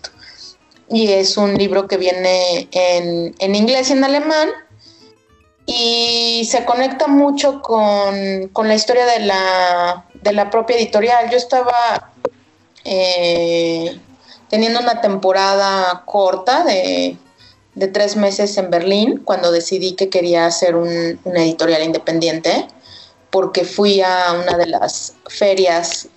y 0.89 1.09
es 1.09 1.37
un 1.37 1.55
libro 1.55 1.87
que 1.87 1.97
viene 1.97 2.67
en, 2.71 3.35
en 3.37 3.55
inglés 3.55 3.89
y 3.89 3.93
en 3.93 4.03
alemán 4.03 4.49
y 5.66 6.45
se 6.45 6.66
conecta 6.66 7.07
mucho 7.07 7.61
con, 7.61 8.68
la 8.68 8.76
historia 8.76 9.05
de 9.05 9.20
la, 9.20 10.05
de 10.22 10.34
la, 10.34 10.49
propia 10.49 10.76
editorial. 10.76 11.30
Yo 11.30 11.38
estaba 11.38 12.11
eh, 12.84 13.97
teniendo 14.49 14.80
una 14.80 15.01
temporada 15.01 16.03
corta 16.05 16.64
de, 16.64 17.18
tres 17.91 18.16
meses 18.16 18.55
en 18.57 18.70
Berlín 18.70 19.22
cuando 19.24 19.51
decidí 19.51 19.93
que 19.93 20.09
quería 20.09 20.45
hacer 20.45 20.76
un, 20.76 21.20
una 21.24 21.43
editorial 21.43 21.84
independiente 21.84 22.68
porque 23.32 23.66
fui 23.66 23.99
a 23.99 24.34
una 24.34 24.57
de 24.57 24.68
las 24.68 25.16
ferias 25.26 26.07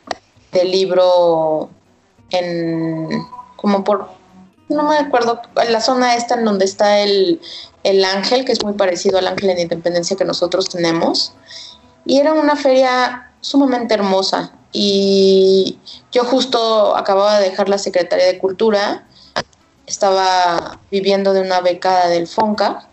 del 0.53 0.71
libro 0.71 1.71
en 2.31 3.09
como 3.57 3.83
por 3.85 4.11
no 4.69 4.89
me 4.89 4.99
acuerdo 4.99 5.41
la 5.69 5.81
zona 5.81 6.17
esta 6.17 6.35
en 6.35 6.45
donde 6.45 6.65
está 6.65 7.01
el, 7.01 7.41
el 7.85 8.05
Ángel, 8.05 8.45
que 8.45 8.53
es 8.53 8.65
muy 8.65 8.75
parecido 8.75 9.19
al 9.19 9.29
Ángel 9.29 9.51
en 9.51 9.61
Independencia 9.61 10.17
que 10.17 10.25
nosotros 10.25 10.69
tenemos. 10.69 11.33
Y 12.05 12.19
era 12.19 12.33
una 12.33 12.57
feria 12.57 13.33
sumamente 13.41 13.95
hermosa. 13.95 14.53
Y 14.73 15.79
yo 16.13 16.25
justo 16.25 16.97
acababa 16.97 17.39
de 17.39 17.51
dejar 17.51 17.69
la 17.69 17.79
Secretaría 17.79 18.27
de 18.27 18.39
Cultura, 18.39 19.07
estaba 19.87 20.81
viviendo 20.91 21.33
de 21.33 21.41
una 21.41 21.61
beca 21.61 22.09
del 22.09 22.27
FONCA 22.27 22.89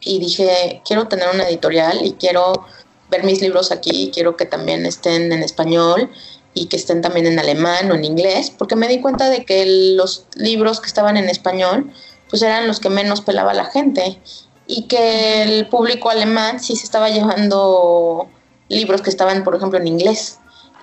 y 0.00 0.20
dije, 0.20 0.80
quiero 0.84 1.08
tener 1.08 1.28
una 1.34 1.48
editorial 1.48 2.04
y 2.04 2.12
quiero 2.12 2.66
ver 3.10 3.24
mis 3.24 3.40
libros 3.40 3.72
aquí, 3.72 4.10
quiero 4.14 4.36
que 4.36 4.46
también 4.46 4.86
estén 4.86 5.32
en 5.32 5.42
español 5.42 6.10
y 6.56 6.66
que 6.66 6.76
estén 6.76 7.02
también 7.02 7.26
en 7.26 7.38
alemán 7.38 7.90
o 7.90 7.94
en 7.94 8.04
inglés, 8.04 8.50
porque 8.50 8.76
me 8.76 8.88
di 8.88 9.00
cuenta 9.00 9.28
de 9.28 9.44
que 9.44 9.94
los 9.94 10.24
libros 10.34 10.80
que 10.80 10.86
estaban 10.86 11.16
en 11.16 11.28
español 11.28 11.92
pues 12.30 12.42
eran 12.42 12.66
los 12.66 12.80
que 12.80 12.88
menos 12.88 13.20
pelaba 13.20 13.54
la 13.54 13.66
gente 13.66 14.18
y 14.66 14.88
que 14.88 15.42
el 15.42 15.68
público 15.68 16.10
alemán 16.10 16.58
sí 16.58 16.74
se 16.74 16.84
estaba 16.84 17.10
llevando 17.10 18.28
libros 18.68 19.02
que 19.02 19.10
estaban, 19.10 19.44
por 19.44 19.54
ejemplo, 19.54 19.78
en 19.78 19.86
inglés. 19.86 20.38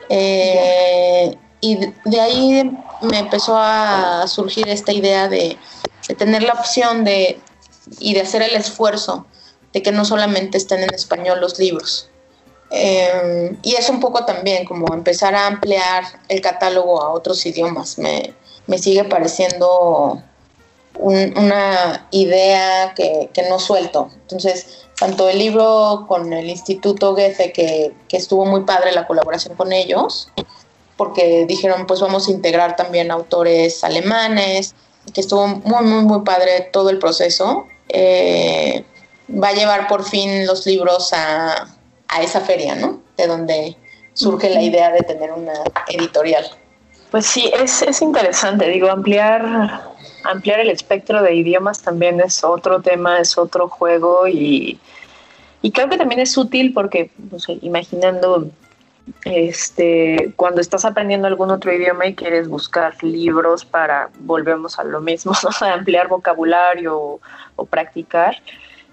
Eh, 0.09 1.35
y 1.59 1.79
de, 2.05 2.21
ahí 2.21 2.71
me 3.01 3.19
empezó 3.19 3.57
a 3.57 4.25
surgir 4.27 4.69
esta 4.69 4.93
idea 4.93 5.27
de, 5.27 5.57
tener 6.17 6.43
la 6.43 6.53
opción 6.53 7.03
de 7.03 7.39
y 7.99 8.13
de 8.13 8.21
hacer 8.21 8.41
el 8.41 8.55
esfuerzo 8.55 9.25
de 9.73 9.81
que 9.81 9.91
no 9.91 10.05
solamente 10.05 10.57
estén 10.57 10.81
en 10.83 10.93
español 10.93 11.41
los 11.41 11.57
libros. 11.59 12.09
Eh, 12.75 13.55
y 13.61 13.75
es 13.75 13.87
un 13.89 13.99
poco 13.99 14.25
también 14.25 14.65
como 14.65 14.91
empezar 14.95 15.35
a 15.35 15.45
ampliar 15.45 16.03
el 16.27 16.41
catálogo 16.41 17.01
a 17.01 17.11
otros 17.11 17.45
idiomas. 17.45 17.99
Me, 17.99 18.33
me 18.65 18.79
sigue 18.79 19.03
pareciendo 19.03 20.23
una 20.95 22.07
idea 22.11 22.93
que, 22.95 23.29
no 23.47 23.59
suelto. 23.59 24.09
Entonces, 24.21 24.85
tanto 24.99 25.29
el 25.29 25.37
libro 25.37 26.05
con 26.07 26.33
el 26.33 26.49
Instituto 26.49 27.13
Goethe, 27.13 27.51
que, 27.51 27.93
estuvo 28.09 28.45
muy 28.45 28.61
padre 28.61 28.91
la 28.91 29.05
colaboración 29.05 29.55
con 29.55 29.71
ellos, 29.71 30.29
porque 30.97 31.45
dijeron, 31.47 31.85
pues 31.85 31.99
vamos 31.99 32.27
a 32.27 32.31
integrar 32.31 32.75
también 32.75 33.11
autores 33.11 33.83
alemanes, 33.83 34.73
que 35.13 35.21
estuvo 35.21 35.45
muy, 35.47 35.83
muy, 35.83 36.03
muy 36.03 36.21
padre 36.21 36.69
todo 36.71 36.89
el 36.89 36.97
proceso. 36.97 37.67
Eh, 37.89 38.83
va 39.29 39.49
a 39.49 39.53
llevar 39.53 39.87
por 39.87 40.03
fin 40.03 40.45
los 40.47 40.65
libros 40.65 41.11
a, 41.13 41.67
esa 42.21 42.41
feria, 42.41 42.75
¿no? 42.75 43.01
De 43.17 43.27
donde 43.27 43.77
surge 44.13 44.49
la 44.49 44.61
idea 44.61 44.91
de 44.91 45.01
tener 45.01 45.31
una 45.31 45.53
editorial. 45.87 46.45
Pues 47.11 47.25
sí, 47.25 47.51
es, 47.59 47.81
es 47.81 48.01
interesante, 48.01 48.67
digo, 48.69 48.89
ampliar 48.89 49.93
ampliar 50.23 50.59
el 50.59 50.69
espectro 50.69 51.21
de 51.21 51.35
idiomas 51.35 51.81
también 51.81 52.19
es 52.21 52.43
otro 52.43 52.81
tema, 52.81 53.19
es 53.19 53.37
otro 53.37 53.67
juego 53.67 54.27
y, 54.27 54.79
creo 55.73 55.89
que 55.89 55.97
también 55.97 56.21
es 56.21 56.37
útil 56.37 56.73
porque, 56.73 57.11
no 57.31 57.39
sé, 57.39 57.57
imaginando 57.61 58.49
este, 59.25 60.33
cuando 60.35 60.61
estás 60.61 60.85
aprendiendo 60.85 61.27
algún 61.27 61.51
otro 61.51 61.73
idioma 61.73 62.07
y 62.07 62.15
quieres 62.15 62.47
buscar 62.47 63.01
libros 63.03 63.65
para, 63.65 64.09
volvemos 64.19 64.79
a 64.79 64.83
lo 64.83 65.01
mismo, 65.01 65.33
ampliar 65.61 66.07
vocabulario 66.07 67.19
o, 67.55 67.65
practicar, 67.65 68.35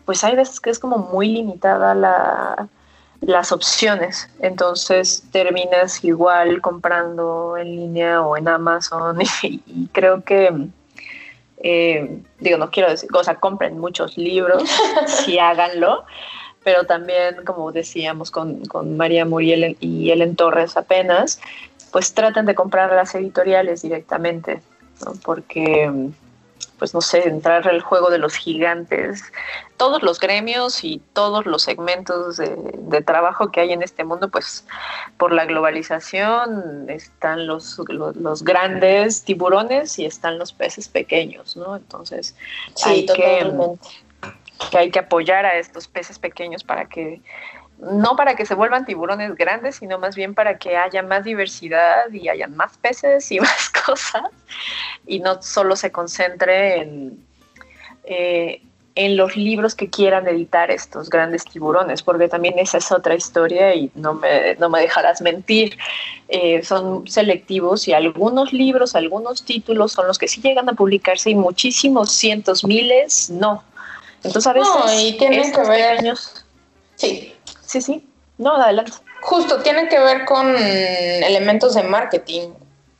pues 0.04 0.22
hay 0.24 0.36
veces 0.36 0.60
que 0.60 0.70
es 0.70 0.78
como 0.78 0.98
muy 0.98 1.28
limitada 1.28 1.94
la, 1.94 2.68
las 3.20 3.52
opciones. 3.52 4.28
Entonces 4.40 5.24
terminas 5.30 6.02
igual 6.04 6.60
comprando 6.60 7.56
en 7.56 7.76
línea 7.76 8.22
o 8.22 8.36
en 8.36 8.48
Amazon 8.48 9.18
y, 9.42 9.88
creo 9.92 10.22
que, 10.22 10.68
eh, 11.62 12.20
digo, 12.38 12.58
no 12.58 12.70
quiero 12.70 12.90
decir, 12.90 13.08
o 13.14 13.24
sea, 13.24 13.36
compren 13.36 13.78
muchos 13.78 14.16
libros, 14.16 14.64
sí 15.06 15.38
háganlo, 15.38 16.04
pero 16.62 16.84
también, 16.84 17.44
como 17.44 17.72
decíamos 17.72 18.30
con, 18.30 18.62
María 18.96 19.24
Muriel 19.24 19.76
y 19.80 20.10
Ellen 20.10 20.36
Torres 20.36 20.76
apenas, 20.76 21.40
pues 21.92 22.12
traten 22.14 22.46
de 22.46 22.54
comprar 22.54 22.92
las 22.92 23.14
editoriales 23.14 23.82
directamente, 23.82 24.60
porque, 25.24 25.90
pues 26.78 26.94
no 26.94 27.00
sé, 27.00 27.28
entrar 27.28 27.66
al 27.68 27.80
juego 27.80 28.10
de 28.10 28.18
los 28.18 28.34
gigantes, 28.34 29.22
todos 29.76 30.02
los 30.02 30.20
gremios 30.20 30.84
y 30.84 31.00
todos 31.12 31.46
los 31.46 31.62
segmentos 31.62 32.36
de, 32.36 33.02
trabajo 33.02 33.50
que 33.50 33.60
hay 33.60 33.72
en 33.72 33.82
este 33.82 34.04
mundo, 34.04 34.28
pues 34.28 34.66
por 35.16 35.32
la 35.32 35.46
globalización 35.46 36.86
están 36.88 37.46
los, 37.46 37.80
los, 37.88 38.42
grandes 38.42 39.24
tiburones 39.24 39.98
y 39.98 40.04
están 40.04 40.38
los 40.38 40.52
peces 40.52 40.88
pequeños, 40.88 41.56
¿no? 41.56 41.76
Entonces, 41.76 42.36
hay 42.84 43.06
que 43.06 43.50
que 44.70 44.78
hay 44.78 44.90
que 44.90 44.98
apoyar 44.98 45.46
a 45.46 45.58
estos 45.58 45.88
peces 45.88 46.18
pequeños 46.18 46.64
para 46.64 46.86
que, 46.86 47.22
no 47.80 48.16
para 48.16 48.34
que 48.36 48.46
se 48.46 48.54
vuelvan 48.54 48.84
tiburones 48.84 49.34
grandes, 49.36 49.76
sino 49.76 49.98
más 49.98 50.14
bien 50.14 50.34
para 50.34 50.58
que 50.58 50.76
haya 50.76 51.02
más 51.02 51.24
diversidad 51.24 52.10
y 52.12 52.28
haya 52.28 52.46
más 52.46 52.76
peces 52.78 53.30
y 53.32 53.40
más 53.40 53.70
cosas, 53.70 54.24
y 55.06 55.20
no 55.20 55.42
solo 55.42 55.76
se 55.76 55.90
concentre 55.90 56.82
en, 56.82 57.24
eh, 58.04 58.62
en 58.94 59.16
los 59.16 59.36
libros 59.36 59.74
que 59.74 59.88
quieran 59.88 60.26
editar 60.28 60.70
estos 60.70 61.08
grandes 61.08 61.44
tiburones, 61.44 62.02
porque 62.02 62.28
también 62.28 62.58
esa 62.58 62.78
es 62.78 62.90
otra 62.92 63.14
historia 63.14 63.74
y 63.74 63.90
no 63.94 64.14
me, 64.14 64.56
no 64.56 64.68
me 64.68 64.80
dejarás 64.80 65.22
mentir. 65.22 65.78
Eh, 66.28 66.62
son 66.62 67.06
selectivos 67.08 67.88
y 67.88 67.92
algunos 67.92 68.52
libros, 68.52 68.94
algunos 68.94 69.44
títulos 69.44 69.92
son 69.92 70.06
los 70.06 70.18
que 70.18 70.28
sí 70.28 70.40
llegan 70.40 70.68
a 70.68 70.74
publicarse 70.74 71.30
y 71.30 71.34
muchísimos 71.34 72.12
cientos, 72.12 72.64
miles, 72.64 73.30
no. 73.30 73.64
Entonces 74.16 74.46
a 74.46 74.52
veces 74.52 74.68
no, 74.74 75.00
y 75.00 75.12
tienen 75.16 75.52
que 75.52 75.62
ver 75.62 76.14
Sí. 76.96 77.32
Sí, 77.70 77.80
sí. 77.80 78.04
No, 78.36 78.56
adelante. 78.56 78.90
Justo, 79.20 79.62
tiene 79.62 79.88
que 79.88 80.00
ver 80.00 80.24
con 80.24 80.56
elementos 80.56 81.74
de 81.74 81.84
marketing. 81.84 82.48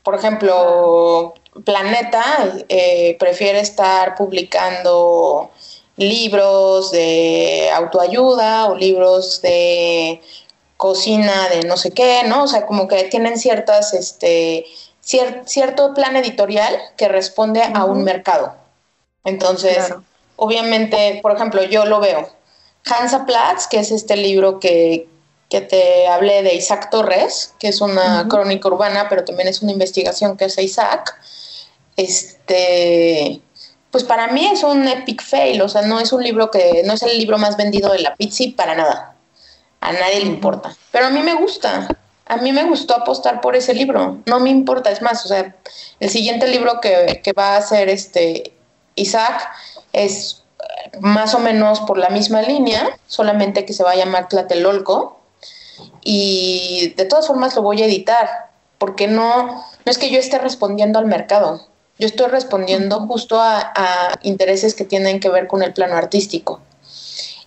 Por 0.05 0.15
ejemplo, 0.15 1.35
Planeta 1.65 2.23
eh, 2.69 3.17
prefiere 3.19 3.59
estar 3.59 4.15
publicando 4.15 5.51
libros 5.97 6.93
de 6.93 7.69
autoayuda 7.75 8.67
o 8.67 8.77
libros 8.77 9.43
de 9.43 10.21
cocina 10.77 11.49
de 11.49 11.63
no 11.67 11.77
sé 11.77 11.91
qué, 11.91 12.23
¿no? 12.27 12.45
O 12.45 12.47
sea, 12.47 12.65
como 12.65 12.87
que 12.87 13.03
tienen 13.05 13.39
ciertas, 13.39 13.93
este, 13.93 14.67
cierto 15.01 15.95
plan 15.95 16.15
editorial 16.15 16.81
que 16.97 17.09
responde 17.09 17.61
a 17.75 17.87
un 17.87 18.05
mercado. 18.05 18.55
Entonces, 19.25 19.93
obviamente, 20.37 21.19
por 21.23 21.33
ejemplo, 21.33 21.65
yo 21.65 21.87
lo 21.87 21.99
veo. 21.99 22.40
Hansa 22.85 23.27
Platz, 23.27 23.67
que 23.67 23.79
es 23.79 23.91
este 23.91 24.17
libro 24.17 24.61
que, 24.61 25.09
te 25.49 26.07
hablé 26.07 26.45
de 26.45 26.55
Isaac 26.55 26.91
Torres, 26.91 27.55
que 27.59 27.69
es 27.69 27.81
una 27.81 28.29
crónica 28.29 28.69
urbana, 28.69 29.09
pero 29.09 29.25
también 29.25 29.49
es 29.49 29.63
una 29.63 29.73
investigación 29.73 30.37
que 30.37 30.45
hace 30.45 30.63
Isaac. 30.63 31.19
Este, 31.97 33.41
pues 33.91 34.05
para 34.05 34.29
mí 34.29 34.47
es 34.47 34.63
un 34.63 34.87
epic 34.87 35.21
fail, 35.23 35.61
o 35.63 35.69
sea, 35.69 35.83
no 35.83 35.99
es 35.99 36.13
un 36.13 36.23
libro 36.23 36.53
que, 36.53 36.83
no 36.85 36.93
es 36.93 37.03
el 37.03 37.19
libro 37.19 37.37
más 37.37 37.57
vendido 37.57 37.91
de 37.91 37.99
la 37.99 38.15
pizza 38.15 38.45
para 38.57 38.77
nada. 38.77 39.17
A 39.81 39.93
nadie 39.93 40.21
le 40.21 40.27
importa. 40.27 40.77
Pero 40.93 41.07
a 41.07 41.11
mí 41.11 41.21
me 41.21 41.35
gusta. 41.35 41.89
A 42.27 42.37
mí 42.37 42.53
me 42.53 42.63
gustó 42.63 42.95
apostar 42.95 43.41
por 43.41 43.57
ese 43.57 43.75
libro. 43.75 44.19
No 44.27 44.39
me 44.39 44.51
importa, 44.51 44.93
es 44.93 45.03
más, 45.03 45.25
o 45.25 45.29
sea, 45.29 45.57
el 45.99 46.11
siguiente 46.11 46.47
libro 46.47 46.81
que, 46.81 47.21
que 47.25 47.33
va 47.33 47.55
a 47.55 47.57
hacer 47.57 47.89
este 47.89 48.53
Isaac 48.95 49.51
es 49.93 50.45
más 51.01 51.35
o 51.35 51.39
menos 51.39 51.81
por 51.81 51.99
la 51.99 52.11
misma 52.11 52.43
línea, 52.43 52.89
solamente 53.07 53.65
que 53.65 53.73
se 53.73 53.83
va 53.83 53.93
a 53.93 53.97
llamar 53.97 54.29
Tlatelolco. 54.29 55.19
Y 56.03 56.95
de 56.97 57.05
todas 57.05 57.27
formas 57.27 57.55
lo 57.57 57.63
voy 57.63 57.83
a 57.83 57.87
editar, 57.87 58.51
porque 58.79 59.07
no, 59.07 59.47
no 59.47 59.91
es 59.91 59.99
que 59.99 60.11
yo 60.11 60.19
esté 60.19 60.39
respondiendo 60.39 60.99
al 60.99 61.07
mercado, 61.07 61.67
yo 62.01 62.07
estoy 62.07 62.29
respondiendo 62.29 63.01
justo 63.01 63.39
a, 63.39 63.73
intereses 64.23 64.75
que 64.75 64.87
tienen 64.87 65.21
que 65.21 65.29
ver 65.29 65.47
con 65.47 65.63
el 65.63 65.75
plano 65.75 65.97
artístico. 65.97 66.61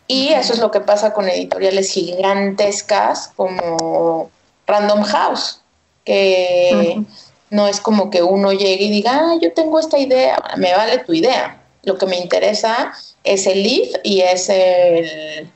Y 0.08 0.30
eso 0.30 0.54
es 0.54 0.60
lo 0.60 0.70
que 0.70 0.80
pasa 0.80 1.12
con 1.14 1.28
editoriales 1.28 1.92
gigantescas 1.92 3.32
como 3.36 4.30
Random 4.68 5.02
House, 5.04 5.62
que 6.06 7.02
no 7.50 7.68
es 7.68 7.80
como 7.80 8.12
que 8.12 8.22
uno 8.22 8.52
llegue 8.52 8.86
y 8.86 8.92
diga, 8.92 9.12
ah, 9.14 9.38
yo 9.42 9.54
tengo 9.54 9.80
esta 9.80 9.98
idea, 9.98 10.38
me 10.58 10.72
vale 10.76 11.00
tu 11.00 11.14
idea. 11.14 11.60
Lo 11.82 11.98
que 11.98 12.06
me 12.06 12.18
interesa 12.18 12.94
es 13.24 13.48
el 13.48 13.64
lead 13.64 14.02
y 14.04 14.22
es 14.22 14.50
el, 14.50 15.50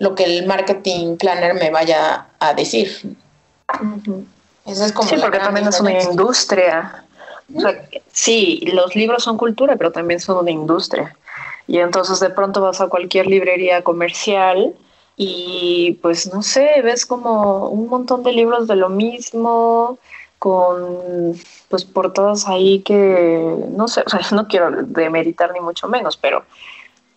lo 0.00 0.14
que 0.14 0.24
el 0.24 0.46
marketing 0.46 1.16
planner 1.16 1.54
me 1.54 1.70
vaya 1.70 2.26
a 2.38 2.54
decir. 2.54 3.16
Eso 4.66 4.84
es 4.84 4.92
como 4.92 5.08
sí, 5.08 5.16
porque 5.20 5.38
también 5.38 5.68
es 5.68 5.80
una 5.80 6.02
industria. 6.02 7.04
sí, 8.12 8.60
los 8.72 8.94
libros 8.94 9.24
son 9.24 9.36
cultura, 9.36 9.76
pero 9.76 9.92
también 9.92 10.20
son 10.20 10.38
una 10.38 10.50
industria. 10.50 11.16
Y 11.66 11.78
entonces 11.78 12.20
de 12.20 12.30
pronto 12.30 12.60
vas 12.60 12.80
a 12.80 12.88
cualquier 12.88 13.26
librería 13.26 13.82
comercial 13.82 14.74
y 15.16 15.98
pues 16.02 16.32
no 16.32 16.42
sé, 16.42 16.80
ves 16.82 17.06
como 17.06 17.68
un 17.68 17.88
montón 17.88 18.22
de 18.22 18.32
libros 18.32 18.66
de 18.66 18.76
lo 18.76 18.88
mismo, 18.88 19.98
con 20.38 21.34
pues 21.68 21.84
portadas 21.84 22.48
ahí 22.48 22.80
que 22.80 23.56
no 23.70 23.86
sé, 23.88 24.02
o 24.04 24.10
sea, 24.10 24.20
no 24.32 24.48
quiero 24.48 24.70
demeritar 24.82 25.52
ni 25.52 25.60
mucho 25.60 25.88
menos, 25.88 26.16
pero 26.16 26.44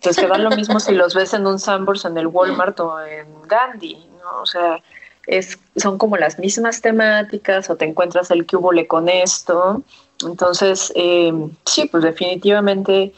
pues 0.06 0.18
que 0.18 0.28
da 0.28 0.38
lo 0.38 0.52
mismo 0.52 0.80
si 0.80 0.94
los 0.94 1.14
ves 1.14 1.34
en 1.34 1.46
un 1.46 1.60
Sambors 1.60 2.06
en 2.06 2.18
el 2.18 2.28
Walmart 2.28 2.80
o 2.80 3.02
en 3.02 3.28
Gandhi, 3.48 4.08
¿no? 4.22 4.42
O 4.42 4.46
sea, 4.46 4.82
es, 5.28 5.58
son 5.76 5.98
como 5.98 6.18
las 6.18 6.40
mismas 6.40 6.82
temáticas 6.82 7.70
o 7.70 7.76
te 7.76 7.86
encuentras 7.86 8.32
el 8.32 8.46
que 8.46 8.58
con 8.88 9.10
esto. 9.10 9.84
Entonces, 10.26 10.94
eh, 10.96 11.34
sí, 11.66 11.88
pues 11.88 12.04
definitivamente 12.04 13.14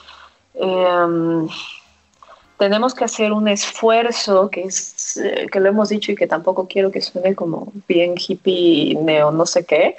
eh, 0.56 1.48
tenemos 2.58 2.96
que 2.96 3.06
hacer 3.06 3.32
un 3.32 3.48
esfuerzo 3.48 4.50
que 4.50 4.64
es 4.64 5.18
eh, 5.18 5.48
que 5.52 5.60
lo 5.60 5.70
hemos 5.70 5.90
dicho 5.90 6.12
y 6.12 6.16
que 6.16 6.28
tampoco 6.28 6.68
quiero 6.68 6.92
que 6.92 7.02
suene 7.02 7.36
como 7.36 7.72
bien 7.88 8.16
hippie 8.18 8.96
neo 8.96 9.32
no 9.32 9.46
sé 9.46 9.66
qué 9.66 9.96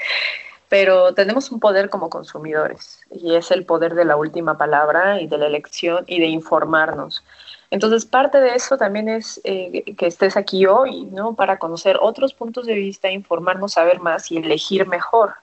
pero 0.69 1.15
tenemos 1.15 1.51
un 1.51 1.61
poder 1.61 1.89
como 1.89 2.11
consumidores 2.11 3.01
y 3.11 3.35
es 3.35 3.51
el 3.51 3.65
poder 3.65 3.95
de 3.95 4.05
la 4.05 4.17
última 4.17 4.59
palabra 4.59 5.21
y 5.21 5.27
de 5.27 5.39
la 5.39 5.47
elección 5.47 6.05
y 6.07 6.21
de 6.21 6.27
informarnos. 6.27 7.25
Entonces 7.71 8.07
parte 8.07 8.41
de 8.41 8.55
eso 8.55 8.77
también 8.77 9.09
es 9.09 9.41
eh, 9.45 9.95
que 9.97 10.07
estés 10.07 10.37
aquí 10.37 10.67
hoy 10.67 11.05
no 11.07 11.35
para 11.35 11.59
conocer 11.59 11.99
otros 12.01 12.35
puntos 12.35 12.67
de 12.67 12.75
vista 12.75 13.11
informarnos 13.11 13.73
saber 13.73 14.01
más 14.01 14.31
y 14.31 14.39
elegir 14.39 14.87
mejor. 14.87 15.35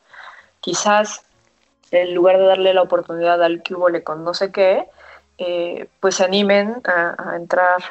Quizás 0.59 1.23
en 1.91 2.13
lugar 2.13 2.37
de 2.37 2.45
darle 2.45 2.73
la 2.73 2.81
oportunidad 2.81 3.41
al 3.43 3.61
que 3.61 3.75
con 4.03 4.23
no 4.23 4.33
sé 4.33 4.51
qué 4.51 4.85
eh, 5.37 5.87
pues 5.99 6.15
se 6.15 6.23
animen 6.23 6.81
a, 6.85 7.35
entrar 7.35 7.83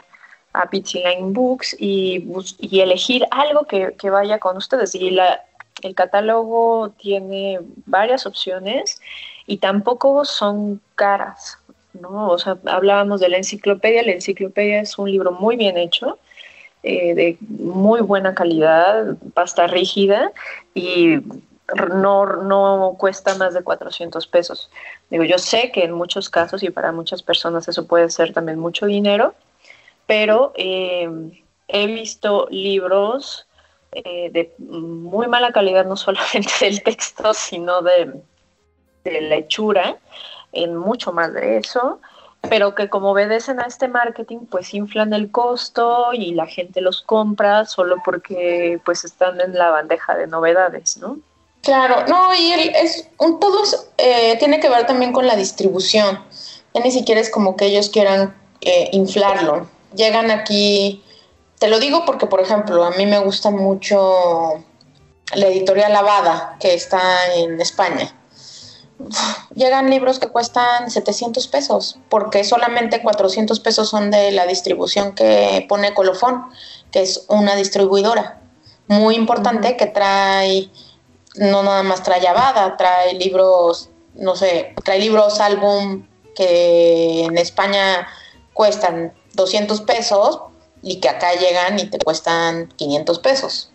a 0.52 0.68
Line 0.70 1.32
Books 1.32 1.76
y, 1.78 2.26
y 2.58 2.80
elegir 2.80 3.26
algo 3.30 3.66
que, 3.66 3.94
vaya 4.10 4.38
con 4.38 4.56
ustedes. 4.56 4.94
Y 4.94 5.10
la, 5.10 5.42
el 5.84 5.94
catálogo 5.94 6.90
tiene 6.96 7.60
varias 7.84 8.24
opciones 8.26 9.00
y 9.46 9.58
tampoco 9.58 10.24
son 10.24 10.80
caras. 10.94 11.58
¿no? 11.92 12.30
O 12.30 12.38
sea, 12.38 12.56
hablábamos 12.64 13.20
de 13.20 13.28
la 13.28 13.36
enciclopedia. 13.36 14.02
La 14.02 14.12
enciclopedia 14.12 14.80
es 14.80 14.98
un 14.98 15.10
libro 15.10 15.32
muy 15.32 15.56
bien 15.56 15.76
hecho, 15.76 16.18
eh, 16.82 17.14
de 17.14 17.36
muy 17.40 18.00
buena 18.00 18.34
calidad, 18.34 19.16
pasta 19.34 19.66
rígida 19.66 20.32
y 20.74 21.18
no, 21.94 22.26
no 22.26 22.96
cuesta 22.98 23.34
más 23.36 23.52
de 23.52 23.62
400 23.62 24.26
pesos. 24.26 24.70
Digo, 25.10 25.24
yo 25.24 25.38
sé 25.38 25.70
que 25.70 25.84
en 25.84 25.92
muchos 25.92 26.30
casos 26.30 26.62
y 26.62 26.70
para 26.70 26.92
muchas 26.92 27.22
personas 27.22 27.68
eso 27.68 27.86
puede 27.86 28.08
ser 28.08 28.32
también 28.32 28.58
mucho 28.58 28.86
dinero, 28.86 29.34
pero 30.06 30.52
eh, 30.56 31.10
he 31.68 31.86
visto 31.86 32.48
libros 32.50 33.46
eh, 33.94 34.30
de 34.32 34.52
muy 34.58 35.26
mala 35.28 35.52
calidad, 35.52 35.84
no 35.84 35.96
solamente 35.96 36.52
del 36.60 36.82
texto, 36.82 37.34
sino 37.34 37.82
de, 37.82 38.12
la 39.04 39.36
hechura, 39.36 39.96
en 40.52 40.76
mucho 40.76 41.12
más 41.12 41.32
de 41.32 41.58
eso. 41.58 42.00
pero 42.48 42.74
que 42.74 42.88
como 42.88 43.12
obedecen 43.12 43.60
a 43.60 43.66
este 43.66 43.88
marketing, 43.88 44.40
pues 44.50 44.74
inflan 44.74 45.12
el 45.14 45.30
costo 45.30 46.12
y 46.12 46.34
la 46.34 46.46
gente 46.46 46.80
los 46.80 47.00
compra 47.00 47.64
solo 47.64 47.96
porque 48.04 48.80
pues 48.84 49.04
están 49.04 49.40
en 49.40 49.54
la 49.54 49.70
bandeja 49.70 50.14
de 50.14 50.26
novedades, 50.26 50.98
¿no? 50.98 51.18
Claro, 51.62 52.04
no, 52.06 52.34
y 52.34 52.52
es 52.52 53.08
un 53.18 53.40
todo 53.40 53.62
eh, 53.96 54.36
tiene 54.38 54.60
que 54.60 54.68
ver 54.68 54.86
también 54.86 55.12
con 55.12 55.26
la 55.26 55.36
distribución. 55.36 56.22
Ya 56.74 56.82
ni 56.82 56.90
siquiera 56.90 57.20
es 57.20 57.30
como 57.30 57.56
que 57.56 57.66
ellos 57.66 57.88
quieran 57.88 58.34
eh, 58.60 58.90
inflarlo. 58.92 59.68
Llegan 59.94 60.30
aquí, 60.30 61.03
te 61.58 61.68
lo 61.68 61.78
digo 61.78 62.04
porque, 62.04 62.26
por 62.26 62.40
ejemplo, 62.40 62.84
a 62.84 62.90
mí 62.90 63.06
me 63.06 63.18
gusta 63.18 63.50
mucho 63.50 64.64
la 65.34 65.46
editorial 65.46 65.92
Lavada, 65.92 66.56
que 66.60 66.74
está 66.74 67.34
en 67.34 67.60
España. 67.60 68.14
Llegan 69.54 69.90
libros 69.90 70.18
que 70.18 70.28
cuestan 70.28 70.90
700 70.90 71.48
pesos, 71.48 71.98
porque 72.08 72.44
solamente 72.44 73.02
400 73.02 73.60
pesos 73.60 73.88
son 73.88 74.10
de 74.10 74.30
la 74.32 74.46
distribución 74.46 75.14
que 75.14 75.66
pone 75.68 75.94
Colofón, 75.94 76.44
que 76.90 77.02
es 77.02 77.24
una 77.28 77.56
distribuidora. 77.56 78.40
Muy 78.86 79.16
importante 79.16 79.76
que 79.76 79.86
trae, 79.86 80.70
no 81.36 81.62
nada 81.62 81.82
más 81.82 82.02
trae 82.02 82.20
llavada, 82.20 82.76
trae 82.76 83.14
libros, 83.14 83.90
no 84.14 84.36
sé, 84.36 84.74
trae 84.84 85.00
libros 85.00 85.40
álbum 85.40 86.06
que 86.34 87.24
en 87.24 87.36
España 87.38 88.06
cuestan 88.52 89.12
200 89.34 89.80
pesos 89.82 90.40
y 90.84 91.00
que 91.00 91.08
acá 91.08 91.32
llegan 91.34 91.78
y 91.80 91.86
te 91.86 91.98
cuestan 91.98 92.68
500 92.76 93.18
pesos. 93.18 93.70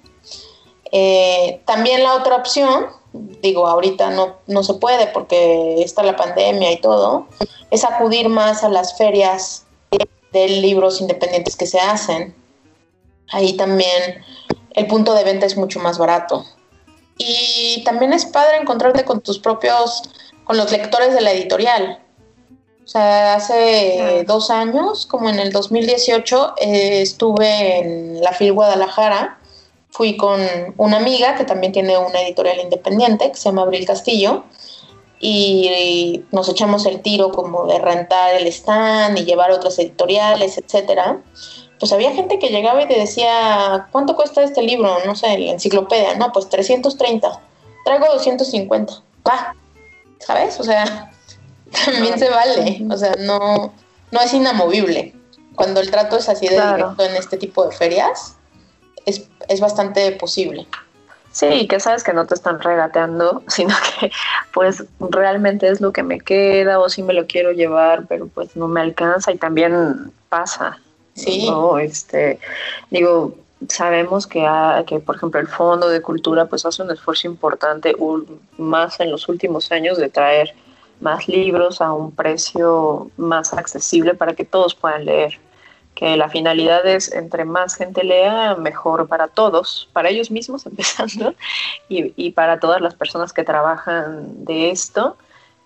Eh, 0.92 1.62
también 1.66 2.04
la 2.04 2.14
otra 2.14 2.36
opción 2.36 2.88
digo, 3.14 3.68
ahorita 3.68 4.12
no, 4.12 4.38
no 4.48 4.64
se 4.64 4.76
puede 4.76 5.08
porque 5.08 5.82
está 5.82 6.04
la 6.04 6.16
pandemia 6.16 6.72
y 6.72 6.82
todo, 6.82 7.28
es 7.72 7.84
acudir 7.84 8.30
más 8.30 8.64
a 8.64 8.70
las 8.70 8.98
ferias 8.98 9.66
de 10.32 10.48
libros 10.48 11.02
independientes 11.02 11.56
que 11.56 11.66
se 11.66 11.80
hacen. 11.80 12.36
Ahí 13.32 13.54
también 13.54 14.24
el 14.72 14.88
punto 14.88 15.14
de 15.14 15.24
venta 15.24 15.46
es 15.46 15.58
mucho 15.58 15.80
más 15.80 15.98
barato. 15.98 16.46
Y 17.18 17.84
también 17.84 18.14
es 18.14 18.26
padre 18.26 18.58
encontrarte 18.58 19.04
con 19.04 19.22
tus 19.22 19.40
propios, 19.40 20.04
con 20.46 20.58
los 20.58 20.72
lectores 20.72 21.14
de 21.14 21.22
la 21.22 21.32
editorial. 21.32 22.00
O 22.90 22.92
sea, 22.92 23.36
hace 23.36 24.24
dos 24.26 24.50
años, 24.50 25.06
como 25.06 25.30
en 25.30 25.38
el 25.38 25.52
2018, 25.52 26.56
eh, 26.58 27.02
estuve 27.04 27.78
en 27.78 28.20
la 28.20 28.32
FIL 28.32 28.54
Guadalajara 28.54 29.38
fui 29.92 30.18
con 30.18 30.40
una 30.78 30.98
amiga 30.98 31.36
que 31.36 31.44
también 31.44 31.72
tiene 31.72 31.96
una 32.00 32.22
editorial 32.22 32.60
independiente 32.62 33.30
que 33.30 33.36
se 33.36 33.50
llama 33.50 33.64
Abril 33.64 33.86
Castillo 33.86 34.44
y 35.20 36.24
nos 36.32 36.50
echamos 36.50 36.88
el 36.88 37.02
tiro 37.02 37.32
como 37.32 37.68
de 37.68 37.78
rentar 37.78 38.34
el 38.34 38.48
stand 38.48 39.20
y 39.20 39.26
llevar 39.26 39.52
otras 39.52 39.78
editoriales, 39.78 40.58
etcétera. 40.58 41.22
Pues 41.80 41.92
había 41.94 42.12
gente 42.14 42.40
que 42.40 42.50
llegaba 42.50 42.82
y 42.82 42.88
te 42.88 42.98
decía, 42.98 43.88
¿cuánto 43.92 44.16
cuesta 44.16 44.42
este 44.42 44.64
libro? 44.64 44.98
No 45.06 45.16
sé, 45.16 45.38
la 45.38 45.52
enciclopedia. 45.52 46.16
No, 46.16 46.32
pues 46.32 46.50
330. 46.50 47.40
Traigo 47.86 48.06
250. 48.14 48.94
Va. 49.28 49.54
¿Sabes? 50.20 50.60
O 50.60 50.64
sea, 50.64 51.12
también 51.86 52.18
se 52.20 52.30
vale. 52.30 52.86
O 52.90 52.98
sea, 52.98 53.16
no, 53.20 53.74
no 54.12 54.22
es 54.22 54.34
inamovible. 54.34 55.14
Cuando 55.56 55.82
el 55.82 55.92
trato 55.92 56.18
es 56.18 56.30
así 56.30 56.48
de 56.48 56.56
directo 56.56 57.04
en 57.04 57.16
este 57.16 57.38
tipo 57.38 57.66
de 57.66 57.76
ferias, 57.76 58.38
es, 59.06 59.60
bastante 59.60 60.12
posible. 60.14 60.68
Sí, 61.32 61.68
que 61.68 61.80
sabes 61.80 62.04
que 62.04 62.14
no 62.14 62.26
te 62.26 62.34
están 62.34 62.60
regateando, 62.60 63.44
sino 63.48 63.76
que 64.00 64.12
pues 64.54 64.84
realmente 65.00 65.68
es 65.68 65.80
lo 65.80 65.94
que 65.94 66.04
me 66.04 66.20
queda 66.20 66.80
o 66.80 66.90
si 66.90 67.04
me 67.04 67.14
lo 67.14 67.28
quiero 67.28 67.52
llevar, 67.52 68.06
pero 68.08 68.28
pues 68.28 68.56
no 68.56 68.68
me 68.68 68.82
alcanza 68.82 69.32
y 69.32 69.38
también 69.38 70.12
pasa. 70.30 70.80
Sí. 71.14 71.50
Este, 71.82 72.40
digo, 72.90 73.36
sabemos 73.68 74.26
que, 74.26 74.48
que, 74.88 75.00
por 75.00 75.18
ejemplo, 75.18 75.40
el 75.40 75.48
Fondo 75.48 75.90
de 75.90 76.02
Cultura 76.02 76.46
pues 76.46 76.66
hace 76.66 76.82
un 76.82 76.92
esfuerzo 76.92 77.28
importante, 77.28 77.96
más 78.58 79.00
en 79.00 79.12
los 79.12 79.28
últimos 79.28 79.72
años, 79.72 79.98
de 79.98 80.10
traer 80.10 80.56
más 81.00 81.28
libros 81.28 81.82
a 81.82 81.94
un 81.94 82.12
precio 82.12 83.10
más 83.18 83.54
accesible 83.54 84.16
para 84.16 84.34
que 84.34 84.46
todos 84.46 84.76
puedan 84.76 85.06
leer. 85.06 85.40
Que 85.96 86.16
la 86.16 86.30
finalidad 86.30 86.86
es 86.86 87.12
entre 87.12 87.46
más 87.46 87.76
gente 87.76 88.04
lea, 88.04 88.56
mejor 88.56 89.08
para 89.08 89.28
todos, 89.28 89.90
para 89.94 90.10
ellos 90.10 90.32
mismos 90.32 90.66
empezando, 90.66 91.36
y, 91.90 92.32
para 92.32 92.60
todas 92.60 92.82
las 92.82 92.96
personas 92.96 93.34
que 93.34 93.44
trabajan 93.44 94.46
de 94.46 94.72
esto, 94.72 95.18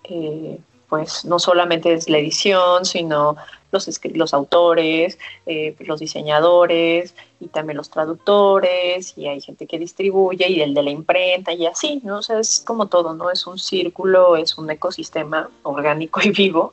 eh, 0.04 0.58
pues 0.88 1.24
no 1.24 1.38
solamente 1.38 1.92
es 1.92 2.08
la 2.08 2.18
edición, 2.18 2.84
sino 2.84 3.36
los, 3.74 4.00
los 4.14 4.32
autores, 4.32 5.18
eh, 5.44 5.76
los 5.80 6.00
diseñadores 6.00 7.14
y 7.40 7.48
también 7.48 7.76
los 7.76 7.90
traductores, 7.90 9.12
y 9.18 9.28
hay 9.28 9.40
gente 9.40 9.66
que 9.66 9.78
distribuye, 9.78 10.48
y 10.48 10.62
el 10.62 10.72
de 10.72 10.82
la 10.82 10.90
imprenta, 10.90 11.52
y 11.52 11.66
así, 11.66 12.00
¿no? 12.02 12.18
O 12.18 12.22
sea, 12.22 12.38
es 12.38 12.60
como 12.60 12.86
todo, 12.86 13.12
¿no? 13.12 13.30
Es 13.30 13.46
un 13.46 13.58
círculo, 13.58 14.36
es 14.36 14.56
un 14.56 14.70
ecosistema 14.70 15.50
orgánico 15.62 16.20
y 16.22 16.30
vivo 16.30 16.72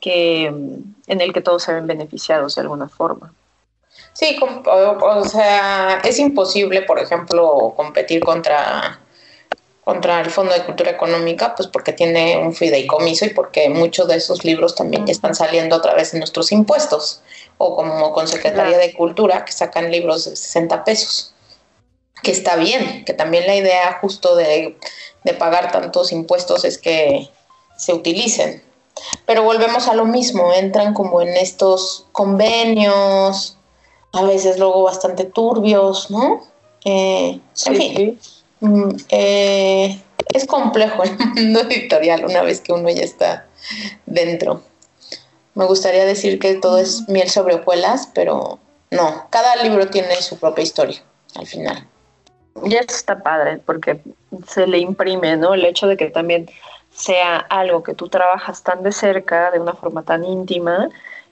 que, 0.00 0.44
en 0.44 1.20
el 1.20 1.32
que 1.32 1.40
todos 1.40 1.62
se 1.62 1.72
ven 1.72 1.86
beneficiados 1.86 2.54
de 2.54 2.60
alguna 2.60 2.88
forma. 2.88 3.32
Sí, 4.12 4.38
o, 4.66 5.24
sea, 5.24 6.00
es 6.04 6.18
imposible, 6.18 6.82
por 6.82 6.98
ejemplo, 6.98 7.72
competir 7.76 8.20
contra, 8.20 9.00
contra 9.84 10.20
el 10.20 10.30
Fondo 10.30 10.54
de 10.54 10.64
Cultura 10.64 10.90
Económica, 10.90 11.54
pues 11.54 11.68
porque 11.68 11.92
tiene 11.92 12.38
un 12.38 12.54
fideicomiso 12.54 13.26
y 13.26 13.30
porque 13.30 13.68
muchos 13.68 14.08
de 14.08 14.16
esos 14.16 14.44
libros 14.44 14.74
también 14.74 15.08
están 15.08 15.34
saliendo 15.34 15.76
otra 15.76 15.94
vez 15.94 16.14
en 16.14 16.20
nuestros 16.20 16.52
impuestos, 16.52 17.22
o 17.58 17.76
como 17.76 18.12
con 18.12 18.26
Secretaría 18.26 18.78
de 18.78 18.94
Cultura, 18.94 19.44
que 19.44 19.52
sacan 19.52 19.90
libros 19.90 20.24
de 20.24 20.36
60 20.36 20.84
pesos, 20.84 21.34
que 22.22 22.30
está 22.30 22.56
bien, 22.56 23.04
que 23.04 23.12
también 23.12 23.46
la 23.46 23.56
idea 23.56 23.98
justo 24.00 24.34
de, 24.34 24.78
de 25.22 25.34
pagar 25.34 25.70
tantos 25.70 26.12
impuestos 26.12 26.64
es 26.64 26.78
que 26.78 27.28
se 27.76 27.92
utilicen, 27.92 28.62
pero 29.26 29.42
volvemos 29.42 29.88
a 29.88 29.94
lo 29.94 30.06
mismo, 30.06 30.52
entran 30.52 30.94
como 30.94 31.20
en 31.20 31.36
estos 31.36 32.06
convenios, 32.12 33.58
a 34.12 34.22
veces 34.22 34.58
luego 34.58 34.84
bastante 34.84 35.24
turbios, 35.24 36.10
¿no? 36.10 36.42
Eh, 36.84 37.40
en 37.66 37.76
fin, 37.76 38.18
mm, 38.20 38.33
eh, 39.10 40.00
es 40.32 40.46
complejo 40.46 41.02
el 41.04 41.16
mundo 41.34 41.60
editorial 41.60 42.24
una 42.24 42.42
vez 42.42 42.60
que 42.60 42.72
uno 42.72 42.88
ya 42.90 43.02
está 43.02 43.46
dentro. 44.06 44.62
Me 45.54 45.66
gustaría 45.66 46.04
decir 46.04 46.38
que 46.38 46.54
todo 46.54 46.78
es 46.78 47.08
miel 47.08 47.30
sobre 47.30 47.54
hojuelas, 47.54 48.08
pero 48.14 48.58
no, 48.90 49.26
cada 49.30 49.56
libro 49.56 49.88
tiene 49.88 50.16
su 50.16 50.38
propia 50.38 50.62
historia 50.62 51.02
al 51.36 51.46
final. 51.46 51.86
Y 52.64 52.74
eso 52.74 52.86
está 52.88 53.22
padre, 53.22 53.60
porque 53.64 54.00
se 54.48 54.66
le 54.66 54.78
imprime, 54.78 55.36
¿no? 55.36 55.54
El 55.54 55.64
hecho 55.64 55.86
de 55.86 55.96
que 55.96 56.10
también 56.10 56.48
sea 56.92 57.38
algo 57.38 57.82
que 57.82 57.94
tú 57.94 58.08
trabajas 58.08 58.62
tan 58.62 58.82
de 58.82 58.92
cerca, 58.92 59.50
de 59.50 59.58
una 59.58 59.74
forma 59.74 60.04
tan 60.04 60.24
íntima, 60.24 60.88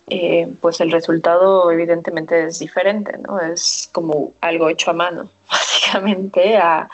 eh, 0.08 0.48
pues 0.60 0.80
el 0.80 0.90
resultado 0.90 1.70
evidentemente 1.70 2.44
es 2.46 2.58
diferente, 2.58 3.16
¿no? 3.18 3.40
Es 3.40 3.88
como 3.92 4.32
algo 4.40 4.68
hecho 4.68 4.90
a 4.90 4.94
mano, 4.94 5.30
básicamente, 5.50 6.56
a 6.56 6.88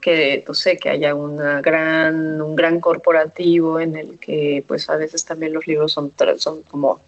que, 0.00 0.44
no 0.46 0.52
sé, 0.52 0.76
que 0.76 0.90
haya 0.90 1.14
una 1.14 1.60
gran, 1.60 2.42
un 2.42 2.56
gran 2.56 2.80
corporativo 2.80 3.80
en 3.80 3.96
el 3.96 4.18
que, 4.18 4.64
pues 4.66 4.90
a 4.90 4.96
veces 4.96 5.24
también 5.24 5.52
los 5.52 5.66
libros 5.66 5.92
son, 5.92 6.12
son 6.38 6.62
como 6.64 7.00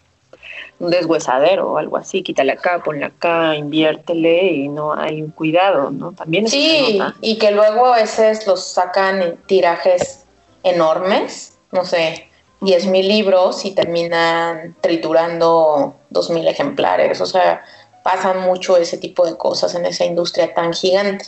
un 0.78 0.90
deshuesadero 0.90 1.72
o 1.72 1.78
algo 1.78 1.96
así, 1.96 2.22
quítale 2.22 2.52
acá, 2.52 2.82
ponle 2.82 3.04
acá, 3.04 3.54
inviértele 3.56 4.52
y 4.52 4.68
no 4.68 4.94
hay 4.94 5.22
un 5.22 5.30
cuidado, 5.30 5.90
¿no? 5.90 6.12
También 6.12 6.48
Sí, 6.48 7.00
y 7.20 7.38
que 7.38 7.50
luego 7.50 7.86
a 7.86 7.96
veces 7.96 8.46
los 8.46 8.64
sacan 8.64 9.22
en 9.22 9.36
tirajes 9.46 10.24
enormes, 10.62 11.58
no 11.72 11.84
sé, 11.84 12.28
10.000 12.64 12.90
mil 12.90 13.08
libros 13.08 13.64
y 13.64 13.72
terminan 13.72 14.76
triturando 14.80 15.94
2.000 16.10 16.34
mil 16.34 16.48
ejemplares. 16.48 17.20
O 17.20 17.26
sea, 17.26 17.64
pasan 18.02 18.40
mucho 18.40 18.76
ese 18.76 18.98
tipo 18.98 19.24
de 19.26 19.36
cosas 19.36 19.74
en 19.74 19.86
esa 19.86 20.04
industria 20.04 20.52
tan 20.54 20.72
gigante. 20.72 21.26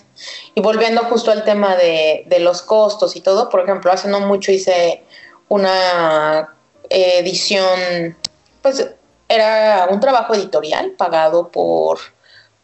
Y 0.55 0.61
volviendo 0.61 1.03
justo 1.05 1.31
al 1.31 1.45
tema 1.45 1.77
de, 1.77 2.25
de 2.27 2.41
los 2.41 2.63
costos 2.63 3.17
y 3.17 3.21
todo, 3.21 3.49
por 3.49 3.61
ejemplo, 3.61 3.93
hace 3.93 4.09
no 4.09 4.21
mucho 4.21 4.53
hice 4.53 5.03
una 5.49 6.57
edición, 6.91 8.17
pues 8.63 8.89
era 9.29 9.89
un 9.91 10.01
trabajo 10.01 10.35
editorial 10.35 10.93
pagado 10.93 11.49
por, 11.49 11.99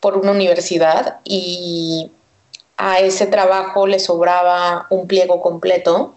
por 0.01 0.17
una 0.17 0.33
universidad 0.33 1.21
y 1.25 2.11
a 2.77 3.01
ese 3.01 3.27
trabajo 3.27 3.87
le 3.87 3.99
sobraba 3.99 4.87
un 4.91 5.07
pliego 5.07 5.41
completo 5.41 6.15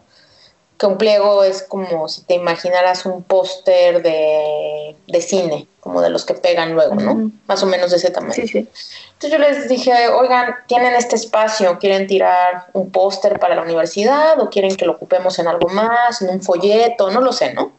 que 0.78 0.86
un 0.86 0.98
pliego 0.98 1.44
es 1.44 1.64
como 1.64 2.08
si 2.08 2.24
te 2.24 2.34
imaginaras 2.34 3.06
un 3.06 3.24
póster 3.24 4.04
de, 4.04 5.22
cine, 5.22 5.68
como 5.80 6.02
de 6.02 6.10
los 6.10 6.26
que 6.26 6.34
pegan 6.34 6.74
luego, 6.74 6.96
¿no? 6.96 7.32
Más 7.48 7.64
o 7.64 7.66
menos 7.66 7.92
de 7.92 7.98
ese 7.98 8.12
tamaño. 8.12 8.34
Sí, 8.34 8.48
sí. 8.48 8.70
Entonces 9.14 9.32
yo 9.32 9.38
les 9.38 9.70
dije, 9.70 10.10
oigan, 10.10 10.56
tienen 10.68 10.94
este 10.96 11.16
espacio, 11.16 11.80
quieren 11.80 12.08
tirar 12.08 12.68
un 12.74 12.92
póster 12.92 13.40
para 13.40 13.56
la 13.56 13.62
universidad 13.62 14.40
o 14.42 14.50
quieren 14.50 14.76
que 14.76 14.86
lo 14.86 14.94
ocupemos 14.94 15.40
en 15.40 15.48
algo 15.48 15.70
más, 15.70 16.22
en 16.22 16.30
un 16.30 16.42
folleto, 16.42 17.10
no 17.12 17.22
lo 17.22 17.32
sé, 17.32 17.54
¿no? 17.54 17.72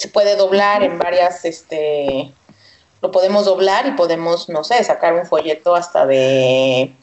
se 0.00 0.08
puede 0.08 0.34
doblar 0.34 0.82
en 0.82 0.98
varias, 0.98 1.44
este, 1.44 2.32
lo 3.02 3.10
podemos 3.10 3.44
doblar 3.44 3.86
y 3.86 3.90
podemos, 3.90 4.48
no 4.48 4.64
sé, 4.64 4.82
sacar 4.82 5.12
un 5.12 5.26
folleto 5.26 5.76
hasta 5.76 6.06
de 6.06 6.94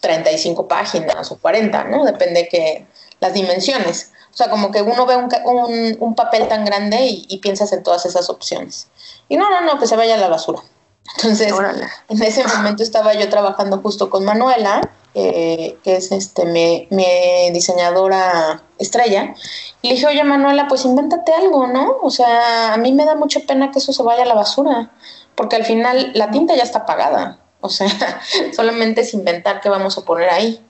35 0.00 0.66
páginas 0.66 1.30
o 1.30 1.38
40, 1.38 1.84
¿no? 1.84 2.04
Depende 2.04 2.48
que 2.48 2.84
las 3.20 3.34
dimensiones. 3.34 4.11
O 4.32 4.36
sea, 4.36 4.48
como 4.48 4.70
que 4.70 4.80
uno 4.80 5.04
ve 5.04 5.16
un, 5.16 5.96
un, 6.00 6.14
papel 6.14 6.48
tan 6.48 6.64
grande 6.64 7.04
y, 7.04 7.26
y, 7.28 7.38
piensas 7.38 7.72
en 7.72 7.82
todas 7.82 8.06
esas 8.06 8.30
opciones. 8.30 8.88
Y 9.28 9.36
no, 9.36 9.50
no, 9.50 9.60
no, 9.60 9.78
que 9.78 9.86
se 9.86 9.94
vaya 9.94 10.14
a 10.14 10.18
la 10.18 10.28
basura. 10.28 10.62
Entonces, 11.16 11.52
en 12.08 12.22
ese 12.22 12.46
momento 12.46 12.82
estaba 12.82 13.14
yo 13.14 13.28
trabajando 13.28 13.78
justo 13.78 14.08
con 14.08 14.24
Manuela, 14.24 14.80
que 15.14 15.76
es 15.84 16.10
este 16.12 16.46
mi, 16.46 16.86
mi, 16.90 17.50
diseñadora 17.52 18.62
estrella, 18.78 19.34
y 19.82 19.88
le 19.88 19.94
dije, 19.94 20.06
oye 20.06 20.24
Manuela, 20.24 20.68
pues 20.68 20.84
invéntate 20.84 21.34
algo, 21.34 21.66
¿no? 21.66 21.98
O 22.02 22.10
sea, 22.10 22.72
a 22.72 22.76
mí 22.78 22.92
me 22.92 23.04
da 23.04 23.14
mucha 23.14 23.40
pena 23.40 23.70
que 23.70 23.78
eso 23.78 23.92
se 23.92 24.02
vaya 24.02 24.22
a 24.22 24.26
la 24.26 24.34
basura, 24.34 24.90
porque 25.34 25.56
al 25.56 25.64
final 25.64 26.12
la 26.14 26.30
tinta 26.30 26.54
ya 26.54 26.62
está 26.62 26.86
pagada, 26.86 27.38
o 27.60 27.68
sea, 27.68 27.88
solamente 28.56 29.02
es 29.02 29.12
inventar 29.12 29.60
qué 29.60 29.68
vamos 29.68 29.98
a 29.98 30.04
poner 30.04 30.30
ahí. 30.30 30.64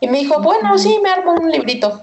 Y 0.00 0.08
me 0.08 0.18
dijo, 0.18 0.40
bueno, 0.40 0.76
sí, 0.78 0.98
me 1.02 1.08
armo 1.08 1.32
un 1.34 1.50
librito. 1.50 2.02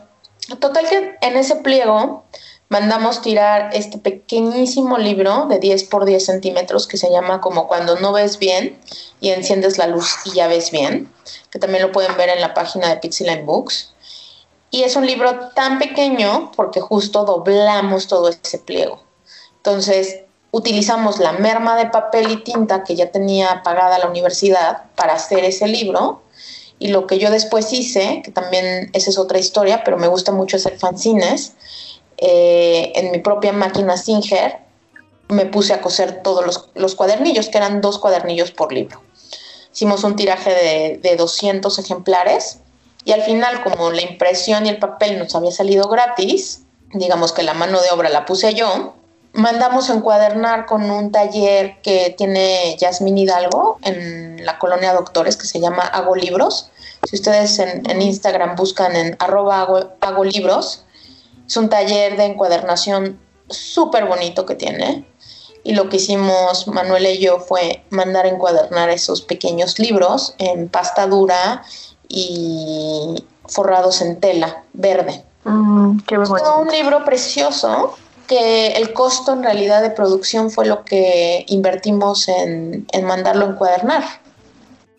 Total 0.60 0.88
que 0.90 1.16
en 1.22 1.38
ese 1.38 1.58
pliego 1.58 2.26
mandamos 2.70 3.22
tirar 3.22 3.70
este 3.74 3.98
pequeñísimo 3.98 4.98
libro 4.98 5.46
de 5.46 5.60
10 5.60 5.84
por 5.86 6.06
10 6.06 6.26
centímetros 6.26 6.88
que 6.88 6.98
se 6.98 7.12
llama 7.12 7.40
como 7.40 7.68
cuando 7.68 8.00
no 8.00 8.14
ves 8.14 8.40
bien 8.40 8.80
y 9.20 9.30
enciendes 9.30 9.78
la 9.78 9.88
luz 9.88 10.16
y 10.26 10.32
ya 10.32 10.48
ves 10.48 10.72
bien, 10.72 11.12
que 11.52 11.60
también 11.60 11.84
lo 11.84 11.92
pueden 11.92 12.18
ver 12.18 12.30
en 12.30 12.42
la 12.42 12.54
página 12.54 12.90
de 12.90 12.98
Pixeline 12.98 13.46
Books. 13.46 13.94
Y 14.72 14.84
es 14.84 14.96
un 14.96 15.06
libro 15.06 15.50
tan 15.50 15.78
pequeño 15.78 16.52
porque 16.56 16.82
justo 16.82 17.26
doblamos 17.26 18.08
todo 18.08 18.30
ese 18.30 18.58
pliego. 18.58 19.04
Entonces, 19.58 20.22
utilizamos 20.50 21.20
la 21.20 21.34
merma 21.34 21.76
de 21.76 21.88
papel 21.88 22.32
y 22.32 22.44
tinta 22.44 22.84
que 22.84 22.96
ya 22.96 23.12
tenía 23.12 23.62
pagada 23.64 24.00
la 24.00 24.08
universidad 24.08 24.84
para 24.96 25.14
hacer 25.14 25.46
ese 25.46 25.68
libro. 25.68 26.24
Y 26.80 26.88
lo 26.88 27.08
que 27.08 27.20
yo 27.20 27.32
después 27.32 27.72
hice, 27.72 28.22
que 28.24 28.32
también 28.32 28.90
esa 28.94 29.10
es 29.10 29.18
otra 29.18 29.40
historia, 29.40 29.84
pero 29.84 29.98
me 29.98 30.08
gusta 30.08 30.32
mucho 30.32 30.58
hacer 30.58 30.78
fanzines, 30.78 31.54
eh, 32.18 32.92
en 32.96 33.12
mi 33.12 33.20
propia 33.20 33.54
máquina 33.54 33.98
Singer, 33.98 34.58
me 35.30 35.46
puse 35.46 35.74
a 35.74 35.82
coser 35.82 36.22
todos 36.22 36.70
los, 36.76 36.96
cuadernillos, 36.96 37.50
que 37.50 37.58
eran 37.58 37.82
dos 37.82 38.00
cuadernillos 38.00 38.52
por 38.52 38.74
libro. 38.74 39.02
Hicimos 39.74 40.04
un 40.04 40.16
tiraje 40.16 40.52
de, 40.52 41.00
de 41.02 41.16
200 41.16 41.80
ejemplares 41.80 42.60
y 43.06 43.12
al 43.12 43.24
final, 43.24 43.64
como 43.64 43.92
la 43.92 44.02
impresión 44.02 44.66
y 44.66 44.70
el 44.70 44.80
papel 44.80 45.18
nos 45.20 45.34
había 45.36 45.52
salido 45.52 45.88
gratis, 45.90 46.64
digamos 46.94 47.34
que 47.34 47.44
la 47.44 47.54
mano 47.54 47.82
de 47.82 47.90
obra 47.92 48.10
la 48.10 48.26
puse 48.26 48.54
yo, 48.54 48.94
mandamos 49.34 49.90
a 49.90 49.96
encuadernar 49.96 50.66
con 50.66 50.90
un 50.90 51.12
taller 51.12 51.82
que 51.82 52.14
tiene 52.18 52.78
Yasmín 52.78 53.18
Hidalgo 53.18 53.80
en 53.82 54.46
la 54.46 54.60
colonia 54.60 54.94
Doctores, 54.94 55.38
que 55.38 55.48
se 55.48 55.60
llama 55.60 55.84
Hago 55.84 56.16
Libros. 56.16 56.70
Si 57.10 57.16
ustedes 57.16 57.60
en, 57.60 58.02
Instagram 58.02 58.56
buscan 58.56 58.96
en 58.96 59.16
arroba 59.20 59.68
hago 60.00 60.24
libros, 60.24 60.86
es 61.46 61.58
un 61.58 61.68
taller 61.68 62.16
de 62.16 62.26
encuadernación 62.26 63.20
súper 63.50 64.06
bonito 64.06 64.46
que 64.46 64.56
tiene. 64.56 65.06
Y 65.66 65.74
lo 65.74 65.90
que 65.90 65.98
hicimos 65.98 66.68
Manuel 66.68 67.08
y 67.08 67.20
yo 67.20 67.40
fue 67.40 67.84
mandar 67.90 68.26
a 68.26 68.30
encuadernar 68.30 68.90
esos 68.90 69.22
pequeños 69.22 69.80
libros 69.80 70.36
en 70.38 70.70
pasta 70.70 71.08
dura 71.08 71.64
y 72.08 73.26
forrados 73.48 74.02
en 74.02 74.20
tela 74.20 74.64
verde. 74.74 75.24
Mm, 75.46 76.00
qué 76.02 76.16
es 76.16 76.30
un 76.30 76.70
libro 76.70 77.04
precioso 77.04 77.96
que 78.28 78.68
el 78.74 78.94
costo 78.94 79.34
en 79.34 79.44
realidad 79.44 79.82
de 79.82 79.90
producción 79.90 80.50
fue 80.52 80.66
lo 80.66 80.86
que 80.86 81.46
invertimos 81.48 82.28
en, 82.28 82.86
mandarlo 83.04 83.46
a 83.46 83.50
encuadernar. 83.50 84.04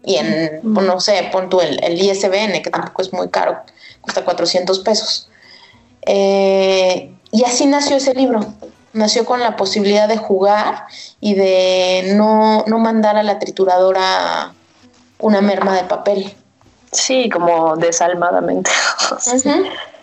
Y 0.04 0.16
en, 0.16 0.60
mm. 0.62 0.86
no 0.86 1.00
sé, 1.00 1.28
pon 1.32 1.48
tú 1.48 1.60
el, 1.60 1.82
el 1.82 2.00
ISBN, 2.00 2.62
que 2.62 2.70
tampoco 2.70 3.02
es 3.02 3.12
muy 3.12 3.28
caro, 3.28 3.58
cuesta 4.02 4.24
400 4.24 4.80
pesos. 4.80 5.28
Eh, 6.06 7.14
y 7.30 7.44
así 7.44 7.66
nació 7.66 7.96
ese 7.96 8.14
libro. 8.14 8.46
Nació 8.92 9.24
con 9.24 9.40
la 9.40 9.56
posibilidad 9.56 10.06
de 10.06 10.16
jugar 10.16 10.84
y 11.20 11.34
de 11.34 12.12
no, 12.14 12.64
mandar 12.78 13.16
a 13.16 13.22
la 13.22 13.38
trituradora 13.38 14.54
una 15.18 15.40
merma 15.40 15.74
de 15.76 15.84
papel. 15.84 16.32
Sí, 16.92 17.28
como 17.28 17.76
desalmadamente. 17.76 18.70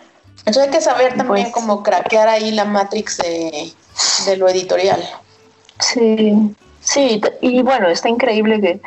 Entonces 0.44 0.64
hay 0.64 0.70
que 0.70 0.80
saber 0.80 1.16
también 1.16 1.50
pues 1.50 1.52
cómo 1.52 1.82
craquear 1.82 2.28
ahí 2.28 2.50
la 2.50 2.64
matrix 2.64 3.18
de, 3.18 3.72
de, 4.26 4.36
lo 4.36 4.48
editorial. 4.48 5.02
Sí, 5.78 6.54
sí, 6.80 7.20
y 7.40 7.62
bueno, 7.62 7.88
está 7.88 8.08
increíble 8.08 8.60
que, 8.60 8.80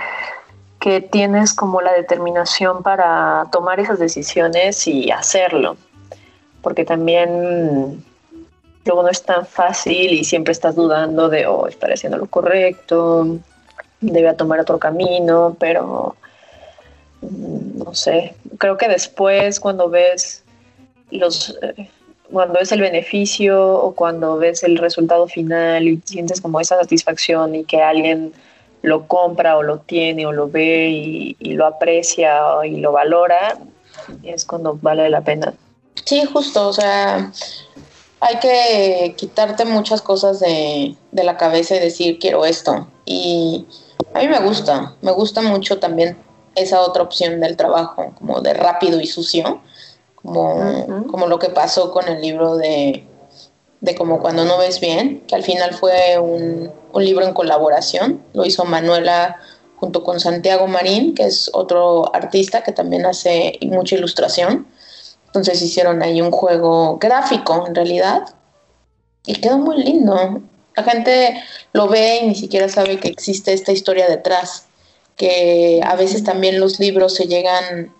que 0.80 1.02
tienes 1.02 1.54
como 1.54 1.82
la 1.82 1.94
determinación 1.94 2.84
para 2.84 3.48
tomar 3.52 3.80
esas 3.80 4.00
decisiones 4.00 4.86
y 4.88 5.12
hacerlo 5.12 5.78
porque 6.66 6.84
también 6.84 8.04
luego 8.86 9.04
no 9.04 9.10
es 9.10 9.22
tan 9.22 9.46
fácil 9.46 10.14
y 10.14 10.24
siempre 10.24 10.52
estás 10.52 10.74
dudando 10.74 11.30
de, 11.30 11.46
oh, 11.46 11.68
estaré 11.68 11.94
haciendo 11.94 12.18
lo 12.18 12.26
correcto, 12.26 13.38
debe 14.02 14.34
tomar 14.34 14.62
otro 14.62 14.80
camino, 14.80 15.56
pero 15.60 16.16
mm, 17.22 17.84
no 17.84 17.94
sé, 17.94 18.34
creo 18.58 18.78
que 18.78 18.88
después 18.88 19.60
cuando 19.60 19.90
ves 19.90 20.44
los... 21.12 21.58
Eh, 21.62 21.90
cuando 22.32 22.56
ves 22.56 22.72
el 22.72 22.82
beneficio 22.82 23.72
o 23.76 23.94
cuando 23.94 24.38
ves 24.38 24.64
el 24.64 24.80
resultado 24.80 25.28
final 25.28 25.88
y 25.88 26.02
sientes 26.06 26.42
como 26.42 26.60
esa 26.60 26.76
satisfacción 26.80 27.54
y 27.54 27.66
que 27.66 27.84
alguien 27.84 28.34
lo 28.82 29.08
compra 29.08 29.58
o 29.58 29.64
lo 29.64 29.78
tiene 29.78 30.26
o 30.26 30.32
lo 30.32 30.50
ve 30.50 30.90
y, 30.90 31.36
y 31.40 31.54
lo 31.54 31.68
aprecia 31.68 32.42
y 32.66 32.78
lo 32.78 32.92
valora, 32.92 33.60
es 34.24 34.44
cuando 34.44 34.78
vale 34.82 35.08
la 35.10 35.22
pena 35.22 35.54
Sí, 36.06 36.24
justo, 36.26 36.68
o 36.68 36.74
sea, 36.74 37.32
hay 38.20 38.40
que 38.40 39.16
quitarte 39.18 39.66
muchas 39.66 40.02
cosas 40.02 40.40
de, 40.40 40.96
la 41.12 41.38
cabeza 41.38 41.76
y 41.76 41.80
decir 41.80 42.20
quiero 42.20 42.46
esto. 42.46 42.88
Y 43.06 43.66
a 44.14 44.20
mí 44.20 44.28
me 44.28 44.40
gusta, 44.40 44.96
me 45.02 45.12
gusta 45.12 45.42
mucho 45.42 45.80
también 45.80 46.18
esa 46.54 46.82
otra 46.82 47.04
opción 47.04 47.40
del 47.40 47.58
trabajo, 47.58 48.14
como 48.18 48.42
de 48.42 48.54
rápido 48.54 49.02
y 49.02 49.08
sucio, 49.08 49.62
como, 50.26 51.08
como 51.08 51.28
lo 51.28 51.40
que 51.40 51.50
pasó 51.50 51.92
con 51.92 52.08
el 52.08 52.22
libro 52.22 52.58
de, 52.58 53.06
de 53.82 53.96
Como 53.96 54.20
cuando 54.20 54.46
no 54.46 54.58
ves 54.58 54.80
bien, 54.80 55.24
que 55.28 55.36
al 55.36 55.44
final 55.44 55.74
fue 55.74 56.18
un, 56.20 56.72
un 56.94 57.06
libro 57.06 57.26
en 57.26 57.34
colaboración, 57.34 58.24
lo 58.34 58.46
hizo 58.46 58.66
Manuela 58.66 59.38
junto 59.78 60.04
con 60.04 60.20
Santiago 60.20 60.68
Marín, 60.68 61.14
que 61.14 61.26
es 61.26 61.50
otro 61.54 62.14
artista 62.16 62.64
que 62.64 62.72
también 62.72 63.06
hace 63.06 63.60
mucha 63.62 63.96
ilustración. 63.96 64.68
Entonces 65.28 65.62
hicieron 65.62 66.02
ahí 66.02 66.22
un 66.22 66.32
juego 66.32 66.98
gráfico 66.98 67.66
en 67.68 67.76
realidad 67.76 68.24
y 69.26 69.36
quedó 69.36 69.58
muy 69.58 69.84
lindo. 69.84 70.42
La 70.76 70.84
gente 70.84 71.44
lo 71.74 71.88
ve 71.88 72.20
y 72.22 72.28
ni 72.28 72.36
siquiera 72.36 72.70
sabe 72.70 73.00
que 73.00 73.10
existe 73.10 73.54
esta 73.54 73.72
historia 73.72 74.08
detrás, 74.08 74.68
que 75.18 75.82
a 75.84 75.96
veces 75.96 76.24
también 76.24 76.60
los 76.60 76.80
libros 76.80 77.14
se 77.14 77.28
llegan 77.28 77.94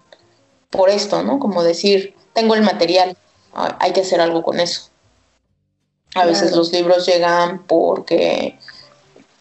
por 0.76 0.90
esto, 0.90 1.24
¿no? 1.24 1.40
Como 1.40 1.64
decir, 1.64 2.16
tengo 2.34 2.56
el 2.56 2.62
material, 2.62 3.16
hay 3.54 3.94
que 3.94 4.02
hacer 4.02 4.22
algo 4.22 4.44
con 4.44 4.60
eso. 4.60 4.90
A 6.16 6.26
veces 6.26 6.56
los 6.56 6.72
libros 6.72 7.06
llegan 7.06 7.64
porque, 7.64 8.58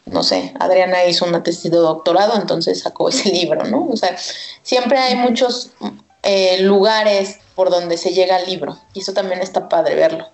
no 0.07 0.23
sé, 0.23 0.53
Adriana 0.59 1.05
hizo 1.05 1.25
una 1.25 1.43
tesis 1.43 1.71
de 1.71 1.77
doctorado, 1.77 2.35
entonces 2.37 2.81
sacó 2.81 3.09
ese 3.09 3.29
libro, 3.33 3.65
¿no? 3.65 3.87
O 3.87 3.97
sea, 3.97 4.17
siempre 4.63 4.99
hay 4.99 5.17
muchos 5.17 5.71
eh, 6.23 6.63
lugares 6.63 7.39
por 7.55 7.71
donde 7.71 7.97
se 7.97 8.13
llega 8.13 8.37
al 8.37 8.47
libro. 8.47 8.79
Y 8.93 9.01
eso 9.01 9.13
también 9.13 9.41
está 9.41 9.69
padre 9.69 9.95
verlo. 9.95 10.29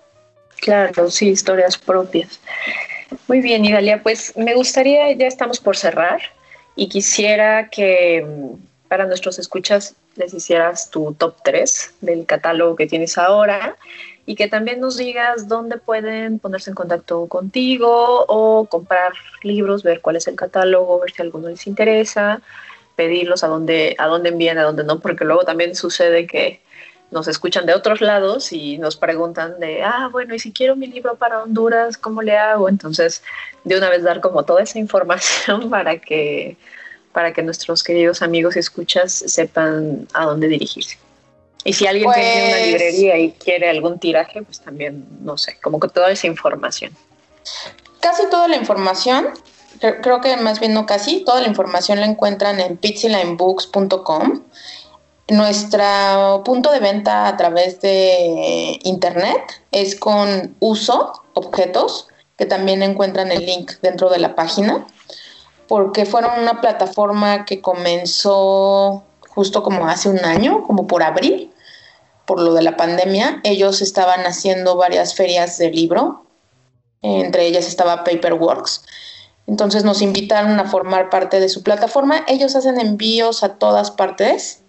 Claro, 0.61 1.09
sí, 1.09 1.29
historias 1.29 1.77
propias. 1.77 2.39
Muy 3.27 3.41
bien, 3.41 3.65
Idalia, 3.65 4.01
pues 4.01 4.33
me 4.35 4.55
gustaría, 4.55 5.11
ya 5.13 5.27
estamos 5.27 5.59
por 5.59 5.75
cerrar 5.75 6.21
y 6.75 6.87
quisiera 6.87 7.69
que 7.69 8.25
para 8.91 9.05
nuestros 9.05 9.39
escuchas 9.39 9.95
les 10.17 10.33
hicieras 10.33 10.89
tu 10.89 11.13
top 11.13 11.35
3 11.45 11.93
del 12.01 12.25
catálogo 12.25 12.75
que 12.75 12.87
tienes 12.87 13.17
ahora 13.17 13.77
y 14.25 14.35
que 14.35 14.49
también 14.49 14.81
nos 14.81 14.97
digas 14.97 15.47
dónde 15.47 15.77
pueden 15.77 16.39
ponerse 16.39 16.71
en 16.71 16.75
contacto 16.75 17.25
contigo 17.27 18.25
o 18.27 18.65
comprar 18.65 19.13
libros, 19.43 19.83
ver 19.83 20.01
cuál 20.01 20.17
es 20.17 20.27
el 20.27 20.35
catálogo, 20.35 20.99
ver 20.99 21.11
si 21.11 21.21
alguno 21.21 21.47
les 21.47 21.67
interesa, 21.67 22.41
pedirlos 22.97 23.45
a 23.45 23.47
dónde, 23.47 23.95
a 23.97 24.07
dónde 24.07 24.27
envían, 24.27 24.57
a 24.57 24.63
dónde 24.63 24.83
no, 24.83 24.99
porque 24.99 25.23
luego 25.23 25.45
también 25.45 25.73
sucede 25.73 26.27
que 26.27 26.59
nos 27.11 27.29
escuchan 27.29 27.65
de 27.65 27.73
otros 27.73 28.01
lados 28.01 28.51
y 28.51 28.77
nos 28.77 28.97
preguntan 28.97 29.57
de, 29.61 29.83
ah, 29.83 30.09
bueno, 30.11 30.35
y 30.35 30.39
si 30.39 30.51
quiero 30.51 30.75
mi 30.75 30.87
libro 30.87 31.15
para 31.15 31.41
Honduras, 31.41 31.97
¿cómo 31.97 32.21
le 32.21 32.37
hago? 32.37 32.67
Entonces, 32.67 33.23
de 33.63 33.77
una 33.77 33.89
vez 33.89 34.03
dar 34.03 34.19
como 34.19 34.43
toda 34.43 34.63
esa 34.63 34.79
información 34.79 35.69
para 35.69 35.97
que, 35.97 36.57
para 37.11 37.33
que 37.33 37.41
nuestros 37.41 37.83
queridos 37.83 38.21
amigos 38.21 38.55
y 38.55 38.59
escuchas 38.59 39.11
sepan 39.11 40.07
a 40.13 40.25
dónde 40.25 40.47
dirigirse. 40.47 40.97
Y 41.63 41.73
si 41.73 41.85
alguien 41.85 42.11
tiene 42.11 42.43
una 42.45 42.51
pues 42.51 42.65
librería 42.67 43.17
y 43.19 43.31
quiere 43.33 43.69
algún 43.69 43.99
tiraje, 43.99 44.41
pues 44.41 44.59
también, 44.61 45.05
no 45.21 45.37
sé, 45.37 45.57
como 45.61 45.79
que 45.79 45.87
toda 45.89 46.11
esa 46.11 46.27
información. 46.27 46.95
Casi 47.99 48.27
toda 48.29 48.47
la 48.47 48.55
información, 48.55 49.27
creo 49.79 50.21
que 50.21 50.35
más 50.37 50.59
bien 50.59 50.73
no 50.73 50.87
casi, 50.87 51.23
toda 51.23 51.41
la 51.41 51.47
información 51.47 51.99
la 51.99 52.07
encuentran 52.07 52.59
en 52.59 52.77
pizzilinebooks.com. 52.77 54.41
Nuestro 55.27 56.41
punto 56.43 56.71
de 56.71 56.79
venta 56.79 57.27
a 57.27 57.37
través 57.37 57.79
de 57.79 58.79
internet 58.83 59.61
es 59.71 59.95
con 59.95 60.55
uso, 60.59 61.13
objetos, 61.33 62.07
que 62.37 62.47
también 62.47 62.81
encuentran 62.81 63.31
el 63.31 63.45
link 63.45 63.73
dentro 63.83 64.09
de 64.09 64.17
la 64.17 64.33
página, 64.33 64.87
porque 65.71 66.05
fueron 66.05 66.37
una 66.37 66.59
plataforma 66.59 67.45
que 67.45 67.61
comenzó 67.61 69.05
justo 69.29 69.63
como 69.63 69.87
hace 69.87 70.09
un 70.09 70.19
año, 70.25 70.63
como 70.63 70.85
por 70.85 71.01
abril, 71.01 71.53
por 72.25 72.41
lo 72.41 72.53
de 72.53 72.61
la 72.61 72.75
pandemia. 72.75 73.39
Ellos 73.45 73.81
estaban 73.81 74.25
haciendo 74.25 74.75
varias 74.75 75.15
ferias 75.15 75.57
de 75.57 75.71
libro, 75.71 76.25
entre 77.01 77.45
ellas 77.45 77.69
estaba 77.69 78.03
Paperworks. 78.03 78.83
Entonces 79.47 79.85
nos 79.85 80.01
invitaron 80.01 80.59
a 80.59 80.65
formar 80.65 81.09
parte 81.09 81.39
de 81.39 81.47
su 81.47 81.63
plataforma. 81.63 82.25
Ellos 82.27 82.53
hacen 82.57 82.77
envíos 82.77 83.41
a 83.41 83.53
todas 83.55 83.91
partes. 83.91 84.63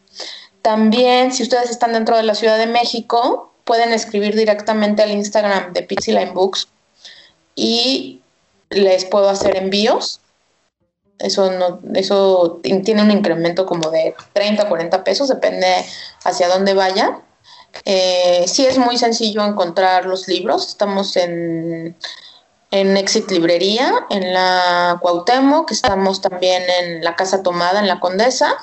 También, 0.63 1.33
si 1.33 1.43
ustedes 1.43 1.69
están 1.69 1.95
dentro 1.95 2.17
de 2.17 2.23
la 2.23 2.37
Ciudad 2.37 2.59
de 2.59 2.69
México, 2.69 3.53
pueden 3.65 3.93
escribir 3.93 4.37
directamente 4.37 5.03
al 5.03 5.11
Instagram 5.11 5.73
de 5.73 5.83
Pixie 5.83 6.15
Line 6.15 6.31
Books 6.31 6.69
y 7.57 8.23
les 8.71 9.05
puedo 9.05 9.29
hacer 9.29 9.57
envíos. 9.57 10.21
Eso, 11.19 11.53
no, 11.53 11.81
eso 11.95 12.61
tiene 12.63 13.03
un 13.03 13.11
incremento 13.11 13.65
como 13.65 13.91
de 13.91 14.15
30 14.33 14.65
o 14.65 14.69
40 14.69 15.05
pesos, 15.05 15.29
depende 15.29 15.67
hacia 16.25 16.49
dónde 16.49 16.75
vaya. 16.75 17.21
Eh, 17.85 18.45
sí 18.47 18.67
es 18.67 18.79
muy 18.79 18.99
sencillo 18.99 19.45
encontrar 19.45 20.07
los 20.07 20.29
libros. 20.29 20.69
Estamos 20.69 21.17
en, 21.17 21.97
en 22.71 22.97
Exit 22.97 23.31
Librería, 23.31 24.07
en 24.11 24.33
la 24.33 24.99
Cuauhtémoc, 25.01 25.71
estamos 25.71 26.21
también 26.21 26.63
en 26.81 27.05
la 27.05 27.17
Casa 27.17 27.43
Tomada, 27.43 27.81
en 27.81 27.89
la 27.89 28.01
Condesa. 28.01 28.55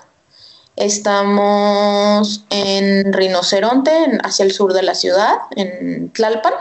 Estamos 0.76 2.45
en 2.50 3.12
Rinoceronte, 3.12 4.18
hacia 4.24 4.45
el 4.45 4.54
sur 4.54 4.74
de 4.74 4.84
la 4.84 4.95
ciudad, 4.95 5.36
en 5.56 6.12
Tlalpan. 6.14 6.54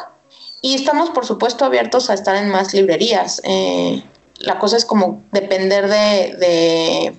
Y 0.60 0.74
estamos, 0.74 1.10
por 1.10 1.24
supuesto, 1.24 1.64
abiertos 1.64 2.10
a 2.10 2.14
estar 2.14 2.34
en 2.34 2.50
más 2.50 2.74
librerías. 2.74 3.40
Eh, 3.44 4.02
la 4.38 4.58
cosa 4.58 4.76
es 4.76 4.84
como 4.84 5.22
depender 5.32 5.88
de, 5.88 7.14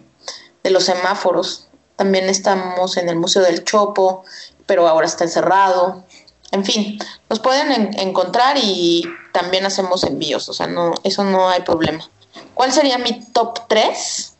de, 0.63 0.70
los 0.70 0.84
semáforos. 0.84 1.67
También 1.95 2.30
estamos 2.30 2.97
en 2.97 3.09
el 3.09 3.15
Museo 3.15 3.41
del 3.41 3.63
Chopo, 3.63 4.24
pero 4.65 4.88
ahora 4.88 5.07
está 5.07 5.24
encerrado. 5.24 6.03
En 6.51 6.63
fin, 6.63 6.99
nos 7.30 7.39
pueden 7.39 7.93
encontrar 7.99 8.57
y 8.61 9.03
también 9.34 9.65
hacemos 9.65 10.03
envíos, 10.03 10.49
o 10.49 10.53
sea, 10.53 10.67
no, 10.67 10.93
eso 11.03 11.24
no 11.24 11.49
hay 11.49 11.61
problema. 11.61 12.07
¿Cuál 12.53 12.72
sería 12.72 12.97
mi 12.97 13.24
top 13.34 13.67
3? 13.67 14.36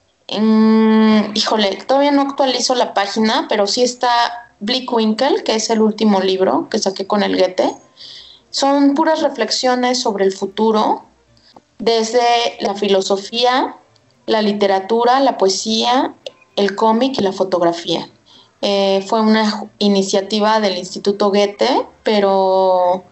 híjole, 1.34 1.78
todavía 1.88 2.12
no 2.12 2.22
actualizo 2.22 2.76
la 2.76 2.94
página, 2.94 3.48
pero 3.50 3.66
sí 3.66 3.82
está 3.82 4.54
Blickwinkel, 4.60 5.44
que 5.44 5.56
es 5.56 5.72
el 5.72 5.82
último 5.82 6.20
libro 6.20 6.68
que 6.70 6.78
saqué 6.78 7.08
con 7.08 7.24
el 7.24 7.36
Goethe 7.36 7.76
son 8.52 8.96
puras 8.96 9.22
reflexiones 9.22 10.02
sobre 10.02 10.26
el 10.26 10.34
futuro, 10.34 11.04
desde 11.80 12.58
la 12.60 12.76
filosofía, 12.76 13.78
la 14.26 14.42
literatura, 14.42 15.20
la 15.22 15.38
poesía, 15.38 16.14
el 16.56 16.76
cómic 16.76 17.18
y 17.18 17.24
la 17.24 17.32
fotografía. 17.32 18.08
Eh, 18.62 19.04
fue 19.08 19.22
una 19.22 19.70
iniciativa 19.80 20.60
del 20.60 20.78
Instituto 20.78 21.30
Goethe, 21.30 21.88
pero 22.04 23.06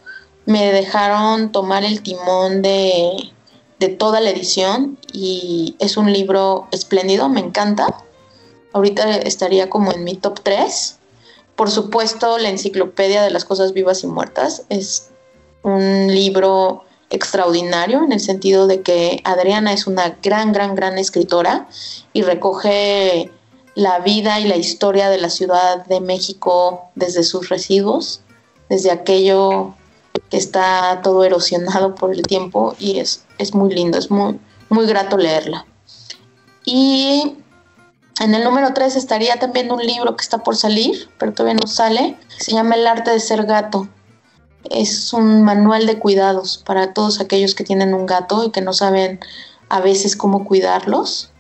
me 0.46 0.72
dejaron 0.72 1.52
tomar 1.52 1.86
el 1.86 2.04
timón 2.04 2.62
de, 2.62 3.32
de 3.80 3.88
toda 3.88 4.20
la 4.20 4.30
edición 4.30 5.00
y 5.14 5.76
es 5.80 5.96
un 5.96 6.12
libro 6.12 6.68
espléndido, 6.72 7.30
me 7.30 7.40
encanta. 7.40 8.04
Ahorita 8.74 9.10
estaría 9.18 9.70
como 9.70 9.94
en 9.94 10.04
mi 10.04 10.16
top 10.16 10.42
3. 10.44 11.00
Por 11.56 11.72
supuesto, 11.72 12.38
la 12.38 12.50
enciclopedia 12.50 13.24
de 13.24 13.32
las 13.32 13.46
cosas 13.46 13.74
vivas 13.74 14.04
y 14.04 14.08
muertas 14.08 14.66
es 14.70 15.10
un 15.64 16.08
libro 16.14 16.84
extraordinario 17.10 18.04
en 18.04 18.12
el 18.12 18.20
sentido 18.20 18.68
de 18.68 18.82
que 18.82 19.22
Adriana 19.24 19.74
es 19.74 19.88
una 19.88 20.18
gran, 20.22 20.52
gran, 20.52 20.76
gran 20.76 20.98
escritora 20.98 21.68
y 22.14 22.22
recoge 22.22 23.32
la 23.76 24.00
vida 24.00 24.40
y 24.40 24.48
la 24.48 24.58
historia 24.58 25.10
de 25.10 25.20
la 25.20 25.30
Ciudad 25.30 25.86
de 25.86 26.02
México 26.02 26.90
desde 26.96 27.24
sus 27.24 27.50
residuos, 27.50 28.22
desde 28.70 28.92
aquello 28.92 29.76
que 30.30 30.38
está 30.38 31.02
todo 31.04 31.24
erosionado 31.24 31.96
por 31.96 32.12
el 32.12 32.24
tiempo 32.24 32.76
y 32.80 33.00
es, 33.00 33.24
es 33.38 33.54
muy 33.54 33.74
lindo, 33.74 33.98
es 33.98 34.10
muy, 34.10 34.40
muy 34.70 34.86
grato 34.88 35.18
leerla. 35.18 35.66
Y 36.66 37.38
en 38.20 38.34
el 38.34 38.44
número 38.44 38.74
3 38.74 38.96
estaría 38.96 39.38
también 39.38 39.72
un 39.72 39.82
libro 39.86 40.18
que 40.18 40.24
está 40.24 40.40
por 40.40 40.56
salir, 40.56 41.10
pero 41.18 41.34
todavía 41.34 41.60
no 41.62 41.68
sale, 41.68 42.18
se 42.40 42.52
llama 42.52 42.76
El 42.76 42.88
arte 42.88 43.12
de 43.12 43.20
ser 43.20 43.46
gato 43.46 43.88
es 44.72 45.14
un 45.14 45.44
manual 45.44 45.86
de 45.86 46.00
cuidados 46.00 46.58
para 46.66 46.94
todos 46.94 47.20
aquellos 47.20 47.56
que 47.56 47.64
tienen 47.64 47.94
un 47.94 48.06
gato 48.06 48.44
y 48.44 48.52
que 48.52 48.62
no 48.62 48.74
saben 48.74 49.20
a 49.70 49.82
veces 49.82 50.16
cómo 50.16 50.46
cuidarlos. 50.46 51.32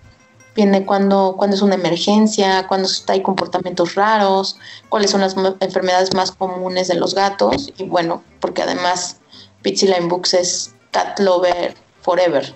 Viene 0.56 0.86
cuando, 0.86 1.36
cuando 1.38 1.56
es 1.56 1.62
una 1.62 1.76
emergencia, 1.76 2.66
cuando 2.68 2.90
hay 3.08 3.22
comportamientos 3.22 3.94
raros, 3.96 4.58
cuáles 4.90 5.12
son 5.12 5.22
las 5.22 5.36
enfermedades 5.60 6.16
más 6.16 6.32
comunes 6.32 6.88
de 6.88 6.96
los 6.96 7.14
gatos. 7.14 7.72
Y 7.78 7.84
bueno, 7.84 8.24
porque 8.40 8.64
además 8.64 9.18
Pitsy 9.62 9.88
Line 9.88 10.08
Books 10.08 10.34
es 10.34 10.74
cat 10.92 11.20
lover 11.20 11.76
forever. 12.02 12.56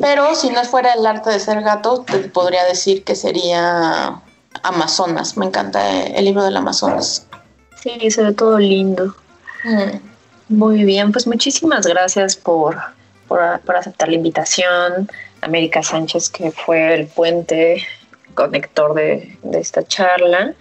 Pero 0.00 0.34
si 0.34 0.50
no 0.50 0.64
fuera 0.64 0.94
el 0.94 1.04
arte 1.04 1.30
de 1.30 1.40
ser 1.40 1.60
gato, 1.62 2.04
te 2.06 2.18
podría 2.18 2.64
decir 2.64 3.04
que 3.04 3.16
sería 3.16 4.22
Amazonas. 4.62 5.36
Me 5.36 5.46
encanta 5.46 6.04
el 6.04 6.24
libro 6.24 6.44
del 6.44 6.56
Amazonas. 6.56 7.26
Sí, 7.82 8.10
se 8.10 8.22
ve 8.22 8.32
todo 8.32 8.58
lindo. 8.58 9.14
Muy 10.48 10.84
bien, 10.84 11.10
pues 11.10 11.26
muchísimas 11.26 11.86
gracias 11.86 12.36
por, 12.36 12.76
por, 13.28 13.40
aceptar 13.40 14.08
la 14.08 14.16
invitación. 14.16 15.08
América 15.40 15.82
Sánchez, 15.82 16.30
que 16.30 16.50
fue 16.50 16.94
el 16.94 17.06
puente 17.06 17.82
conector 18.34 18.94
de, 18.94 19.36
esta 19.52 19.82
charla, 19.82 20.54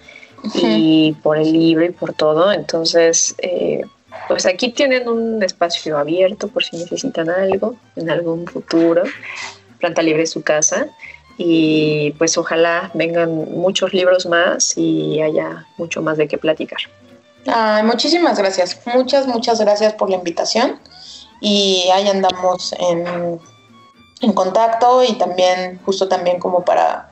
y 0.55 1.13
por 1.23 1.37
el 1.37 1.51
libro 1.51 1.85
y 1.85 1.91
por 1.91 2.13
todo. 2.13 2.51
Entonces, 2.51 3.35
eh, 3.39 3.81
pues 4.27 4.45
aquí 4.45 4.71
tienen 4.71 5.07
un 5.07 5.41
espacio 5.43 5.97
abierto 5.97 6.47
por 6.47 6.63
si 6.63 6.77
necesitan 6.77 7.29
algo 7.29 7.75
en 7.95 8.09
algún 8.09 8.45
futuro. 8.47 9.03
Planta 9.79 10.01
Libre 10.01 10.25
su 10.25 10.43
casa. 10.43 10.87
Y 11.37 12.11
pues 12.17 12.37
ojalá 12.37 12.91
vengan 12.93 13.33
muchos 13.33 13.93
libros 13.93 14.25
más 14.27 14.77
y 14.77 15.19
haya 15.21 15.65
mucho 15.77 16.01
más 16.01 16.17
de 16.17 16.27
qué 16.27 16.37
platicar 16.37 16.79
muchísimas 17.83 18.37
gracias, 18.37 18.79
muchas, 18.85 19.27
muchas 19.27 19.59
gracias 19.59 19.93
por 19.93 20.09
la 20.09 20.17
invitación. 20.17 20.79
Y 21.41 21.89
ahí 21.93 22.07
andamos 22.07 22.73
en, 22.79 23.39
contacto 24.33 25.03
y 25.03 25.13
también, 25.13 25.81
justo 25.85 26.07
también 26.07 26.39
como 26.39 26.63
para 26.63 27.11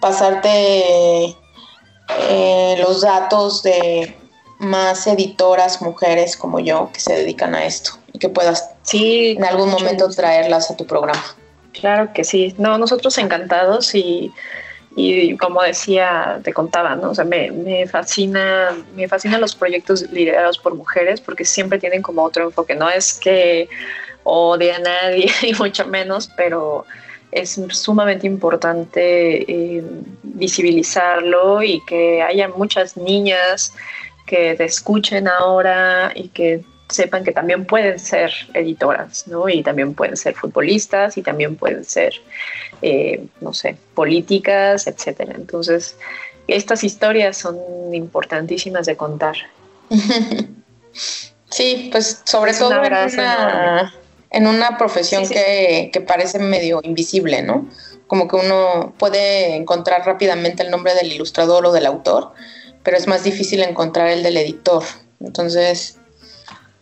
pasarte 0.00 1.36
eh, 2.28 2.76
los 2.80 3.02
datos 3.02 3.62
de 3.62 4.16
más 4.58 5.06
editoras 5.06 5.80
mujeres 5.80 6.36
como 6.36 6.58
yo 6.58 6.90
que 6.92 7.00
se 7.00 7.14
dedican 7.14 7.54
a 7.54 7.64
esto 7.64 7.92
y 8.12 8.18
que 8.18 8.28
puedas 8.28 8.70
sí, 8.82 9.36
en 9.38 9.44
algún 9.44 9.70
momento 9.70 10.08
traerlas 10.10 10.70
a 10.70 10.76
tu 10.76 10.86
programa. 10.86 11.22
Claro 11.72 12.12
que 12.12 12.24
sí, 12.24 12.54
no, 12.58 12.76
nosotros 12.76 13.16
encantados 13.18 13.94
y 13.94 14.32
y 15.00 15.36
como 15.36 15.62
decía, 15.62 16.40
te 16.42 16.52
contaba, 16.52 16.96
¿no? 16.96 17.10
O 17.10 17.14
sea, 17.14 17.24
me, 17.24 17.50
me 17.50 17.86
fascina, 17.86 18.76
me 18.94 19.08
fascinan 19.08 19.40
los 19.40 19.54
proyectos 19.54 20.10
liderados 20.10 20.58
por 20.58 20.74
mujeres 20.74 21.20
porque 21.20 21.44
siempre 21.44 21.78
tienen 21.78 22.02
como 22.02 22.22
otro 22.22 22.44
enfoque. 22.44 22.74
No 22.74 22.88
es 22.88 23.14
que 23.14 23.68
odie 24.24 24.72
a 24.72 24.78
nadie, 24.78 25.30
y 25.42 25.54
mucho 25.54 25.86
menos, 25.86 26.30
pero 26.36 26.84
es 27.32 27.60
sumamente 27.70 28.26
importante 28.26 29.42
eh, 29.50 29.84
visibilizarlo 30.22 31.62
y 31.62 31.80
que 31.86 32.22
haya 32.22 32.48
muchas 32.48 32.96
niñas 32.96 33.72
que 34.26 34.54
te 34.54 34.64
escuchen 34.64 35.28
ahora 35.28 36.12
y 36.14 36.28
que 36.28 36.64
sepan 36.90 37.24
que 37.24 37.32
también 37.32 37.64
pueden 37.64 37.98
ser 37.98 38.32
editoras, 38.54 39.26
¿no? 39.26 39.48
Y 39.48 39.62
también 39.62 39.94
pueden 39.94 40.16
ser 40.16 40.34
futbolistas 40.34 41.16
y 41.16 41.22
también 41.22 41.56
pueden 41.56 41.84
ser, 41.84 42.14
eh, 42.82 43.24
no 43.40 43.52
sé, 43.52 43.76
políticas, 43.94 44.86
etcétera. 44.86 45.34
Entonces, 45.36 45.96
estas 46.48 46.84
historias 46.84 47.36
son 47.36 47.58
importantísimas 47.92 48.86
de 48.86 48.96
contar. 48.96 49.36
Sí, 51.50 51.88
pues 51.90 52.22
sobre 52.24 52.54
todo 52.54 52.72
en 54.30 54.46
una, 54.46 54.78
profesión 54.78 55.28
Que, 55.28 55.90
que 55.92 56.00
parece 56.00 56.38
medio 56.38 56.80
invisible, 56.82 57.42
¿no? 57.42 57.68
Como 58.06 58.28
que 58.28 58.36
uno 58.36 58.94
puede 58.98 59.56
encontrar 59.56 60.06
rápidamente 60.06 60.62
el 60.62 60.70
nombre 60.70 60.94
del 60.94 61.12
ilustrador 61.12 61.66
o 61.66 61.72
del 61.72 61.86
autor, 61.86 62.32
pero 62.84 62.96
es 62.96 63.08
más 63.08 63.24
difícil 63.24 63.62
encontrar 63.62 64.08
el 64.08 64.22
del 64.22 64.36
editor. 64.36 64.84
Entonces, 65.20 65.98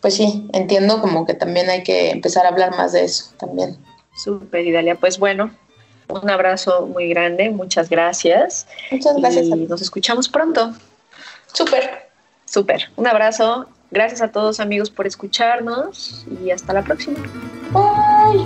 pues 0.01 0.15
sí, 0.15 0.47
entiendo 0.53 1.01
como 1.01 1.25
que 1.25 1.33
también 1.33 1.69
hay 1.69 1.83
que 1.83 2.11
empezar 2.11 2.45
a 2.45 2.49
hablar 2.49 2.71
más 2.71 2.93
de 2.93 3.03
eso 3.03 3.31
también. 3.37 3.77
Súper, 4.15 4.65
Idalia. 4.65 4.95
Pues 4.95 5.19
bueno, 5.19 5.51
un 6.07 6.29
abrazo 6.29 6.87
muy 6.87 7.09
grande, 7.09 7.49
muchas 7.49 7.89
gracias. 7.89 8.67
Muchas 8.91 9.17
gracias. 9.17 9.47
Y 9.47 9.55
nos 9.55 9.81
escuchamos 9.81 10.29
pronto. 10.29 10.73
Súper. 11.53 12.09
Súper. 12.45 12.89
Un 12.95 13.07
abrazo. 13.07 13.67
Gracias 13.91 14.21
a 14.21 14.31
todos 14.31 14.59
amigos 14.59 14.89
por 14.89 15.07
escucharnos 15.07 16.25
y 16.43 16.51
hasta 16.51 16.73
la 16.73 16.83
próxima. 16.83 17.17
Bye. 17.71 18.45